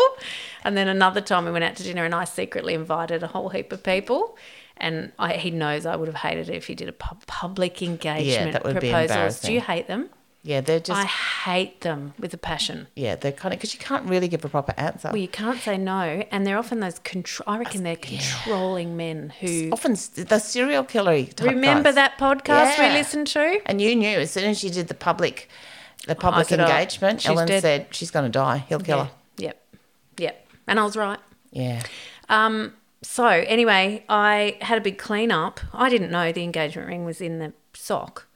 And 0.64 0.76
then 0.76 0.88
another 0.88 1.22
time 1.22 1.46
we 1.46 1.52
went 1.52 1.64
out 1.64 1.76
to 1.78 1.84
dinner 1.84 2.06
and 2.06 2.14
I 2.14 2.26
secretly 2.26 2.74
invited 2.74 3.24
a 3.24 3.28
whole 3.28 3.50
heap 3.50 3.72
of 3.72 3.84
people. 3.84 4.38
And 4.78 5.12
I, 5.20 5.34
he 5.34 5.52
knows 5.52 5.86
I 5.86 5.96
would 5.96 6.08
have 6.08 6.16
hated 6.16 6.50
it 6.50 6.56
if 6.56 6.68
he 6.68 6.76
did 6.76 6.90
a 6.90 6.94
pub- 6.94 7.26
public 7.28 7.82
engagement 7.82 8.26
yeah, 8.48 8.52
that 8.52 8.64
would 8.66 8.80
be 8.80 8.90
proposals. 8.92 9.40
Do 9.40 9.54
you 9.54 9.62
hate 9.62 9.88
them? 9.88 10.10
Yeah, 10.46 10.60
they're 10.60 10.82
just 10.82 11.00
I 11.00 11.06
hate 11.06 11.82
them 11.82 12.14
with 12.20 12.34
a 12.34 12.38
passion. 12.38 12.88
yeah, 12.98 13.16
they're 13.16 13.32
kind 13.32 13.54
of 13.54 13.60
because 13.60 13.74
you 13.74 13.80
can't 13.80 14.06
really 14.10 14.28
give 14.28 14.44
a 14.44 14.50
proper 14.50 14.74
answer. 14.76 15.08
Well, 15.08 15.16
you 15.22 15.30
can't 15.30 15.58
say 15.62 15.78
no, 15.78 16.26
and 16.32 16.46
they're 16.46 16.58
often 16.58 16.82
those 16.82 17.00
control. 17.00 17.46
I 17.48 17.60
reckon 17.60 17.84
they're 17.84 17.96
controlling 17.96 18.98
men 18.98 19.32
who 19.40 19.70
Often 19.72 19.94
the 20.26 20.40
serial 20.40 20.84
killer. 20.84 21.24
Type 21.24 21.48
remember 21.50 21.90
guys. 21.94 21.96
that 21.96 22.18
podcast 22.18 22.78
we 22.78 22.90
listened 22.94 23.28
to. 23.28 23.62
And 23.66 23.80
you 23.82 23.96
knew 23.96 24.18
as 24.20 24.32
soon 24.32 24.44
as 24.50 24.66
you 24.66 24.70
did 24.70 24.90
the 24.90 24.94
public, 24.96 25.48
the 26.08 26.16
public 26.16 26.48
said, 26.50 26.60
"Oh, 26.60 26.66
engagement. 26.66 27.26
Ellen 27.26 27.48
dead." 27.48 27.62
said 27.62 27.88
she's 27.92 28.12
going 28.12 28.26
to 28.26 28.30
die. 28.32 28.66
He'll 28.68 28.80
kill 28.82 28.98
Yeah. 28.98 29.04
her. 29.06 29.12
Yep, 29.38 29.66
yep, 30.18 30.48
and 30.68 30.78
I 30.78 30.84
was 30.84 30.98
right. 30.98 31.20
Yeah. 31.52 31.84
Um, 32.28 32.74
so 33.04 33.28
anyway, 33.28 34.04
I 34.10 34.58
had 34.62 34.78
a 34.78 34.82
big 34.82 34.98
clean 34.98 35.32
up. 35.32 35.60
I 35.74 35.90
didn't 35.90 36.12
know 36.12 36.32
the 36.32 36.44
engagement 36.44 36.88
ring 36.88 37.06
was 37.06 37.22
in 37.22 37.40
the 37.40 37.54
sock. 37.74 38.28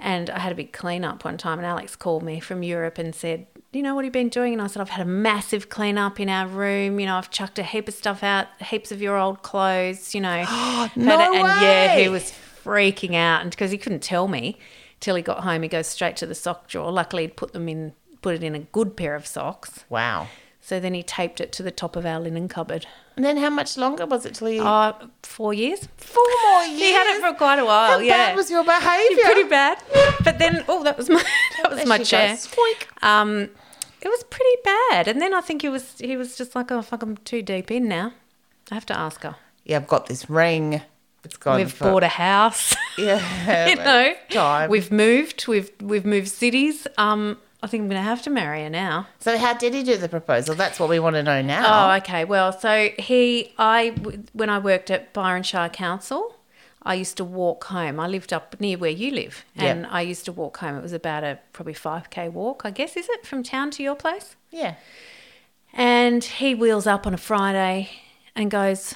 And 0.00 0.30
I 0.30 0.38
had 0.38 0.52
a 0.52 0.54
big 0.54 0.72
clean 0.72 1.04
up 1.04 1.24
one 1.24 1.36
time, 1.38 1.58
and 1.58 1.66
Alex 1.66 1.96
called 1.96 2.22
me 2.22 2.38
from 2.38 2.62
Europe 2.62 2.98
and 2.98 3.12
said, 3.14 3.46
You 3.72 3.82
know 3.82 3.96
what 3.96 4.04
you've 4.04 4.12
been 4.12 4.28
doing? 4.28 4.52
And 4.52 4.62
I 4.62 4.68
said, 4.68 4.80
I've 4.80 4.90
had 4.90 5.04
a 5.04 5.10
massive 5.10 5.70
clean 5.70 5.98
up 5.98 6.20
in 6.20 6.28
our 6.28 6.46
room. 6.46 7.00
You 7.00 7.06
know, 7.06 7.16
I've 7.16 7.30
chucked 7.30 7.58
a 7.58 7.64
heap 7.64 7.88
of 7.88 7.94
stuff 7.94 8.22
out, 8.22 8.46
heaps 8.60 8.92
of 8.92 9.02
your 9.02 9.16
old 9.18 9.42
clothes, 9.42 10.14
you 10.14 10.20
know. 10.20 10.44
No 10.96 11.18
and, 11.20 11.34
and 11.34 11.62
yeah, 11.62 11.96
he 11.98 12.08
was 12.08 12.32
freaking 12.64 13.14
out. 13.14 13.42
And 13.42 13.50
because 13.50 13.70
he 13.72 13.78
couldn't 13.78 14.02
tell 14.02 14.28
me 14.28 14.58
till 15.00 15.16
he 15.16 15.22
got 15.22 15.40
home, 15.40 15.62
he 15.62 15.68
goes 15.68 15.86
straight 15.88 16.16
to 16.16 16.26
the 16.26 16.34
sock 16.34 16.68
drawer. 16.68 16.92
Luckily, 16.92 17.24
he'd 17.24 17.36
put 17.36 17.52
them 17.52 17.68
in, 17.68 17.92
put 18.22 18.34
it 18.34 18.42
in 18.44 18.54
a 18.54 18.60
good 18.60 18.96
pair 18.96 19.16
of 19.16 19.26
socks. 19.26 19.84
Wow. 19.88 20.28
So 20.68 20.78
then 20.78 20.92
he 20.92 21.02
taped 21.02 21.40
it 21.40 21.50
to 21.52 21.62
the 21.62 21.70
top 21.70 21.96
of 21.96 22.04
our 22.04 22.20
linen 22.20 22.46
cupboard. 22.46 22.86
And 23.16 23.24
then 23.24 23.38
how 23.38 23.48
much 23.48 23.78
longer 23.78 24.04
was 24.04 24.26
it 24.26 24.34
till 24.34 24.50
you? 24.50 24.60
Oh, 24.62 24.94
four 25.22 25.54
years. 25.54 25.88
Four 25.96 26.22
more 26.44 26.62
years. 26.64 26.80
He 26.82 26.92
had 26.92 27.06
it 27.16 27.22
for 27.22 27.34
quite 27.38 27.58
a 27.58 27.64
while. 27.64 27.92
How 27.92 27.98
yeah, 28.00 28.26
bad 28.26 28.36
was 28.36 28.50
your 28.50 28.62
behaviour? 28.62 29.16
pretty 29.24 29.48
bad. 29.48 29.82
But 30.22 30.38
then, 30.38 30.66
oh, 30.68 30.84
that 30.84 30.98
was 30.98 31.08
my 31.08 31.24
that 31.62 31.70
was 31.70 31.78
There 31.78 31.86
my 31.86 32.04
chair. 32.04 32.36
Um, 33.00 33.48
it 34.02 34.08
was 34.08 34.22
pretty 34.24 34.56
bad. 34.62 35.08
And 35.08 35.22
then 35.22 35.32
I 35.32 35.40
think 35.40 35.62
he 35.62 35.70
was 35.70 35.94
he 35.98 36.18
was 36.18 36.36
just 36.36 36.54
like, 36.54 36.70
oh 36.70 36.82
fuck, 36.82 37.02
I'm 37.02 37.16
too 37.16 37.40
deep 37.40 37.70
in 37.70 37.88
now. 37.88 38.12
I 38.70 38.74
have 38.74 38.84
to 38.86 38.98
ask 38.98 39.22
her. 39.22 39.36
Yeah, 39.64 39.76
I've 39.76 39.88
got 39.88 40.04
this 40.04 40.28
ring. 40.28 40.82
It's 41.24 41.38
gone. 41.38 41.60
We've 41.60 41.72
for, 41.72 41.84
bought 41.84 42.02
a 42.02 42.08
house. 42.08 42.76
Yeah. 42.98 43.68
you 43.68 43.76
know, 43.76 44.12
Time. 44.28 44.68
we've 44.68 44.92
moved. 44.92 45.48
We've 45.48 45.70
we've 45.80 46.04
moved 46.04 46.28
cities. 46.28 46.86
Um, 46.98 47.38
I 47.62 47.66
think 47.66 47.82
I'm 47.82 47.88
going 47.88 48.00
to 48.00 48.04
have 48.04 48.22
to 48.22 48.30
marry 48.30 48.62
her 48.62 48.70
now. 48.70 49.08
So 49.18 49.36
how 49.36 49.52
did 49.54 49.74
he 49.74 49.82
do 49.82 49.96
the 49.96 50.08
proposal? 50.08 50.54
That's 50.54 50.78
what 50.78 50.88
we 50.88 50.98
want 51.00 51.16
to 51.16 51.22
know 51.24 51.42
now. 51.42 51.90
Oh, 51.90 51.96
okay. 51.96 52.24
Well, 52.24 52.52
so 52.58 52.90
he, 52.98 53.52
I, 53.58 53.90
when 54.32 54.48
I 54.48 54.58
worked 54.60 54.90
at 54.92 55.12
Byron 55.12 55.42
Shire 55.42 55.68
Council, 55.68 56.36
I 56.84 56.94
used 56.94 57.16
to 57.16 57.24
walk 57.24 57.64
home. 57.64 57.98
I 57.98 58.06
lived 58.06 58.32
up 58.32 58.60
near 58.60 58.78
where 58.78 58.90
you 58.92 59.10
live, 59.10 59.44
and 59.56 59.80
Yep. 59.82 59.88
I 59.92 60.02
used 60.02 60.24
to 60.26 60.32
walk 60.32 60.58
home. 60.58 60.76
It 60.76 60.82
was 60.82 60.92
about 60.92 61.24
a 61.24 61.40
probably 61.52 61.74
five 61.74 62.08
k 62.10 62.28
walk, 62.28 62.62
I 62.64 62.70
guess. 62.70 62.96
Is 62.96 63.08
it 63.10 63.26
from 63.26 63.42
town 63.42 63.70
to 63.72 63.82
your 63.82 63.96
place? 63.96 64.36
yeah. 64.50 64.76
And 65.74 66.24
he 66.24 66.54
wheels 66.54 66.86
up 66.86 67.06
on 67.06 67.12
a 67.14 67.18
Friday 67.18 67.90
and 68.34 68.50
goes, 68.50 68.94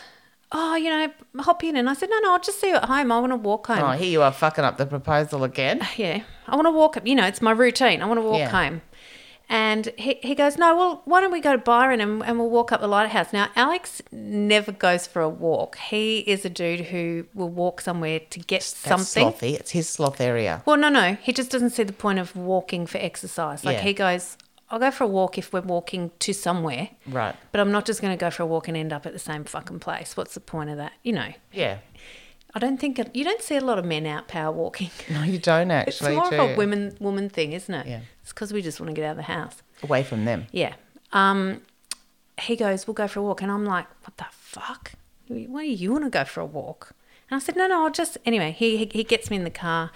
"Oh, 0.53 0.75
you 0.75 0.89
know, 0.89 1.13
hop 1.43 1.63
in." 1.65 1.77
And 1.77 1.89
I 1.89 1.95
said, 1.95 2.09
"No, 2.09 2.19
no, 2.21 2.33
I'll 2.33 2.41
just 2.41 2.61
see 2.61 2.69
you 2.69 2.77
at 2.77 2.87
home. 2.87 3.13
I 3.13 3.21
want 3.21 3.33
to 3.33 3.37
walk 3.37 3.67
home." 3.67 3.79
Oh, 3.83 3.91
here 3.93 4.09
you 4.11 4.23
are 4.23 4.33
fucking 4.33 4.65
up 4.65 4.79
the 4.79 4.87
proposal 4.87 5.45
again. 5.45 5.87
yeah, 5.97 6.23
I 6.47 6.57
want 6.57 6.67
to 6.67 6.71
walk. 6.73 6.97
Up 6.97 7.07
you 7.07 7.15
know, 7.15 7.27
it's 7.27 7.43
my 7.43 7.53
routine. 7.53 8.03
I 8.03 8.07
want 8.07 8.19
to 8.19 8.23
walk 8.27 8.39
Yeah. 8.39 8.49
home. 8.51 8.83
And 9.49 9.93
he, 9.99 10.15
he 10.23 10.35
goes, 10.35 10.57
no, 10.57 10.75
well, 10.75 11.03
why 11.05 11.21
don't 11.21 11.33
we 11.33 11.41
go 11.41 11.53
to 11.53 11.59
Byron 11.59 12.01
and, 12.01 12.23
and 12.25 12.39
we'll 12.39 12.49
walk 12.49 12.73
up 12.73 12.81
the 12.81 12.87
lighthouse? 12.89 13.35
Now, 13.35 13.49
Alex 13.55 14.01
never 14.11 14.73
goes 14.73 15.07
for 15.07 15.21
a 15.21 15.29
walk. 15.29 15.77
He 15.77 16.21
is 16.21 16.47
a 16.47 16.49
dude 16.49 16.81
who 16.87 17.27
will 17.35 17.51
walk 17.51 17.83
somewhere 17.83 18.21
to 18.31 18.39
get 18.39 18.61
That's 18.61 18.67
something. 19.05 19.27
slothy. 19.27 19.55
It's 19.55 19.73
his 19.73 19.91
sloth 19.91 20.23
area. 20.23 20.63
Well, 20.65 20.79
no, 20.79 20.89
no. 20.89 21.15
He 21.21 21.35
just 21.35 21.51
doesn't 21.51 21.71
see 21.71 21.83
the 21.83 21.93
point 21.93 22.19
of 22.19 22.35
walking 22.35 22.87
for 22.87 22.97
exercise. 22.99 23.63
Like 23.63 23.79
Yeah. 23.79 23.83
he 23.83 23.93
goes, 23.93 24.39
I'll 24.71 24.79
go 24.79 24.91
for 24.91 25.05
a 25.05 25.09
walk 25.09 25.37
if 25.37 25.53
we're 25.53 25.61
walking 25.61 26.13
to 26.21 26.33
somewhere, 26.33 26.89
Right. 27.07 27.37
but 27.51 27.61
I'm 27.61 27.73
not 27.73 27.85
just 27.85 28.01
going 28.01 28.17
to 28.17 28.21
go 28.21 28.31
for 28.31 28.45
a 28.45 28.47
walk 28.47 28.69
and 28.69 28.77
end 28.77 28.91
up 28.91 29.05
at 29.05 29.13
the 29.13 29.19
same 29.19 29.45
fucking 29.45 29.81
place. 29.81 30.17
What's 30.17 30.33
the 30.33 30.41
point 30.41 30.71
of 30.71 30.79
that? 30.79 30.93
You 31.03 31.13
know, 31.13 31.29
Yeah. 31.53 31.79
I 32.55 32.59
don't 32.59 32.79
think 32.79 32.99
it, 32.99 33.15
you 33.15 33.25
don't 33.25 33.41
see 33.41 33.57
a 33.57 33.61
lot 33.63 33.79
of 33.79 33.85
men 33.85 34.05
out 34.07 34.29
power 34.29 34.53
walking. 34.53 34.91
No, 35.11 35.23
you 35.23 35.39
don't 35.39 35.71
actually. 35.81 36.17
It's 36.17 36.31
more 36.31 36.35
of 36.35 36.51
a 36.51 36.57
women 36.57 36.97
woman 37.01 37.29
thing, 37.31 37.53
isn't 37.53 37.75
it? 37.75 37.87
Yeah. 37.87 38.01
It's 38.23 38.33
because 38.33 38.53
we 38.53 38.61
just 38.63 38.79
want 38.81 38.91
to 38.91 38.95
get 38.95 39.05
out 39.07 39.13
of 39.13 39.17
the 39.19 39.23
house. 39.25 39.63
away 39.83 40.03
from 40.05 40.25
them. 40.25 40.47
Yeah. 40.53 40.75
Um, 41.13 41.63
he 42.41 42.57
goes, 42.57 42.87
"We'll 42.87 42.95
go 42.95 43.09
for 43.09 43.21
a 43.21 43.23
walk," 43.23 43.43
and 43.43 43.51
I'm 43.51 43.65
like, 43.65 43.87
"What 44.05 44.17
the 44.17 44.27
fuck? 44.31 44.93
Why 45.29 45.65
do 45.65 45.71
you 45.71 45.93
want 45.93 46.05
to 46.05 46.11
go 46.11 46.25
for 46.25 46.41
a 46.41 46.47
walk?" 46.47 46.93
And 47.31 47.37
I 47.37 47.45
said, 47.45 47.57
"No, 47.57 47.67
no, 47.67 47.85
I'll 47.85 47.91
just." 47.91 48.19
Anyway, 48.27 48.53
he 48.53 48.77
he, 48.79 48.87
he 48.93 49.05
gets 49.05 49.31
me 49.31 49.37
in 49.37 49.45
the 49.45 49.51
car, 49.51 49.91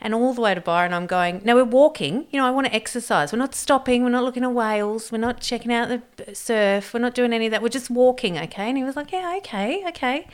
and 0.00 0.14
all 0.14 0.34
the 0.34 0.40
way 0.42 0.54
to 0.54 0.60
Byron, 0.60 0.92
I'm 0.92 1.06
going. 1.06 1.40
Now 1.44 1.54
we're 1.54 1.64
walking. 1.64 2.26
You 2.30 2.40
know, 2.40 2.46
I 2.46 2.50
want 2.50 2.66
to 2.66 2.74
exercise. 2.74 3.32
We're 3.32 3.38
not 3.38 3.54
stopping. 3.54 4.02
We're 4.02 4.10
not 4.10 4.24
looking 4.24 4.42
at 4.44 4.52
whales. 4.52 5.10
We're 5.12 5.18
not 5.18 5.40
checking 5.40 5.72
out 5.72 5.88
the 6.16 6.34
surf. 6.34 6.92
We're 6.92 7.00
not 7.00 7.14
doing 7.14 7.32
any 7.32 7.46
of 7.46 7.50
that. 7.52 7.62
We're 7.62 7.68
just 7.68 7.90
walking, 7.90 8.38
okay? 8.38 8.68
And 8.68 8.76
he 8.76 8.84
was 8.84 8.96
like, 8.96 9.12
"Yeah, 9.12 9.34
okay, 9.38 9.82
okay." 9.88 10.26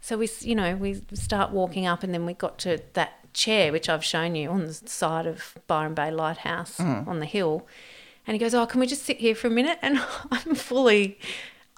So 0.00 0.16
we, 0.16 0.28
you 0.40 0.54
know, 0.54 0.76
we 0.76 1.02
start 1.14 1.50
walking 1.50 1.86
up, 1.86 2.02
and 2.02 2.14
then 2.14 2.26
we 2.26 2.34
got 2.34 2.58
to 2.60 2.80
that 2.94 3.32
chair 3.34 3.70
which 3.72 3.88
I've 3.88 4.04
shown 4.04 4.34
you 4.34 4.50
on 4.50 4.66
the 4.66 4.72
side 4.72 5.26
of 5.26 5.58
Byron 5.66 5.94
Bay 5.94 6.10
Lighthouse 6.10 6.78
mm. 6.78 7.06
on 7.06 7.20
the 7.20 7.26
hill. 7.26 7.66
And 8.26 8.34
he 8.34 8.38
goes, 8.38 8.54
"Oh, 8.54 8.66
can 8.66 8.80
we 8.80 8.86
just 8.86 9.04
sit 9.04 9.18
here 9.18 9.34
for 9.34 9.46
a 9.46 9.50
minute?" 9.50 9.78
And 9.82 9.98
I'm 10.30 10.54
fully. 10.54 11.18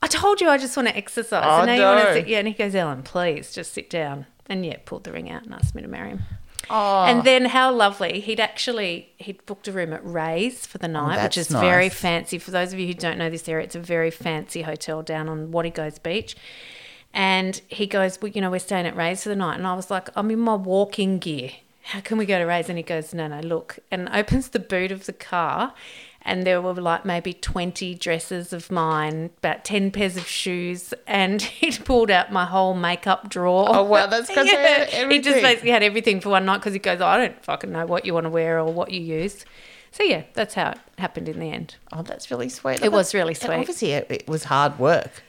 I 0.03 0.07
told 0.07 0.41
you 0.41 0.49
I 0.49 0.59
just 0.59 0.77
want 0.77 0.89
to 0.89 0.97
exercise. 0.97 1.45
Oh, 1.47 1.59
and 1.59 1.67
now 1.67 1.75
you 1.75 1.83
want 1.83 2.09
to 2.09 2.15
sit. 2.15 2.29
Yeah, 2.29 2.39
and 2.39 2.49
he 2.49 2.55
goes, 2.55 2.75
Ellen, 2.75 3.03
please 3.03 3.53
just 3.53 3.75
sit 3.75 3.91
down. 3.91 4.27
And 4.47 4.65
yeah, 4.65 4.79
pulled 4.85 5.05
the 5.05 5.13
ring 5.13 5.31
out 5.31 5.45
and 5.45 5.55
asked 5.55 5.75
me 5.75 5.83
to 5.83 5.89
marry 5.89 6.11
him. 6.11 6.23
Oh, 6.69 7.05
And 7.05 7.25
then 7.25 7.47
how 7.47 7.73
lovely. 7.73 8.21
He'd 8.21 8.41
actually 8.41 9.13
he'd 9.19 9.45
booked 9.47 9.69
a 9.69 9.73
room 9.73 9.93
at 9.93 10.05
Rae's 10.05 10.67
for 10.67 10.79
the 10.79 10.89
oh, 10.89 10.93
night, 10.93 11.23
which 11.23 11.37
that's 11.37 11.51
is 11.51 11.61
very 11.61 11.89
fancy. 11.89 12.39
For 12.39 12.51
those 12.51 12.73
of 12.73 12.79
you 12.79 12.87
who 12.87 12.95
don't 12.95 13.19
know 13.19 13.29
this 13.29 13.49
area, 13.49 13.65
it's 13.65 13.75
a 13.75 13.81
very 13.81 14.11
fancy 14.11 14.63
hotel 14.63 15.03
down 15.03 15.29
on 15.29 15.49
Wategos 15.53 16.03
Beach. 16.03 16.37
And 17.13 17.61
he 17.69 17.87
goes, 17.87 18.21
well, 18.23 18.31
you 18.31 18.41
know, 18.41 18.51
we're 18.51 18.59
staying 18.61 18.87
at 18.87 18.97
Rae's 18.97 19.23
for 19.25 19.29
the 19.31 19.37
night. 19.37 19.57
And 19.57 19.67
I 19.67 19.75
was 19.75 19.91
like, 19.91 20.09
I'm 20.17 20.31
in 20.31 20.39
my 20.39 20.55
walking 20.55 21.19
gear. 21.19 21.51
How 21.83 22.01
can 22.01 22.19
we 22.19 22.27
go 22.27 22.39
to 22.39 22.45
Rae's? 22.45 22.69
And 22.69 22.79
he 22.79 22.85
goes, 22.85 23.13
no, 23.13 23.27
no, 23.27 23.41
look. 23.41 23.79
And 23.91 24.09
opens 24.13 24.51
the 24.51 24.61
boot 24.61 24.93
of 24.93 25.07
the 25.07 25.13
car. 25.13 25.75
And 26.23 26.47
there 26.47 26.61
were 26.61 26.75
like 26.75 27.07
maybe 27.07 27.33
20 27.33 27.95
dresses 27.95 28.53
of 28.53 28.71
mine, 28.71 29.31
about 29.39 29.65
10 29.65 29.91
pairs 29.91 30.17
of 30.19 30.27
shoes. 30.27 30.93
And 31.07 31.41
he'd 31.61 31.85
pulled 31.85 32.11
out 32.11 32.31
my 32.31 32.45
whole 32.45 32.75
makeup 32.75 33.29
drawer. 33.31 33.67
Oh, 33.71 33.83
wow, 33.83 34.07
that's 34.07 34.29
'cause 34.35 34.47
they 34.47 34.89
had 34.91 35.11
He 35.11 35.19
just 35.21 35.41
basically 35.43 35.71
had 35.71 35.83
everything 35.83 36.21
for 36.21 36.29
one 36.29 36.45
night 36.45 36.59
because 36.59 36.75
he 36.75 36.79
goes, 36.79 37.01
I 37.01 37.17
don't 37.17 37.45
fucking 37.45 37.73
know 37.73 37.87
what 37.87 38.05
you 38.05 38.15
want 38.15 38.25
to 38.25 38.31
wear 38.31 38.59
or 38.59 38.71
what 38.73 38.91
you 38.93 39.01
use. 39.01 39.45
So 39.93 40.05
yeah, 40.05 40.23
that's 40.35 40.55
how 40.55 40.71
it 40.73 40.79
happened 40.99 41.29
in 41.29 41.41
the 41.41 41.51
end. 41.51 41.75
oh, 41.93 42.03
that's 42.03 42.31
really 42.31 42.51
sweet. 42.51 42.81
It 42.83 42.93
was 42.93 43.13
really 43.15 43.35
sweet. 43.35 43.51
Obviously, 43.59 43.91
it, 43.93 44.07
it 44.11 44.29
was 44.29 44.45
hard 44.45 44.79
work. 44.79 45.25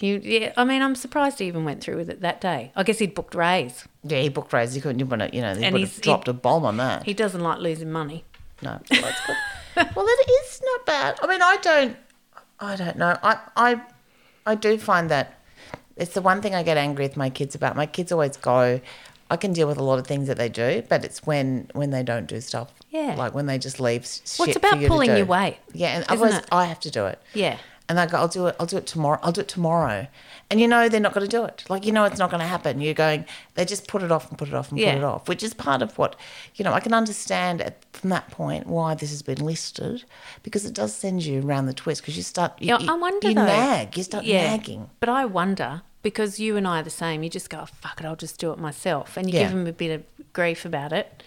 You, 0.00 0.20
yeah, 0.22 0.52
I 0.56 0.64
mean, 0.64 0.82
I'm 0.82 0.94
surprised 0.96 1.38
he 1.38 1.46
even 1.46 1.64
went 1.64 1.80
through 1.80 1.96
with 1.96 2.10
it 2.10 2.20
that 2.22 2.40
day. 2.40 2.72
I 2.74 2.82
guess 2.82 2.98
he'd 2.98 3.14
booked 3.14 3.34
Rae's. 3.36 3.86
Yeah, 4.02 4.20
he 4.20 4.28
booked 4.28 4.52
Rae's. 4.52 4.74
He 4.74 4.80
couldn't, 4.80 4.98
you 4.98 5.06
want 5.06 5.20
to, 5.22 5.30
you 5.34 5.40
know, 5.40 5.54
he 5.54 5.64
And 5.64 5.72
would 5.74 5.82
have 5.82 6.00
dropped 6.00 6.26
a 6.28 6.32
bomb 6.32 6.64
on 6.64 6.76
that. 6.78 7.04
He 7.04 7.14
doesn't 7.14 7.40
like 7.40 7.60
losing 7.60 7.92
money. 7.92 8.24
No, 8.62 8.80
well, 8.90 9.00
that's 9.00 9.26
good. 9.26 9.36
well, 9.96 10.04
that 10.04 10.24
is 10.44 10.60
not 10.64 10.86
bad. 10.86 11.18
I 11.22 11.26
mean, 11.28 11.40
I 11.42 11.56
don't, 11.62 11.96
I 12.58 12.76
don't 12.76 12.96
know. 12.96 13.16
I, 13.22 13.38
I, 13.56 13.80
I 14.44 14.54
do 14.56 14.76
find 14.78 15.08
that 15.10 15.38
it's 15.96 16.14
the 16.14 16.22
one 16.22 16.42
thing 16.42 16.54
I 16.54 16.62
get 16.64 16.76
angry 16.76 17.04
with 17.04 17.16
my 17.16 17.30
kids 17.30 17.54
about. 17.54 17.76
My 17.76 17.86
kids 17.86 18.10
always 18.12 18.36
go. 18.36 18.80
I 19.30 19.36
can 19.36 19.52
deal 19.52 19.66
with 19.66 19.78
a 19.78 19.82
lot 19.82 19.98
of 19.98 20.06
things 20.06 20.28
that 20.28 20.36
they 20.36 20.48
do, 20.48 20.82
but 20.88 21.04
it's 21.04 21.24
when 21.24 21.70
when 21.72 21.90
they 21.90 22.02
don't 22.02 22.26
do 22.26 22.40
stuff. 22.40 22.70
Yeah. 22.90 23.14
Like 23.16 23.34
when 23.34 23.46
they 23.46 23.56
just 23.58 23.80
leave. 23.80 24.02
s- 24.02 24.36
Well, 24.38 24.46
it's 24.48 24.54
shit 24.58 24.62
for 24.62 24.76
about 24.76 24.86
pulling 24.88 25.16
your 25.16 25.24
weight, 25.26 25.56
Yeah, 25.72 25.96
and 25.96 26.04
otherwise 26.08 26.34
it? 26.38 26.46
I 26.52 26.66
have 26.66 26.80
to 26.80 26.90
do 26.90 27.06
it. 27.06 27.18
Yeah. 27.32 27.56
And 27.88 27.98
they 27.98 28.06
go, 28.06 28.16
I'll 28.18 28.28
do 28.28 28.46
it. 28.46 28.56
I'll 28.60 28.66
do 28.66 28.76
it 28.78 28.86
tomorrow. 28.86 29.18
I'll 29.22 29.32
do 29.32 29.40
it 29.42 29.48
tomorrow. 29.48 30.06
And 30.50 30.60
you 30.60 30.68
know 30.68 30.88
they're 30.88 31.00
not 31.00 31.12
going 31.14 31.26
to 31.26 31.30
do 31.30 31.44
it. 31.44 31.64
Like 31.68 31.84
you 31.84 31.92
know 31.92 32.04
it's 32.04 32.18
not 32.18 32.30
going 32.30 32.40
to 32.40 32.46
happen. 32.46 32.80
You're 32.80 32.94
going. 32.94 33.26
They 33.54 33.64
just 33.64 33.88
put 33.88 34.02
it 34.02 34.10
off 34.12 34.28
and 34.30 34.38
put 34.38 34.48
it 34.48 34.54
off 34.54 34.70
and 34.70 34.78
Yeah. 34.78 34.92
put 34.92 34.98
it 34.98 35.04
off, 35.04 35.28
which 35.28 35.42
is 35.42 35.52
part 35.52 35.82
of 35.82 35.98
what, 35.98 36.16
you 36.54 36.64
know. 36.64 36.72
I 36.72 36.80
can 36.80 36.94
understand 36.94 37.60
at, 37.60 37.84
from 37.92 38.10
that 38.10 38.30
point 38.30 38.66
why 38.66 38.94
this 38.94 39.10
has 39.10 39.20
been 39.22 39.44
listed, 39.44 40.04
because 40.42 40.64
it 40.64 40.74
does 40.74 40.94
send 40.94 41.24
you 41.24 41.42
around 41.46 41.66
the 41.66 41.74
twist. 41.74 42.02
Because 42.02 42.16
you 42.16 42.22
start. 42.22 42.52
You, 42.60 42.78
you- 42.78 42.88
I 42.88 42.94
wonder 42.94 43.28
You 43.28 43.34
though. 43.34 43.46
nag. 43.46 43.96
You 43.96 44.04
start 44.04 44.24
yeah, 44.24 44.50
nagging. 44.56 44.88
But 45.00 45.08
I 45.08 45.24
wonder 45.24 45.82
because 46.02 46.38
you 46.40 46.56
and 46.56 46.66
I 46.66 46.80
are 46.80 46.84
the 46.84 46.90
same. 46.90 47.22
You 47.22 47.30
just 47.30 47.50
go, 47.50 47.60
oh, 47.62 47.66
fuck 47.66 48.00
it, 48.00 48.06
I'll 48.06 48.16
just 48.16 48.38
do 48.38 48.52
it 48.52 48.58
myself, 48.58 49.16
and 49.16 49.28
you 49.28 49.34
Yeah. 49.38 49.42
give 49.44 49.52
them 49.52 49.66
a 49.66 49.72
bit 49.72 49.90
of 49.90 50.32
grief 50.32 50.64
about 50.64 50.92
it, 50.92 51.22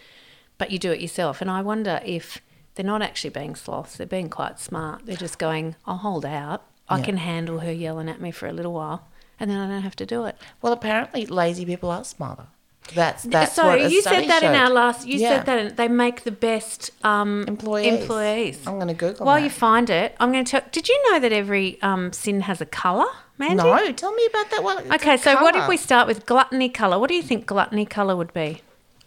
but 0.57 0.71
you 0.71 0.79
do 0.79 0.91
it 0.91 0.99
yourself. 1.01 1.41
And 1.41 1.51
I 1.51 1.61
wonder 1.61 1.99
if 2.05 2.41
they're 2.75 2.85
not 2.85 3.01
actually 3.01 3.31
being 3.31 3.55
sloths; 3.55 3.97
they're 3.97 4.07
being 4.07 4.29
quite 4.29 4.59
smart. 4.59 5.05
They're 5.05 5.15
just 5.17 5.39
going, 5.39 5.75
I'll 5.85 5.97
hold 5.97 6.25
out. 6.25 6.63
I 6.87 6.97
Yeah. 6.99 7.03
can 7.05 7.17
handle 7.17 7.59
her 7.59 7.71
yelling 7.71 8.09
at 8.09 8.21
me 8.21 8.31
for 8.31 8.47
a 8.47 8.53
little 8.53 8.73
while, 8.73 9.07
and 9.39 9.49
then 9.49 9.57
I 9.59 9.67
don't 9.67 9.81
have 9.81 9.95
to 9.97 10.05
do 10.05 10.25
it. 10.25 10.37
Well, 10.61 10.71
apparently 10.73 11.25
lazy 11.25 11.65
people 11.65 11.89
are 11.89 12.03
smarter. 12.03 12.47
That's 12.93 13.23
that's 13.23 13.53
so 13.53 13.65
what 13.65 13.81
a 13.81 13.89
you 13.89 14.03
said 14.03 14.27
that 14.29 14.43
in 14.43 14.53
our 14.53 14.69
last. 14.69 15.07
You 15.07 15.17
Yeah. 15.19 15.29
said 15.29 15.45
that 15.47 15.57
in, 15.57 15.75
they 15.75 15.87
make 15.87 16.21
the 16.23 16.31
best 16.31 16.91
um, 17.03 17.43
Employees. 17.47 18.01
Employees. 18.01 18.67
I'm 18.67 18.75
going 18.75 18.89
to 18.89 18.93
Google 18.93 19.25
While 19.25 19.37
that. 19.37 19.43
you 19.43 19.49
find 19.49 19.89
it, 19.89 20.15
I'm 20.19 20.31
going 20.31 20.45
to 20.45 20.51
tell. 20.51 20.61
Did 20.71 20.87
you 20.87 21.11
know 21.11 21.19
that 21.19 21.33
every 21.33 21.81
um, 21.81 22.13
sin 22.13 22.41
has 22.41 22.61
a 22.61 22.65
colour, 22.67 23.07
Mandy? 23.39 23.55
No, 23.63 23.91
tell 23.93 24.11
me 24.13 24.27
about 24.27 24.51
that 24.51 24.63
one. 24.63 24.91
Okay, 24.93 25.17
so 25.17 25.41
what 25.41 25.55
if 25.55 25.67
we 25.67 25.77
start 25.77 26.05
with 26.07 26.27
gluttony 26.27 26.69
colour? 26.69 26.99
What 26.99 27.07
do 27.07 27.15
you 27.15 27.23
think 27.23 27.47
gluttony 27.47 27.87
colour 27.87 28.15
would 28.15 28.31
be? 28.33 28.61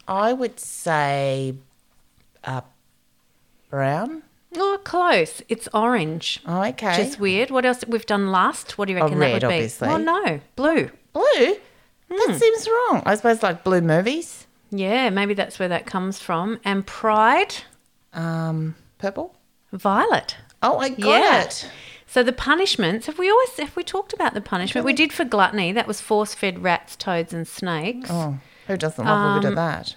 I 0.09 0.33
would 0.33 0.59
say, 0.59 1.55
uh, 2.43 2.59
brown. 3.69 4.23
Oh, 4.55 4.79
close. 4.83 5.41
It's 5.47 5.67
orange. 5.73 6.41
Oh, 6.45 6.63
okay. 6.63 6.97
Which 6.97 7.07
is 7.07 7.19
weird. 7.19 7.51
What 7.51 7.65
else 7.65 7.83
we've 7.87 8.05
done 8.05 8.31
last? 8.31 8.77
What 8.77 8.87
do 8.87 8.93
you 8.93 8.99
Oh, 8.99 9.03
reckon 9.03 9.19
red, 9.19 9.27
that 9.27 9.33
would 9.33 9.49
be? 9.49 9.55
obviously. 9.55 9.87
Oh 9.89 9.97
no, 9.97 10.39
blue. 10.55 10.89
Blue? 11.13 11.55
Hmm. 12.11 12.31
That 12.31 12.37
seems 12.39 12.67
wrong. 12.67 13.03
I 13.05 13.15
suppose 13.15 13.43
like 13.43 13.63
blue 13.63 13.81
movies. 13.81 14.47
Yeah, 14.71 15.09
maybe 15.11 15.33
that's 15.35 15.59
where 15.59 15.67
that 15.69 15.85
comes 15.85 16.19
from. 16.19 16.59
And 16.63 16.85
pride, 16.85 17.55
Um, 18.13 18.75
purple. 18.97 19.35
violet. 19.71 20.35
Oh, 20.63 20.77
I 20.79 20.89
got 20.89 20.99
Yeah. 21.21 21.41
it. 21.43 21.69
So 22.07 22.23
the 22.23 22.33
punishments, 22.33 23.05
have 23.05 23.19
we 23.19 23.29
always 23.29 23.55
have 23.57 23.75
we 23.75 23.83
talked 23.83 24.13
about 24.13 24.33
the 24.33 24.41
punishment? 24.41 24.83
We 24.83 24.93
did 24.93 25.13
for 25.13 25.23
gluttony. 25.25 25.71
That 25.71 25.87
was 25.87 26.01
force 26.01 26.33
fed 26.33 26.63
rats, 26.63 26.95
toads, 26.95 27.33
and 27.33 27.47
snakes. 27.47 28.09
Oh, 28.11 28.39
who 28.65 28.77
doesn't 28.77 29.05
love 29.05 29.37
a 29.37 29.39
bit 29.39 29.45
Um, 29.45 29.51
of 29.51 29.55
that? 29.57 29.95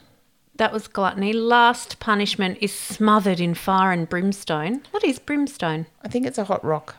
That 0.57 0.73
was 0.73 0.87
gluttony. 0.87 1.33
Last 1.33 1.99
punishment 1.99 2.59
is 2.61 2.73
smothered 2.73 3.41
in 3.41 3.55
fire 3.55 3.91
and 3.91 4.09
brimstone. 4.09 4.83
What 4.91 5.03
is 5.05 5.19
brimstone? 5.19 5.87
I 6.03 6.09
think 6.09 6.27
it's 6.27 6.39
a 6.39 6.45
hot 6.45 6.65
rock. 6.65 6.97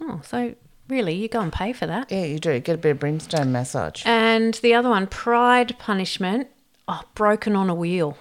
Oh, 0.00 0.20
so 0.24 0.54
really, 0.88 1.14
you 1.14 1.28
go 1.28 1.40
and 1.40 1.52
pay 1.52 1.72
for 1.72 1.86
that. 1.86 2.10
Yeah, 2.10 2.24
you 2.24 2.38
do. 2.38 2.58
Get 2.60 2.74
a 2.76 2.78
bit 2.78 2.92
of 2.92 3.00
brimstone 3.00 3.52
massage. 3.52 4.02
And 4.06 4.54
the 4.54 4.74
other 4.74 4.88
one, 4.88 5.06
pride 5.06 5.78
punishment. 5.78 6.48
Oh, 6.86 7.02
broken 7.14 7.56
on 7.56 7.68
a 7.68 7.74
wheel. 7.74 8.16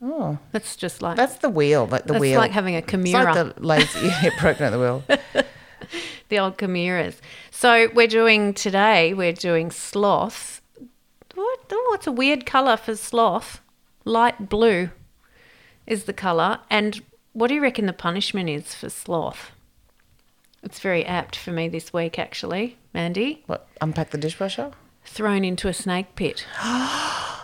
Oh, 0.00 0.38
That's 0.52 0.76
just 0.76 1.02
like 1.02 1.16
that's 1.16 1.36
the 1.36 1.48
wheel. 1.48 1.86
Like 1.86 2.04
the 2.04 2.12
that's 2.12 2.20
wheel. 2.20 2.38
like 2.38 2.52
having 2.52 2.76
a 2.76 2.78
it's 2.78 2.92
like 2.92 3.34
the 3.34 3.52
lazy 3.58 4.06
yeah, 4.22 4.30
broken 4.40 4.66
at 4.66 4.70
the 4.70 4.78
wheel. 4.78 5.02
the 6.28 6.38
old 6.38 6.56
chimeras. 6.56 7.20
So 7.50 7.88
we're 7.92 8.06
doing 8.06 8.54
today. 8.54 9.12
We're 9.12 9.32
doing 9.32 9.72
sloth. 9.72 10.57
What? 11.38 11.60
Oh, 11.70 11.92
it's 11.94 12.08
a 12.08 12.12
weird 12.12 12.46
color 12.46 12.76
for 12.76 12.96
sloth. 12.96 13.60
Light 14.04 14.48
blue 14.48 14.90
is 15.86 16.04
the 16.04 16.12
color. 16.12 16.58
And 16.68 17.00
what 17.32 17.46
do 17.46 17.54
you 17.54 17.60
reckon 17.60 17.86
the 17.86 17.92
punishment 17.92 18.48
is 18.50 18.74
for 18.74 18.90
sloth? 18.90 19.52
It's 20.64 20.80
very 20.80 21.04
apt 21.04 21.36
for 21.36 21.52
me 21.52 21.68
this 21.68 21.92
week, 21.92 22.18
actually, 22.18 22.76
Mandy. 22.92 23.44
What? 23.46 23.68
Unpack 23.80 24.10
the 24.10 24.18
dishwasher. 24.18 24.72
Thrown 25.04 25.44
into 25.44 25.68
a 25.68 25.72
snake 25.74 26.16
pit. 26.16 26.44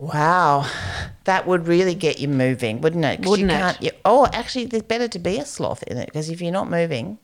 Wow, 0.00 0.70
that 1.24 1.44
would 1.48 1.66
really 1.66 1.96
get 1.96 2.20
you 2.20 2.28
moving, 2.28 2.80
wouldn't 2.80 3.04
it? 3.04 3.26
Wouldn't 3.26 3.50
you 3.50 3.56
it? 3.56 3.82
You, 3.82 3.90
oh, 4.04 4.28
actually, 4.32 4.66
there's 4.66 4.84
better 4.84 5.08
to 5.08 5.18
be 5.18 5.38
a 5.38 5.44
sloth 5.44 5.82
in 5.82 5.96
it 5.96 6.06
because 6.06 6.30
if 6.30 6.40
you're 6.40 6.52
not 6.52 6.70
moving, 6.70 7.18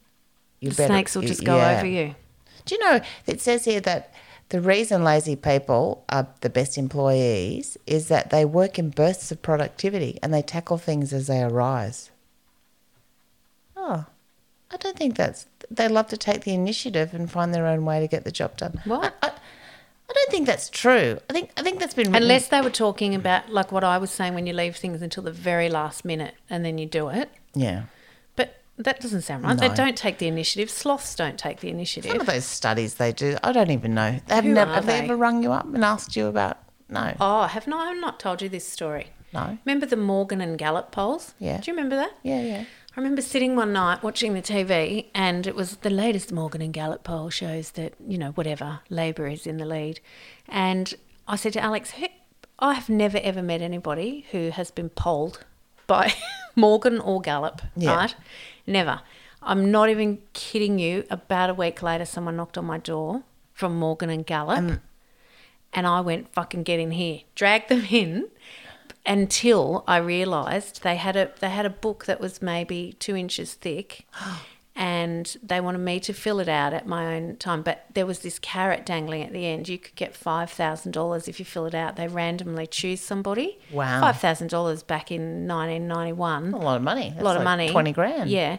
you 0.58 0.70
The 0.70 0.74
better. 0.78 0.92
snakes 0.92 1.14
will 1.14 1.22
just 1.22 1.44
go 1.44 1.56
yeah. 1.56 1.76
over 1.76 1.86
you. 1.86 2.16
Do 2.64 2.74
you 2.74 2.80
know 2.80 3.00
it 3.26 3.40
says 3.40 3.64
here 3.64 3.80
that 3.82 4.12
the 4.50 4.60
reason 4.60 5.02
lazy 5.02 5.36
people 5.36 6.04
are 6.08 6.26
the 6.42 6.50
best 6.50 6.76
employees 6.78 7.76
is 7.86 8.08
that 8.08 8.30
they 8.30 8.44
work 8.44 8.78
in 8.78 8.90
bursts 8.90 9.32
of 9.32 9.42
productivity 9.42 10.18
and 10.22 10.32
they 10.32 10.42
tackle 10.42 10.78
things 10.78 11.12
as 11.12 11.26
they 11.26 11.42
arise. 11.42 12.10
Oh, 13.76 14.06
I 14.70 14.76
don't 14.76 14.96
think 14.96 15.16
that's. 15.16 15.46
They 15.70 15.88
love 15.88 16.08
to 16.08 16.16
take 16.16 16.42
the 16.44 16.52
initiative 16.54 17.14
and 17.14 17.30
find 17.30 17.54
their 17.54 17.66
own 17.66 17.84
way 17.84 18.00
to 18.00 18.06
get 18.06 18.24
the 18.24 18.30
job 18.32 18.56
done. 18.56 18.80
What? 18.84 19.14
I, 19.22 19.28
I, 19.28 19.30
I 19.30 20.12
don't 20.12 20.30
think 20.30 20.46
that's 20.46 20.68
true. 20.68 21.18
I 21.28 21.32
think 21.32 21.50
I 21.56 21.62
think 21.62 21.80
that's 21.80 21.94
been 21.94 22.08
written- 22.08 22.22
Unless 22.22 22.48
they 22.48 22.60
were 22.60 22.70
talking 22.70 23.14
about 23.14 23.50
like 23.50 23.72
what 23.72 23.82
I 23.84 23.98
was 23.98 24.10
saying 24.10 24.34
when 24.34 24.46
you 24.46 24.52
leave 24.52 24.76
things 24.76 25.00
until 25.02 25.22
the 25.22 25.32
very 25.32 25.68
last 25.68 26.04
minute 26.04 26.34
and 26.50 26.64
then 26.64 26.78
you 26.78 26.86
do 26.86 27.08
it. 27.08 27.30
yeah. 27.54 27.84
That 28.76 29.00
doesn't 29.00 29.22
sound 29.22 29.44
right. 29.44 29.56
They 29.56 29.68
don't 29.68 29.96
take 29.96 30.18
the 30.18 30.26
initiative. 30.26 30.68
Sloths 30.68 31.14
don't 31.14 31.38
take 31.38 31.60
the 31.60 31.68
Some 31.68 31.76
initiative. 31.76 32.20
of 32.20 32.26
those 32.26 32.44
studies 32.44 32.94
they 32.94 33.12
do, 33.12 33.36
I 33.44 33.52
don't 33.52 33.70
even 33.70 33.94
know. 33.94 34.18
They 34.26 34.34
have 34.34 34.44
Who 34.44 34.52
never 34.52 34.74
have 34.74 34.86
they? 34.86 34.98
they? 34.98 35.04
ever 35.04 35.16
rung 35.16 35.42
you 35.42 35.52
up 35.52 35.64
and 35.66 35.84
asked 35.84 36.16
you 36.16 36.26
about? 36.26 36.58
No, 36.88 37.14
Oh, 37.20 37.44
have 37.44 37.66
not, 37.66 37.86
I 37.86 37.92
have 37.92 38.00
not 38.00 38.18
told 38.20 38.42
you 38.42 38.48
this 38.48 38.66
story. 38.66 39.08
no. 39.32 39.58
Remember 39.64 39.86
the 39.86 39.96
Morgan 39.96 40.40
and 40.40 40.58
Gallup 40.58 40.90
polls? 40.90 41.34
Yeah. 41.38 41.58
Do 41.60 41.70
you 41.70 41.76
remember 41.76 41.96
that? 41.96 42.12
Yeah, 42.22 42.42
yeah. 42.42 42.64
I 42.96 43.00
remember 43.00 43.22
sitting 43.22 43.56
one 43.56 43.72
night 43.72 44.02
watching 44.04 44.34
the 44.34 44.42
TV, 44.42 45.06
and 45.14 45.46
it 45.46 45.54
was 45.56 45.76
the 45.78 45.90
latest 45.90 46.30
Morgan 46.32 46.60
and 46.62 46.72
Gallup 46.72 47.02
poll 47.04 47.30
shows 47.30 47.70
that, 47.72 47.94
you 48.06 48.18
know, 48.18 48.30
whatever, 48.32 48.80
Labor 48.88 49.26
is 49.26 49.46
in 49.48 49.56
the 49.56 49.64
lead. 49.64 49.98
And 50.48 50.94
I 51.26 51.34
said 51.36 51.52
to 51.54 51.60
Alex, 51.60 51.90
"Hey, 51.90 52.14
I 52.60 52.74
have 52.74 52.88
never 52.88 53.18
ever 53.18 53.42
met 53.42 53.62
anybody 53.62 54.26
who 54.30 54.50
has 54.50 54.70
been 54.70 54.90
polled 54.90 55.44
by 55.88 56.12
Morgan 56.56 57.00
or 57.00 57.20
Gallup, 57.20 57.62
Yeah. 57.76 57.94
right? 57.96 58.14
Never. 58.66 59.00
I'm 59.42 59.70
not 59.70 59.90
even 59.90 60.22
kidding 60.32 60.78
you. 60.78 61.04
About 61.10 61.50
a 61.50 61.54
week 61.54 61.82
later, 61.82 62.04
someone 62.04 62.36
knocked 62.36 62.56
on 62.56 62.64
my 62.64 62.78
door 62.78 63.22
from 63.52 63.76
Morgan 63.76 64.10
and 64.10 64.26
Gallup, 64.26 64.58
um, 64.58 64.80
and 65.72 65.86
I 65.86 66.00
went, 66.00 66.32
fucking 66.32 66.62
get 66.62 66.80
in 66.80 66.92
here. 66.92 67.20
Dragged 67.34 67.68
them 67.68 67.86
in 67.90 68.28
until 69.04 69.84
I 69.86 69.98
realised 69.98 70.82
they 70.82 70.96
had 70.96 71.16
a 71.16 71.30
they 71.40 71.50
had 71.50 71.66
a 71.66 71.70
book 71.70 72.06
that 72.06 72.20
was 72.20 72.40
maybe 72.40 72.96
two 72.98 73.16
inches 73.16 73.54
thick, 73.54 74.06
and 74.76 75.36
they 75.42 75.60
wanted 75.60 75.78
me 75.78 76.00
to 76.00 76.12
fill 76.12 76.40
it 76.40 76.48
out 76.48 76.72
at 76.72 76.86
my 76.86 77.14
own 77.14 77.36
time. 77.36 77.62
But 77.62 77.86
there 77.94 78.06
was 78.06 78.20
this 78.20 78.38
carrot 78.40 78.84
dangling 78.84 79.22
at 79.22 79.32
the 79.32 79.46
end. 79.46 79.68
You 79.68 79.78
could 79.78 79.94
get 79.94 80.16
five 80.16 80.50
thousand 80.50 80.92
dollars 80.92 81.28
if 81.28 81.38
you 81.38 81.44
fill 81.44 81.66
it 81.66 81.74
out. 81.74 81.96
They 81.96 82.08
randomly 82.08 82.66
choose 82.66 83.00
somebody. 83.00 83.58
Wow. 83.72 84.00
five 84.00 84.18
thousand 84.20 84.48
dollars 84.48 84.82
back 84.82 85.12
in 85.12 85.46
nineteen 85.46 85.86
ninety 85.86 86.12
one 86.12 86.52
A 86.52 86.58
lot 86.58 86.76
of 86.76 86.82
money. 86.82 87.10
That's 87.10 87.20
a 87.20 87.24
lot 87.24 87.36
of 87.36 87.44
money. 87.44 87.70
20 87.70 87.92
grand. 87.92 88.30
Yeah. 88.30 88.58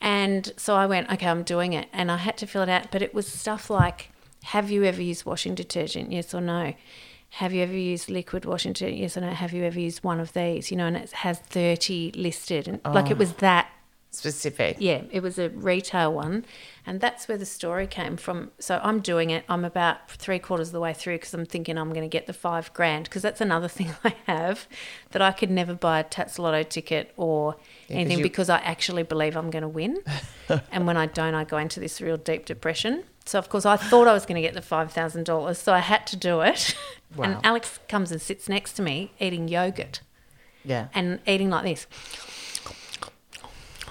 And 0.00 0.52
so 0.56 0.74
I 0.74 0.86
went, 0.86 1.10
okay, 1.12 1.26
I'm 1.28 1.44
doing 1.44 1.72
it. 1.72 1.88
And 1.92 2.10
I 2.10 2.16
had 2.18 2.36
to 2.38 2.46
fill 2.46 2.62
it 2.62 2.68
out. 2.68 2.90
But 2.90 3.00
it 3.00 3.14
was 3.14 3.26
stuff 3.26 3.70
like, 3.70 4.10
have 4.44 4.70
you 4.70 4.84
ever 4.84 5.00
used 5.00 5.24
washing 5.24 5.54
detergent? 5.54 6.12
Yes 6.12 6.34
or 6.34 6.40
no? 6.40 6.74
Have 7.30 7.52
you 7.52 7.62
ever 7.62 7.72
used 7.72 8.10
liquid 8.10 8.44
washing 8.44 8.72
detergent? 8.74 8.98
Yes 9.00 9.16
or 9.16 9.22
no? 9.22 9.30
Have 9.30 9.52
you 9.52 9.64
ever 9.64 9.80
used 9.80 10.04
one 10.04 10.20
of 10.20 10.32
these? 10.34 10.70
You 10.70 10.76
know, 10.76 10.86
and 10.86 10.96
it 10.96 11.10
has 11.12 11.38
30 11.38 12.12
listed. 12.16 12.68
And 12.68 12.80
like 12.84 13.06
Oh. 13.06 13.10
it 13.12 13.18
was 13.18 13.34
that 13.34 13.68
Specific. 14.16 14.76
yeah, 14.80 15.02
it 15.10 15.20
was 15.22 15.38
a 15.38 15.48
retail 15.50 16.12
one, 16.12 16.44
and 16.86 17.00
that's 17.00 17.26
where 17.28 17.36
the 17.38 17.46
story 17.46 17.86
came 17.86 18.16
from. 18.16 18.50
So 18.58 18.80
I'm 18.82 19.00
doing 19.00 19.30
it. 19.30 19.44
I'm 19.48 19.64
about 19.64 20.10
three 20.10 20.38
quarters 20.38 20.68
of 20.68 20.72
the 20.72 20.80
way 20.80 20.92
through 20.94 21.16
because 21.16 21.34
I'm 21.34 21.46
thinking 21.46 21.76
I'm 21.78 21.90
going 21.90 22.02
to 22.02 22.08
get 22.08 22.26
the 22.26 22.32
five 22.32 22.72
grand 22.74 23.04
because 23.04 23.22
that's 23.22 23.40
another 23.40 23.68
thing 23.76 23.90
I 24.04 24.14
have 24.26 24.66
that 25.12 25.22
I 25.22 25.32
could 25.32 25.50
never 25.50 25.74
buy 25.74 26.00
a 26.00 26.04
Tattslotto 26.04 26.68
ticket 26.68 27.12
or 27.16 27.52
'cause 27.54 27.60
anything 27.90 28.18
you- 28.18 28.22
because 28.24 28.48
I 28.50 28.58
actually 28.58 29.02
believe 29.02 29.36
I'm 29.36 29.50
going 29.50 29.62
to 29.62 29.68
win, 29.68 29.98
and 30.72 30.86
when 30.86 30.96
I 30.96 31.06
don't, 31.06 31.34
I 31.34 31.44
go 31.44 31.58
into 31.58 31.80
this 31.80 32.00
real 32.00 32.16
deep 32.16 32.44
depression. 32.46 33.04
So 33.26 33.38
of 33.38 33.48
course 33.48 33.64
I 33.64 33.76
thought 33.76 34.06
I 34.06 34.12
was 34.12 34.26
going 34.26 34.36
to 34.36 34.42
get 34.42 34.52
the 34.54 34.60
five 34.62 34.92
thousand 34.92 35.24
dollars, 35.24 35.58
so 35.58 35.72
I 35.72 35.78
had 35.78 36.06
to 36.08 36.16
do 36.16 36.40
it. 36.40 36.74
Wow. 37.16 37.26
And 37.26 37.46
Alex 37.46 37.78
comes 37.88 38.10
and 38.10 38.20
sits 38.20 38.48
next 38.48 38.72
to 38.72 38.82
me 38.82 39.12
eating 39.20 39.46
yogurt 39.46 40.00
Yeah. 40.64 40.88
and 40.92 41.20
eating 41.28 41.48
like 41.48 41.62
this. 41.62 41.86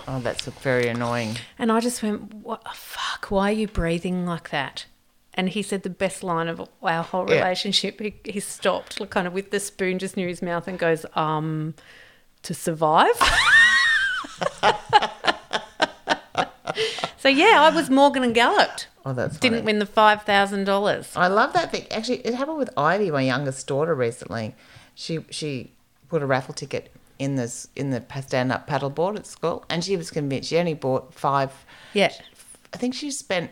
Oh, 0.08 0.20
that's 0.20 0.46
very 0.46 0.88
annoying. 0.88 1.38
And 1.58 1.72
I 1.72 1.80
just 1.80 2.04
went, 2.04 2.34
"What 2.34 2.64
the 2.64 2.72
fuck? 2.74 3.28
Why 3.32 3.50
are 3.50 3.54
you 3.54 3.68
breathing 3.68 4.26
like 4.26 4.50
that?" 4.50 4.86
And 5.34 5.50
he 5.50 5.62
said 5.64 5.84
the 5.84 5.90
best 5.90 6.24
line 6.24 6.48
of 6.48 6.62
our 6.82 7.04
whole 7.04 7.28
Yeah. 7.30 7.38
relationship. 7.38 8.00
He, 8.00 8.14
he 8.26 8.40
stopped, 8.40 9.00
like, 9.00 9.10
kind 9.10 9.26
of 9.28 9.34
with 9.34 9.50
the 9.52 9.60
spoon 9.60 9.98
just 10.00 10.16
near 10.18 10.28
his 10.28 10.42
mouth, 10.42 10.68
and 10.68 10.78
goes, 10.78 11.06
"Um, 11.16 11.74
to 12.44 12.54
survive." 12.54 13.16
so 17.18 17.30
yeah, 17.30 17.62
I 17.62 17.72
was 17.74 17.90
Morgan 17.90 18.24
and 18.24 18.34
galloped. 18.36 18.88
Oh, 19.06 19.14
that's 19.14 19.38
Didn't 19.38 19.60
funny. 19.60 19.66
win 19.66 19.80
the 19.80 19.86
five 19.86 20.24
thousand 20.24 20.66
dollars. 20.66 21.12
I 21.16 21.28
love 21.28 21.54
that 21.54 21.72
thing. 21.72 21.88
Actually, 21.92 22.20
it 22.20 22.34
happened 22.36 22.58
with 22.58 22.70
Ivy, 22.78 23.12
my 23.12 23.22
youngest 23.22 23.68
daughter, 23.68 23.94
recently. 23.96 24.56
She 24.96 25.26
she 25.30 25.72
put 26.10 26.22
a 26.22 26.26
raffle 26.26 26.54
ticket 26.54 26.92
in 27.20 27.36
this 27.36 27.68
in 27.76 27.92
the 27.92 28.04
stand 28.22 28.52
up 28.52 28.68
paddleboard 28.68 29.18
at 29.18 29.26
school, 29.26 29.64
and 29.70 29.84
she 29.84 29.96
was 29.96 30.12
convinced. 30.12 30.50
She 30.50 30.58
only 30.58 30.74
bought 30.74 31.14
five. 31.14 31.66
Yeah. 31.94 32.12
I 32.74 32.78
think 32.78 32.96
she 32.96 33.12
spent 33.12 33.52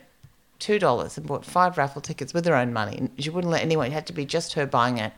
two 0.60 0.80
dollars 0.80 1.18
and 1.18 1.26
bought 1.28 1.46
five 1.46 1.78
raffle 1.78 2.02
tickets 2.02 2.34
with 2.34 2.46
her 2.46 2.56
own 2.56 2.74
money. 2.74 3.10
She 3.18 3.30
wouldn't 3.30 3.52
let 3.52 3.62
anyone. 3.62 3.88
It 3.88 3.94
had 3.94 4.08
to 4.08 4.14
be 4.14 4.26
just 4.26 4.54
her 4.54 4.66
buying 4.66 4.98
it. 4.98 5.14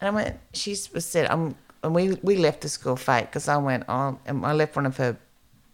And 0.00 0.08
I 0.08 0.10
went. 0.10 0.38
She 0.52 0.76
was 0.94 1.04
said, 1.04 1.30
"I'm." 1.30 1.54
And 1.82 1.94
we 1.94 2.12
we 2.22 2.36
left 2.36 2.60
the 2.60 2.68
school 2.68 2.96
fate 2.96 3.26
because 3.26 3.48
I 3.48 3.56
went. 3.56 3.84
Oh, 3.88 4.18
and 4.26 4.44
I 4.44 4.52
left 4.52 4.76
one 4.76 4.86
of 4.86 4.96
her 4.98 5.16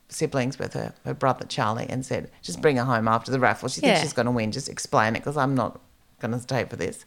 siblings 0.08 0.56
with 0.58 0.74
her, 0.74 0.94
her 1.04 1.14
brother 1.14 1.44
Charlie, 1.46 1.86
and 1.88 2.06
said, 2.06 2.30
"Just 2.42 2.60
bring 2.62 2.76
her 2.76 2.84
home 2.84 3.08
after 3.08 3.30
the 3.30 3.40
raffle. 3.40 3.68
She 3.68 3.80
thinks 3.80 4.00
she's 4.00 4.12
going 4.12 4.26
to 4.26 4.32
win. 4.32 4.52
Just 4.52 4.68
explain 4.68 5.16
it 5.16 5.20
because 5.20 5.36
I'm 5.36 5.54
not 5.54 5.80
going 6.20 6.32
to 6.32 6.40
stay 6.40 6.64
for 6.64 6.76
this." 6.76 7.04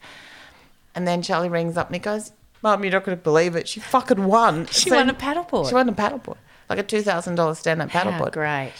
And 0.95 1.07
then 1.07 1.21
Charlie 1.21 1.49
rings 1.49 1.77
up 1.77 1.87
and 1.87 1.95
he 1.95 1.99
goes, 1.99 2.31
"Mum, 2.61 2.83
you're 2.83 2.91
not 2.93 3.03
going 3.03 3.17
to 3.17 3.23
believe 3.23 3.55
it. 3.55 3.67
She 3.67 3.79
fucking 3.79 4.25
won. 4.25 4.65
She 4.67 4.89
So- 4.89 4.95
won 4.95 5.09
a 5.09 5.13
paddleboard. 5.13 5.69
She 5.69 5.75
won 5.75 5.89
a 5.89 5.93
paddleboard, 5.93 6.37
like 6.69 6.79
a 6.79 6.83
two 6.83 7.01
thousand 7.01 7.35
dollars 7.35 7.59
stand-up 7.59 7.89
How 7.89 8.03
paddleboard. 8.03 8.31
great. 8.33 8.73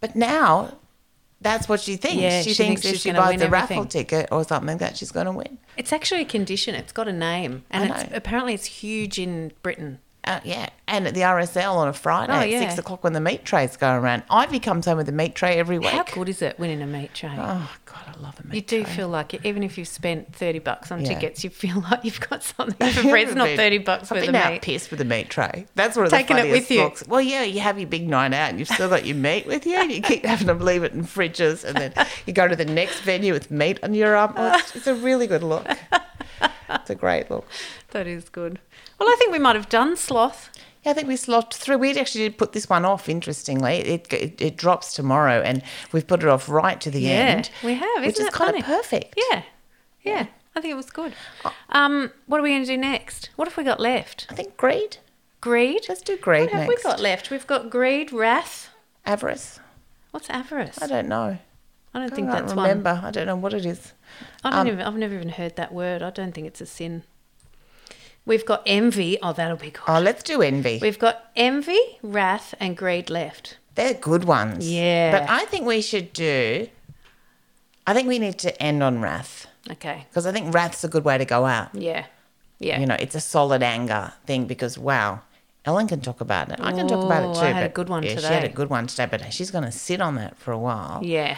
But 0.00 0.14
now, 0.16 0.76
that's 1.40 1.68
what 1.68 1.80
she 1.80 1.96
thinks. 1.96 2.16
Yeah, 2.16 2.42
she, 2.42 2.50
she 2.50 2.54
thinks, 2.62 2.82
thinks 2.82 2.96
if 2.96 3.02
she 3.02 3.12
buys 3.12 3.40
the 3.40 3.48
raffle 3.48 3.84
ticket 3.86 4.28
or 4.32 4.44
something, 4.44 4.78
that 4.78 4.96
she's 4.96 5.10
going 5.12 5.26
to 5.26 5.32
win. 5.32 5.58
It's 5.76 5.92
actually 5.92 6.22
a 6.22 6.26
condition. 6.26 6.74
It's 6.74 6.92
got 6.92 7.08
a 7.08 7.12
name, 7.12 7.64
and 7.70 7.90
it's 7.90 8.04
apparently 8.14 8.54
it's 8.54 8.66
huge 8.66 9.18
in 9.18 9.52
Britain. 9.62 9.98
Uh, 10.26 10.40
yeah, 10.42 10.70
and 10.88 11.06
at 11.06 11.12
the 11.14 11.20
RSL 11.20 11.74
on 11.74 11.88
a 11.88 11.92
Friday 11.92 12.32
Oh, 12.32 12.36
at 12.36 12.48
yeah. 12.48 12.60
six 12.60 12.78
o'clock 12.78 13.04
when 13.04 13.12
the 13.12 13.20
meat 13.20 13.44
trays 13.44 13.76
go 13.76 13.94
around. 13.94 14.22
Ivy 14.30 14.58
comes 14.58 14.86
home 14.86 14.96
with 14.96 15.08
a 15.08 15.12
meat 15.12 15.34
tray 15.34 15.58
every 15.58 15.78
week. 15.78 15.88
How 15.90 16.02
good 16.04 16.30
is 16.30 16.40
it 16.40 16.58
winning 16.58 16.80
a 16.80 16.86
meat 16.86 17.12
tray? 17.12 17.34
Oh 17.36 17.70
God, 17.84 18.00
I 18.06 18.18
love 18.20 18.40
a 18.40 18.42
meat 18.46 18.66
tray. 18.66 18.78
You 18.78 18.84
do 18.84 18.84
tray. 18.84 18.96
feel 18.96 19.08
like 19.08 19.34
it, 19.34 19.42
even 19.44 19.62
if 19.62 19.76
you've 19.76 19.86
spent 19.88 20.34
thirty 20.34 20.60
bucks 20.60 20.90
on 20.90 21.02
Yeah. 21.02 21.08
tickets, 21.14 21.44
you 21.44 21.50
feel 21.50 21.80
like 21.90 22.04
you've 22.04 22.20
got 22.20 22.42
something 22.42 22.88
for 22.92 23.02
free. 23.02 23.22
It's 23.24 23.34
not 23.34 23.50
thirty 23.50 23.76
bucks 23.78 24.10
I've 24.10 24.16
worth 24.16 24.26
been 24.26 24.34
of 24.34 24.40
out 24.42 24.52
meat. 24.52 24.62
pissed 24.62 24.90
with 24.90 25.00
a 25.02 25.04
meat 25.04 25.28
tray. 25.28 25.66
That's 25.74 25.94
one 25.96 26.06
of 26.06 26.10
Taking 26.10 26.36
the 26.36 26.46
it 26.46 26.52
with 26.52 26.70
you. 26.70 26.90
Well, 27.06 27.20
yeah, 27.20 27.42
you 27.42 27.60
have 27.60 27.78
your 27.78 27.88
big 27.88 28.08
night 28.08 28.32
out 28.32 28.48
and 28.48 28.58
you've 28.58 28.68
still 28.68 28.88
got 28.88 29.04
your 29.04 29.16
meat 29.16 29.46
with 29.46 29.66
you. 29.66 29.74
And 29.76 29.92
you 29.92 30.00
keep 30.00 30.24
having 30.24 30.46
to 30.46 30.54
leave 30.54 30.84
it 30.84 30.92
in 30.92 31.02
fridges, 31.04 31.64
and 31.64 31.76
then 31.76 32.06
you 32.26 32.32
go 32.32 32.48
to 32.48 32.56
the 32.56 32.64
next 32.64 33.00
venue 33.00 33.34
with 33.34 33.50
meat 33.50 33.78
on 33.82 33.92
your 33.92 34.16
arm. 34.16 34.32
Oh, 34.36 34.56
it's, 34.58 34.74
it's 34.74 34.86
a 34.86 34.94
really 34.94 35.26
good 35.26 35.42
look. 35.42 35.66
It's 36.70 36.90
a 36.90 36.94
great 36.94 37.30
look. 37.30 37.46
That 37.90 38.06
is 38.08 38.28
good. 38.28 38.58
Well, 38.98 39.08
I 39.08 39.14
think 39.18 39.30
we 39.30 39.38
might 39.38 39.54
have 39.54 39.68
done 39.68 39.96
sloth. 39.96 40.50
Yeah, 40.82 40.90
I 40.90 40.94
think 40.94 41.06
we 41.08 41.16
slotted 41.16 41.54
through. 41.54 41.78
We 41.78 41.96
actually 41.98 42.24
did 42.28 42.36
put 42.38 42.52
this 42.52 42.68
one 42.68 42.84
off. 42.84 43.08
Interestingly, 43.08 43.74
it 43.76 44.12
it, 44.12 44.40
it 44.42 44.56
drops 44.56 44.94
tomorrow, 44.94 45.40
and 45.42 45.62
we've 45.92 46.06
put 46.06 46.22
it 46.22 46.28
off 46.28 46.48
right 46.48 46.80
to 46.80 46.90
the 46.90 47.00
Yeah, 47.02 47.10
end. 47.36 47.50
we 47.62 47.74
have, 47.74 48.00
which 48.04 48.14
isn't 48.14 48.26
is 48.28 48.34
kind 48.34 48.48
funny? 48.50 48.60
of 48.60 48.66
perfect. 48.66 49.14
Yeah, 49.30 49.42
yeah. 50.02 50.26
I 50.56 50.60
think 50.60 50.72
it 50.72 50.76
was 50.76 50.90
good. 50.90 51.14
Um, 51.70 52.10
what 52.26 52.38
are 52.40 52.42
we 52.42 52.50
going 52.50 52.62
to 52.62 52.66
do 52.66 52.76
next? 52.76 53.30
What 53.36 53.48
have 53.48 53.56
we 53.56 53.64
got 53.64 53.78
left? 53.80 54.26
I 54.30 54.34
think 54.34 54.56
greed. 54.56 54.98
Greed. 55.40 55.86
Let's 55.88 56.00
do 56.02 56.16
greed 56.16 56.42
What 56.42 56.50
have 56.52 56.68
next. 56.68 56.84
we 56.84 56.90
got 56.90 57.00
left? 57.00 57.30
We've 57.30 57.46
got 57.46 57.70
greed, 57.70 58.12
wrath. 58.12 58.70
Avarice. 59.06 59.60
What's 60.10 60.30
avarice? 60.30 60.80
I 60.82 60.86
don't 60.86 61.08
know. 61.08 61.38
I 61.94 62.00
don't 62.00 62.12
I 62.12 62.14
think 62.16 62.28
can't 62.28 62.46
that's 62.46 62.54
remember. 62.56 63.00
I 63.02 63.10
don't 63.10 63.26
know 63.26 63.36
what 63.36 63.54
it 63.54 63.64
is. 63.64 63.92
I 64.42 64.50
don't 64.50 64.60
Um, 64.60 64.66
even. 64.68 64.80
I've 64.80 64.96
never 64.96 65.14
even 65.14 65.28
heard 65.30 65.56
that 65.56 65.72
word. 65.72 66.02
I 66.02 66.10
don't 66.10 66.32
think 66.32 66.46
it's 66.46 66.60
a 66.60 66.66
sin. 66.66 67.04
We've 68.26 68.44
got 68.44 68.62
envy. 68.66 69.18
Oh, 69.22 69.32
that'll 69.32 69.56
be 69.56 69.70
good. 69.70 69.82
Oh, 69.86 70.00
let's 70.00 70.22
do 70.22 70.40
envy. 70.42 70.78
We've 70.80 70.98
got 70.98 71.30
envy, 71.36 71.78
wrath, 72.02 72.54
and 72.58 72.76
greed 72.76 73.10
left. 73.10 73.58
They're 73.74 73.94
good 73.94 74.24
ones. 74.24 74.70
Yeah. 74.70 75.12
But 75.12 75.28
I 75.30 75.44
think 75.44 75.66
we 75.66 75.82
should 75.82 76.12
do. 76.12 76.68
I 77.86 77.92
think 77.92 78.08
we 78.08 78.18
need 78.18 78.38
to 78.38 78.62
end 78.62 78.82
on 78.82 79.00
wrath 79.02 79.46
Okay. 79.70 80.06
because 80.08 80.26
I 80.26 80.32
think 80.32 80.54
wrath's 80.54 80.82
a 80.84 80.88
good 80.88 81.04
way 81.04 81.18
to 81.18 81.24
go 81.26 81.44
out. 81.44 81.74
Yeah. 81.74 82.06
Yeah. 82.58 82.80
You 82.80 82.86
know, 82.86 82.96
it's 82.98 83.14
a 83.14 83.20
solid 83.20 83.62
anger 83.62 84.12
thing 84.26 84.46
because 84.46 84.78
wow, 84.78 85.20
Ellen 85.66 85.86
can 85.86 86.00
talk 86.00 86.20
about 86.22 86.50
it. 86.50 86.60
I 86.62 86.72
can 86.72 86.88
talk 86.88 87.04
about 87.04 87.30
it 87.30 87.34
too. 87.34 87.40
I 87.44 87.50
had 87.50 87.66
a 87.70 87.74
good 87.74 87.88
one 87.90 88.02
yeah, 88.04 88.16
She 88.16 88.24
had 88.24 88.44
a 88.44 88.48
good 88.48 88.70
one 88.70 88.86
today, 88.86 89.06
but 89.10 89.32
she's 89.34 89.50
going 89.50 89.64
to 89.64 89.72
sit 89.72 90.00
on 90.00 90.14
that 90.14 90.38
for 90.38 90.52
a 90.52 90.58
while. 90.58 91.00
Yeah. 91.02 91.36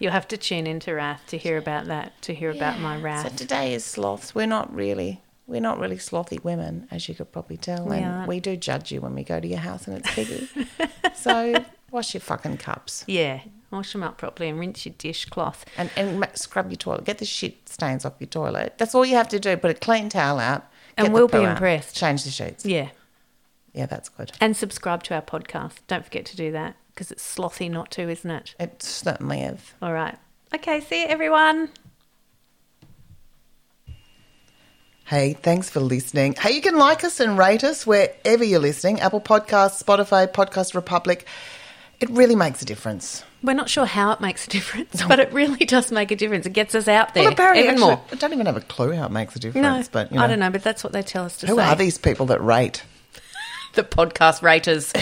You'll 0.00 0.12
have 0.12 0.26
to 0.28 0.36
tune 0.36 0.66
into 0.66 0.92
wrath 0.94 1.22
to 1.28 1.38
hear 1.38 1.56
about 1.58 1.86
that, 1.86 2.20
to 2.22 2.34
hear 2.34 2.50
about 2.50 2.80
my 2.80 2.96
wrath. 2.96 3.30
So 3.30 3.36
today 3.36 3.74
is 3.74 3.84
sloths. 3.84 4.34
We're 4.34 4.46
not 4.46 4.74
really. 4.74 5.20
We're 5.46 5.60
not 5.60 5.78
really 5.78 5.96
slothy 5.96 6.42
women, 6.44 6.86
as 6.90 7.08
you 7.08 7.14
could 7.14 7.32
probably 7.32 7.56
tell, 7.56 7.84
We 7.86 7.96
and 7.96 8.04
aren't. 8.06 8.28
we 8.28 8.38
do 8.40 8.56
judge 8.56 8.90
you 8.92 9.00
when 9.00 9.14
we 9.14 9.24
go 9.24 9.40
to 9.40 9.46
your 9.48 9.58
house 9.58 9.86
and 9.88 9.98
it's 9.98 10.10
piggy. 10.14 10.48
so 11.14 11.64
wash 11.90 12.14
your 12.14 12.20
fucking 12.20 12.56
cups 12.58 13.04
Yeah. 13.06 13.40
Wash 13.72 13.92
them 13.92 14.02
up 14.02 14.16
properly 14.18 14.48
and 14.48 14.58
rinse 14.58 14.84
your 14.86 14.94
dishcloth. 14.98 15.64
and 15.76 15.90
and 15.96 16.24
scrub 16.34 16.70
your 16.70 16.76
toilet. 16.76 17.04
Get 17.04 17.18
the 17.18 17.24
shit 17.24 17.68
stains 17.68 18.04
off 18.04 18.14
your 18.20 18.26
toilet. 18.28 18.74
That's 18.78 18.94
all 18.94 19.04
you 19.04 19.14
have 19.16 19.28
to 19.28 19.38
do. 19.40 19.56
Put 19.56 19.70
a 19.70 19.74
clean 19.74 20.08
towel 20.08 20.38
out, 20.38 20.64
And 20.96 21.12
we'll 21.12 21.26
be 21.28 21.32
poo 21.38 21.44
out, 21.44 21.52
impressed. 21.52 21.94
Change 21.96 22.24
the 22.24 22.30
sheets. 22.30 22.64
Yeah. 22.64 22.88
Yeah, 23.74 23.86
that's 23.86 24.08
good. 24.08 24.32
And 24.40 24.56
subscribe 24.56 25.02
to 25.04 25.14
our 25.14 25.22
podcast. 25.22 25.74
Don't 25.88 26.04
forget 26.04 26.24
to 26.26 26.36
do 26.36 26.50
that 26.52 26.74
because 27.00 27.12
it's 27.12 27.34
slothy 27.34 27.70
not 27.70 27.90
to, 27.90 28.10
isn't 28.10 28.30
it? 28.30 28.54
It 28.60 28.82
certainly 28.82 29.40
is. 29.40 29.58
All 29.80 29.94
right. 29.94 30.18
Okay. 30.54 30.82
See 30.82 31.00
you, 31.00 31.08
everyone. 31.08 31.70
Hey, 35.06 35.32
thanks 35.32 35.70
for 35.70 35.80
listening. 35.80 36.34
Hey, 36.34 36.52
you 36.52 36.60
can 36.60 36.76
like 36.76 37.02
us 37.02 37.18
and 37.18 37.38
rate 37.38 37.64
us 37.64 37.86
wherever 37.86 38.44
you're 38.44 38.60
listening 38.60 39.00
Apple 39.00 39.22
Podcasts, 39.22 39.82
Spotify, 39.82 40.30
Podcast 40.30 40.74
Republic. 40.74 41.26
It 42.00 42.10
really 42.10 42.34
makes 42.34 42.60
a 42.60 42.66
difference. 42.66 43.24
We're 43.42 43.54
not 43.54 43.70
sure 43.70 43.86
how 43.86 44.12
it 44.12 44.20
makes 44.20 44.46
a 44.46 44.50
difference, 44.50 45.02
but 45.08 45.18
it 45.20 45.32
really 45.32 45.64
does 45.64 45.90
make 45.90 46.10
a 46.10 46.16
difference. 46.16 46.44
It 46.44 46.52
gets 46.52 46.74
us 46.74 46.86
out 46.86 47.14
there 47.14 47.24
Well, 47.24 47.32
apparently, 47.32 47.62
even 47.62 47.76
actually, 47.76 47.94
more. 47.94 48.02
I 48.12 48.16
don't 48.16 48.34
even 48.34 48.44
have 48.44 48.58
a 48.58 48.60
clue 48.60 48.92
how 48.92 49.06
it 49.06 49.10
makes 49.10 49.34
a 49.36 49.38
difference. 49.38 49.86
No, 49.86 49.90
but 49.90 50.12
you 50.12 50.18
know, 50.18 50.24
I 50.24 50.26
don't 50.26 50.38
know, 50.38 50.50
but 50.50 50.62
that's 50.62 50.84
what 50.84 50.92
they 50.92 51.00
tell 51.00 51.24
us 51.24 51.38
to 51.38 51.46
Who 51.46 51.56
say. 51.56 51.64
Who 51.64 51.70
are 51.70 51.76
these 51.76 51.96
people 51.96 52.26
that 52.26 52.42
rate? 52.42 52.82
the 53.72 53.84
podcast 53.84 54.42
raters. 54.42 54.92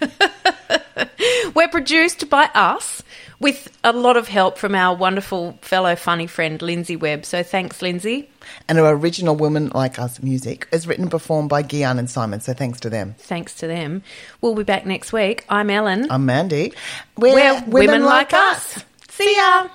We're 1.54 1.68
produced 1.68 2.28
by 2.28 2.50
us 2.54 3.02
with 3.40 3.68
a 3.84 3.92
lot 3.92 4.16
of 4.16 4.28
help 4.28 4.58
from 4.58 4.74
our 4.74 4.96
wonderful 4.96 5.58
fellow 5.62 5.94
funny 5.96 6.26
friend 6.26 6.60
Lindsay 6.60 6.96
Webb. 6.96 7.24
So 7.24 7.42
thanks, 7.42 7.82
Lindsay. 7.82 8.28
And 8.68 8.78
our 8.78 8.94
original 8.94 9.36
Women 9.36 9.70
Like 9.74 9.98
Us 9.98 10.22
music 10.22 10.66
is 10.72 10.86
written 10.86 11.04
and 11.04 11.10
performed 11.10 11.48
by 11.48 11.62
Gian 11.62 11.98
and 11.98 12.10
Simon, 12.10 12.40
so 12.40 12.52
thanks 12.52 12.80
to 12.80 12.90
them. 12.90 13.14
Thanks 13.18 13.54
to 13.56 13.66
them. 13.66 14.02
We'll 14.40 14.54
be 14.54 14.64
back 14.64 14.86
next 14.86 15.12
week. 15.12 15.44
I'm 15.48 15.70
Ellen. 15.70 16.10
I'm 16.10 16.26
Mandy. 16.26 16.72
We're, 17.16 17.34
We're 17.34 17.64
women, 17.66 18.04
like 18.04 18.32
us. 18.32 18.84
See 19.08 19.36
ya. 19.36 19.68